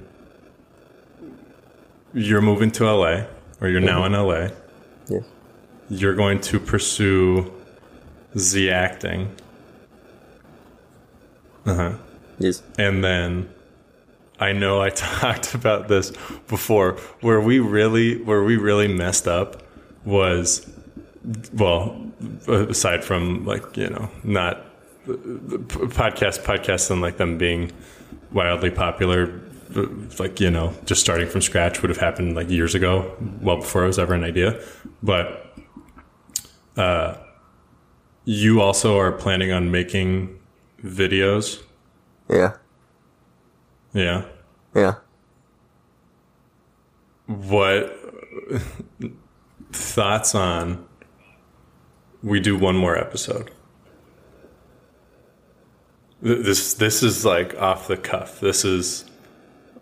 [2.13, 3.25] you're moving to LA
[3.59, 4.47] or you're now in LA
[5.09, 5.23] Yes.
[5.99, 7.51] You're going to pursue
[8.33, 9.29] the acting
[11.65, 11.91] Uh huh.
[12.39, 12.63] Yes.
[12.77, 13.49] and then
[14.39, 14.89] I know I
[15.21, 16.11] talked about this
[16.47, 19.61] before where we really where we really messed up
[20.03, 20.69] was
[21.53, 21.95] well
[22.47, 24.65] aside from like you know not
[25.05, 25.59] the
[25.89, 27.71] podcast podcasts and like them being
[28.31, 29.39] wildly popular
[30.19, 33.83] like you know just starting from scratch would have happened like years ago well before
[33.83, 34.59] it was ever an idea
[35.01, 35.42] but
[36.77, 37.15] uh
[38.25, 40.39] you also are planning on making
[40.83, 41.61] videos?
[42.29, 42.53] Yeah.
[43.93, 44.25] yeah?
[44.73, 44.95] Yeah.
[47.27, 47.99] what
[49.71, 50.85] thoughts on
[52.23, 53.51] we do one more episode.
[56.21, 58.39] This this is like off the cuff.
[58.39, 59.03] This is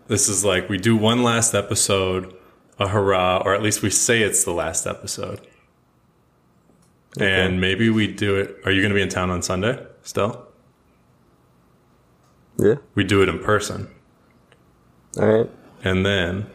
[0.08, 2.34] this is like we do one last episode
[2.78, 5.40] a hurrah or at least we say it's the last episode
[7.20, 10.46] and maybe we do it are you going to be in town on sunday still
[12.58, 12.76] Yeah.
[12.94, 13.88] we do it in person
[15.20, 15.50] All right.
[15.84, 16.46] And then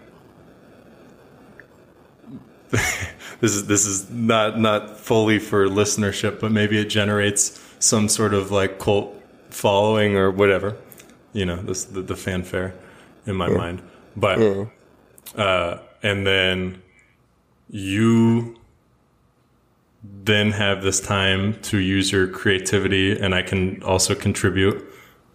[2.72, 8.34] this is this is not not fully for listenership, but maybe it generates some sort
[8.34, 9.16] of like cult
[9.50, 10.76] following or whatever.
[11.34, 12.74] You know, this the, the fanfare
[13.26, 13.82] in my mind.
[14.16, 14.66] But Yeah.
[15.36, 16.82] uh, and then
[17.70, 18.57] you
[20.24, 24.84] then have this time to use your creativity and i can also contribute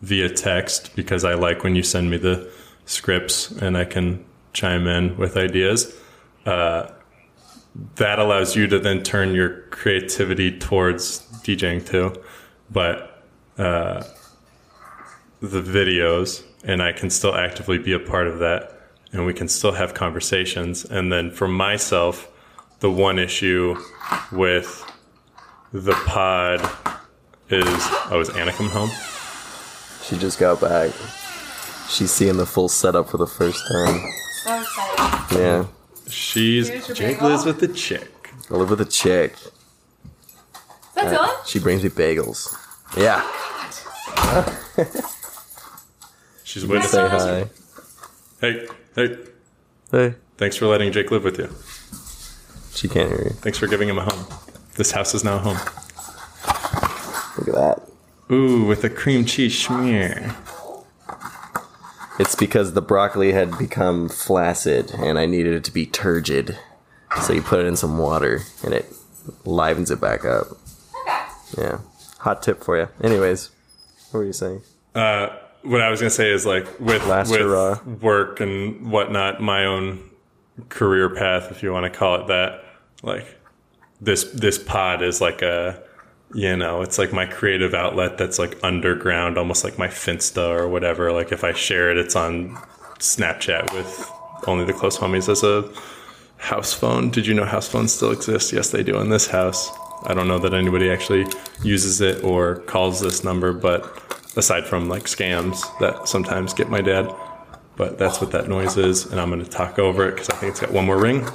[0.01, 2.51] via text because i like when you send me the
[2.85, 5.99] scripts and i can chime in with ideas.
[6.45, 6.87] Uh,
[7.95, 12.13] that allows you to then turn your creativity towards djing too
[12.71, 13.25] but
[13.57, 14.03] uh,
[15.41, 18.83] the videos and i can still actively be a part of that
[19.13, 20.85] and we can still have conversations.
[20.85, 22.29] And then for myself
[22.83, 23.77] the one issue
[24.33, 24.85] with
[25.73, 26.61] the pod
[27.49, 27.65] is
[28.11, 28.91] oh is Anna coming home?
[30.03, 30.91] She just got back.
[31.89, 34.01] She's seeing the full setup for the first time.
[34.43, 35.39] So excited.
[35.39, 35.67] Yeah.
[36.09, 37.29] She's Jake bagel.
[37.29, 38.31] lives with the chick.
[38.51, 39.35] I live with a chick.
[39.35, 39.51] Is
[40.97, 41.47] that uh, Dylan?
[41.47, 42.53] She brings me bagels.
[42.97, 43.21] Yeah.
[43.25, 44.73] Oh
[46.45, 47.45] She's with Say hi.
[48.41, 49.17] Hey, hey,
[49.93, 50.15] Hey.
[50.37, 51.49] thanks for letting Jake live with you.
[52.75, 53.31] She can't hear you.
[53.31, 54.27] Thanks for giving him a home.
[54.77, 55.59] This house is now a home.
[57.39, 57.83] Look at that.
[58.31, 60.35] Ooh, with a cream cheese schmear.
[62.19, 66.59] It's because the broccoli had become flaccid and I needed it to be turgid.
[67.23, 68.87] So you put it in some water and it
[69.45, 70.47] livens it back up.
[71.03, 71.23] Okay.
[71.59, 71.79] Yeah.
[72.21, 72.89] Hot tip for you.
[73.03, 73.51] Anyways,
[74.11, 74.63] what were you saying?
[74.95, 75.29] Uh,
[75.63, 77.83] what I was gonna say is like with Last with hurrah.
[78.01, 80.09] work and whatnot, my own
[80.69, 82.65] career path, if you want to call it that.
[83.03, 83.39] Like
[84.01, 85.83] this this pod is like a
[86.35, 90.69] you know, it's like my creative outlet that's like underground, almost like my Finsta or
[90.69, 91.13] whatever.
[91.13, 92.57] Like if I share it, it's on
[92.99, 94.11] Snapchat with
[94.47, 95.71] only the close homies as a
[96.39, 97.11] house phone.
[97.11, 98.53] Did you know house phones still exist?
[98.53, 99.71] Yes, they do in this house.
[100.05, 101.27] I don't know that anybody actually
[101.63, 103.85] uses it or calls this number, but
[104.37, 107.15] aside from like scams that sometimes get my dad,
[107.77, 110.37] but that's what that noise is, and I'm going to talk over it because I
[110.37, 111.27] think it's got one more ring.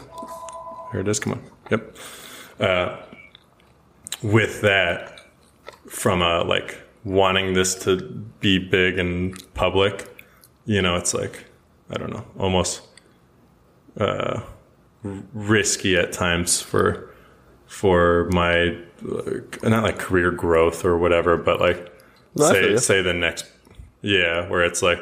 [0.92, 1.20] Here it is.
[1.20, 1.44] Come on.
[1.72, 1.96] Yep.
[2.60, 2.98] Uh,
[4.22, 5.22] with that,
[5.90, 7.98] from a like wanting this to
[8.40, 10.08] be big and public,
[10.66, 11.46] you know, it's like
[11.90, 12.82] I don't know, almost
[14.00, 14.42] uh,
[15.04, 17.14] risky at times for
[17.68, 18.78] for my
[19.64, 21.92] not like career growth or whatever, but like
[22.36, 23.46] No, say say the next
[24.02, 25.00] yeah, where it's like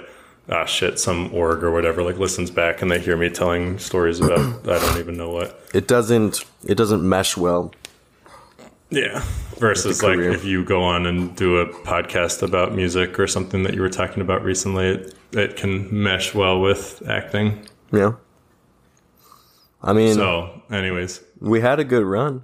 [0.50, 4.20] ah shit, some org or whatever like listens back and they hear me telling stories
[4.20, 4.40] about
[4.70, 5.60] I don't even know what.
[5.74, 7.74] It doesn't it doesn't mesh well.
[8.90, 9.24] Yeah.
[9.58, 13.74] Versus like if you go on and do a podcast about music or something that
[13.74, 17.66] you were talking about recently, it, it can mesh well with acting.
[17.92, 18.14] Yeah.
[19.82, 22.44] I mean So, anyways, we had a good run.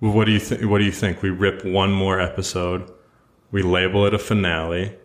[0.00, 0.68] what do you think?
[0.68, 1.22] What do you think?
[1.22, 2.90] We rip one more episode,
[3.52, 4.96] we label it a finale,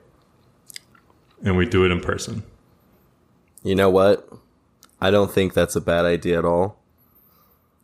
[1.45, 2.43] and we do it in person.
[3.63, 4.27] You know what?
[4.99, 6.77] I don't think that's a bad idea at all.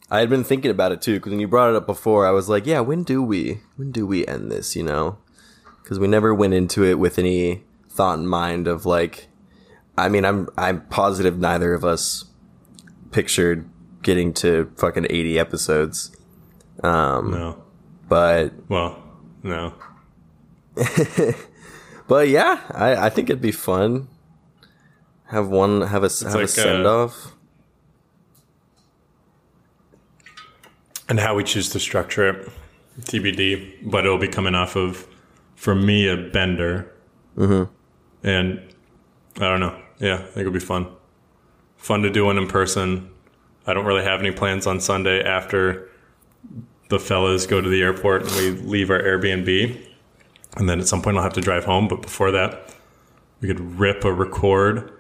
[0.10, 2.32] I had been thinking about it too because when you brought it up before, I
[2.32, 3.62] was like, "Yeah, when do we?
[3.78, 5.18] When do we end this?" You know,
[5.82, 9.28] because we never went into it with any thought in mind of like.
[9.98, 12.26] I mean, I'm I'm positive neither of us
[13.12, 13.70] pictured
[14.02, 16.12] getting to fucking eighty episodes,
[16.84, 17.64] Um, No.
[18.10, 19.02] but Well,
[19.44, 19.74] no.
[22.12, 24.10] but yeah, I I think it'd be fun.
[25.28, 27.38] Have one have a have like, uh, a send off.
[31.08, 32.50] And how we choose to structure it,
[33.00, 33.90] TBD.
[33.90, 35.08] But it'll be coming off of,
[35.56, 36.92] for me, a bender.
[37.38, 37.72] Mm-hmm.
[38.28, 38.60] And
[39.38, 39.82] I don't know.
[40.00, 40.88] Yeah, I think it'll be fun.
[41.78, 43.10] Fun to do one in person.
[43.66, 45.90] I don't really have any plans on Sunday after
[46.90, 49.91] the fellas go to the airport and we leave our Airbnb.
[50.58, 51.88] And then at some point I'll have to drive home.
[51.88, 52.74] But before that,
[53.40, 54.92] we could rip a record,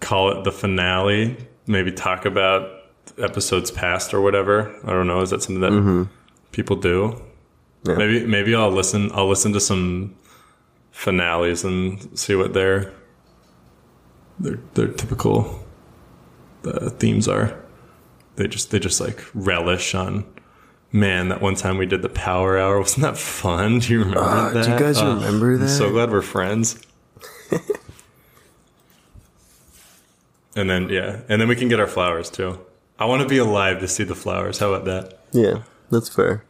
[0.00, 1.36] call it the finale,
[1.66, 2.70] maybe talk about
[3.18, 4.74] episodes past or whatever.
[4.84, 5.20] I don't know.
[5.20, 6.08] Is that something that
[6.52, 7.22] people do?
[7.84, 7.96] Yeah.
[7.96, 9.10] Maybe maybe I'll listen.
[9.12, 10.16] I'll listen to some
[10.90, 12.92] finales and see what their
[14.38, 15.62] their their typical
[16.64, 17.60] uh, themes are.
[18.36, 20.24] They just they just like relish on.
[20.94, 23.80] Man, that one time we did the Power Hour wasn't that fun?
[23.80, 26.80] Do you remember Uh, do you guys Ugh, remember I'm so glad we're friends.
[30.54, 32.60] and then yeah, and then we can get our flowers too.
[32.96, 34.58] I want to be alive to see the flowers.
[34.58, 35.18] How about that?
[35.32, 36.44] Yeah, that's fair.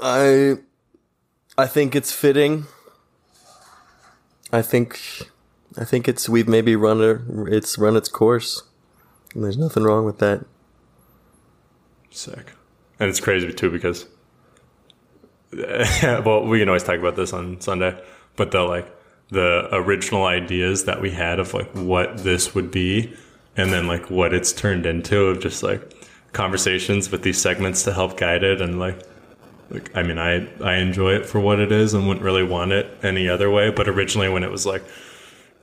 [0.00, 0.58] I
[1.58, 2.66] I think it's fitting.
[4.52, 5.00] I think
[5.76, 8.62] I think it's we've maybe run a, it's run its course.
[9.34, 10.46] And there's nothing wrong with that.
[12.14, 12.52] Sick.
[13.00, 14.06] And it's crazy too because,
[15.52, 18.00] well, we can always talk about this on Sunday,
[18.36, 18.86] but the like
[19.30, 23.12] the original ideas that we had of like what this would be,
[23.56, 25.92] and then like what it's turned into of just like
[26.32, 29.02] conversations with these segments to help guide it, and like,
[29.70, 32.70] like I mean, I I enjoy it for what it is and wouldn't really want
[32.70, 33.70] it any other way.
[33.70, 34.84] But originally, when it was like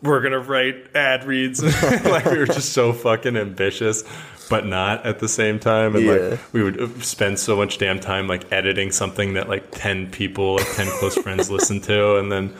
[0.02, 1.64] we're gonna write ad reads.
[2.06, 4.03] like we were just so fucking ambitious,
[4.52, 5.95] but not at the same time.
[5.95, 6.11] And Yeah.
[6.11, 10.57] like we would spend so much damn time like editing something that like ten people,
[10.57, 12.53] like ten close friends listen to, and then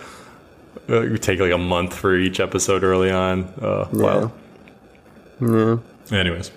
[0.90, 3.44] uh, it would take like a month for each episode early on.
[3.62, 4.32] Uh, wow.
[5.40, 5.78] Yeah.
[6.12, 6.50] Anyways,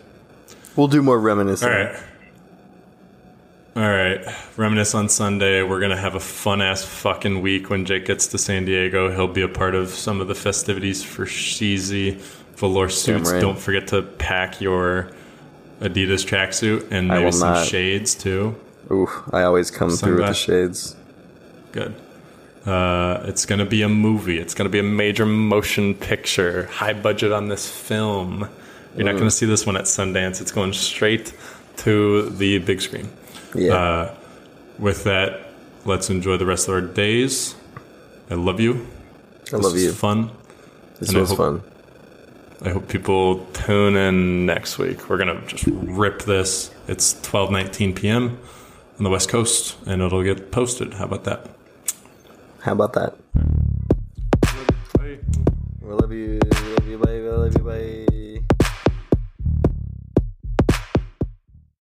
[0.77, 1.69] We'll do more reminiscing.
[1.69, 1.97] all right.
[3.77, 4.25] All right,
[4.57, 5.63] reminisce on Sunday.
[5.65, 9.11] We're gonna have a fun ass fucking week when Jake gets to San Diego.
[9.11, 12.15] He'll be a part of some of the festivities for Sheezy
[12.57, 13.33] Velour suits.
[13.33, 13.41] right.
[13.41, 15.11] Don't forget to pack your
[15.81, 17.67] Adidas tracksuit and I maybe some not.
[17.67, 18.57] shades too.
[18.91, 20.97] Oof, I always come through with the shades.
[21.73, 21.95] Good.
[22.67, 24.39] Uh, it's gonna be a movie.
[24.39, 26.67] It's gonna be a major motion picture.
[26.67, 28.49] High budget on this film.
[28.97, 30.41] You're not gonna see this one at Sundance.
[30.41, 31.35] It's going straight
[31.79, 33.09] to the big screen.
[33.55, 33.75] Yeah.
[33.75, 34.15] Uh,
[34.79, 35.49] with that,
[35.85, 37.55] let's enjoy the rest of our days.
[38.31, 38.87] I love you.
[39.53, 39.89] I love this you.
[39.89, 40.31] Was fun.
[40.99, 41.63] This and was fun.
[42.65, 45.11] I hope people tune in next week.
[45.11, 46.71] We're gonna just rip this.
[46.89, 48.39] It's 12:19 p.m.
[48.97, 50.95] on the West Coast, and it'll get posted.
[50.95, 51.47] How about that?
[52.61, 53.17] How about that?
[54.95, 55.19] Bye.
[55.83, 56.41] We love you.
[56.41, 56.99] We love you.
[56.99, 57.21] Bye.
[57.21, 57.65] We love you.
[57.65, 58.14] Bye.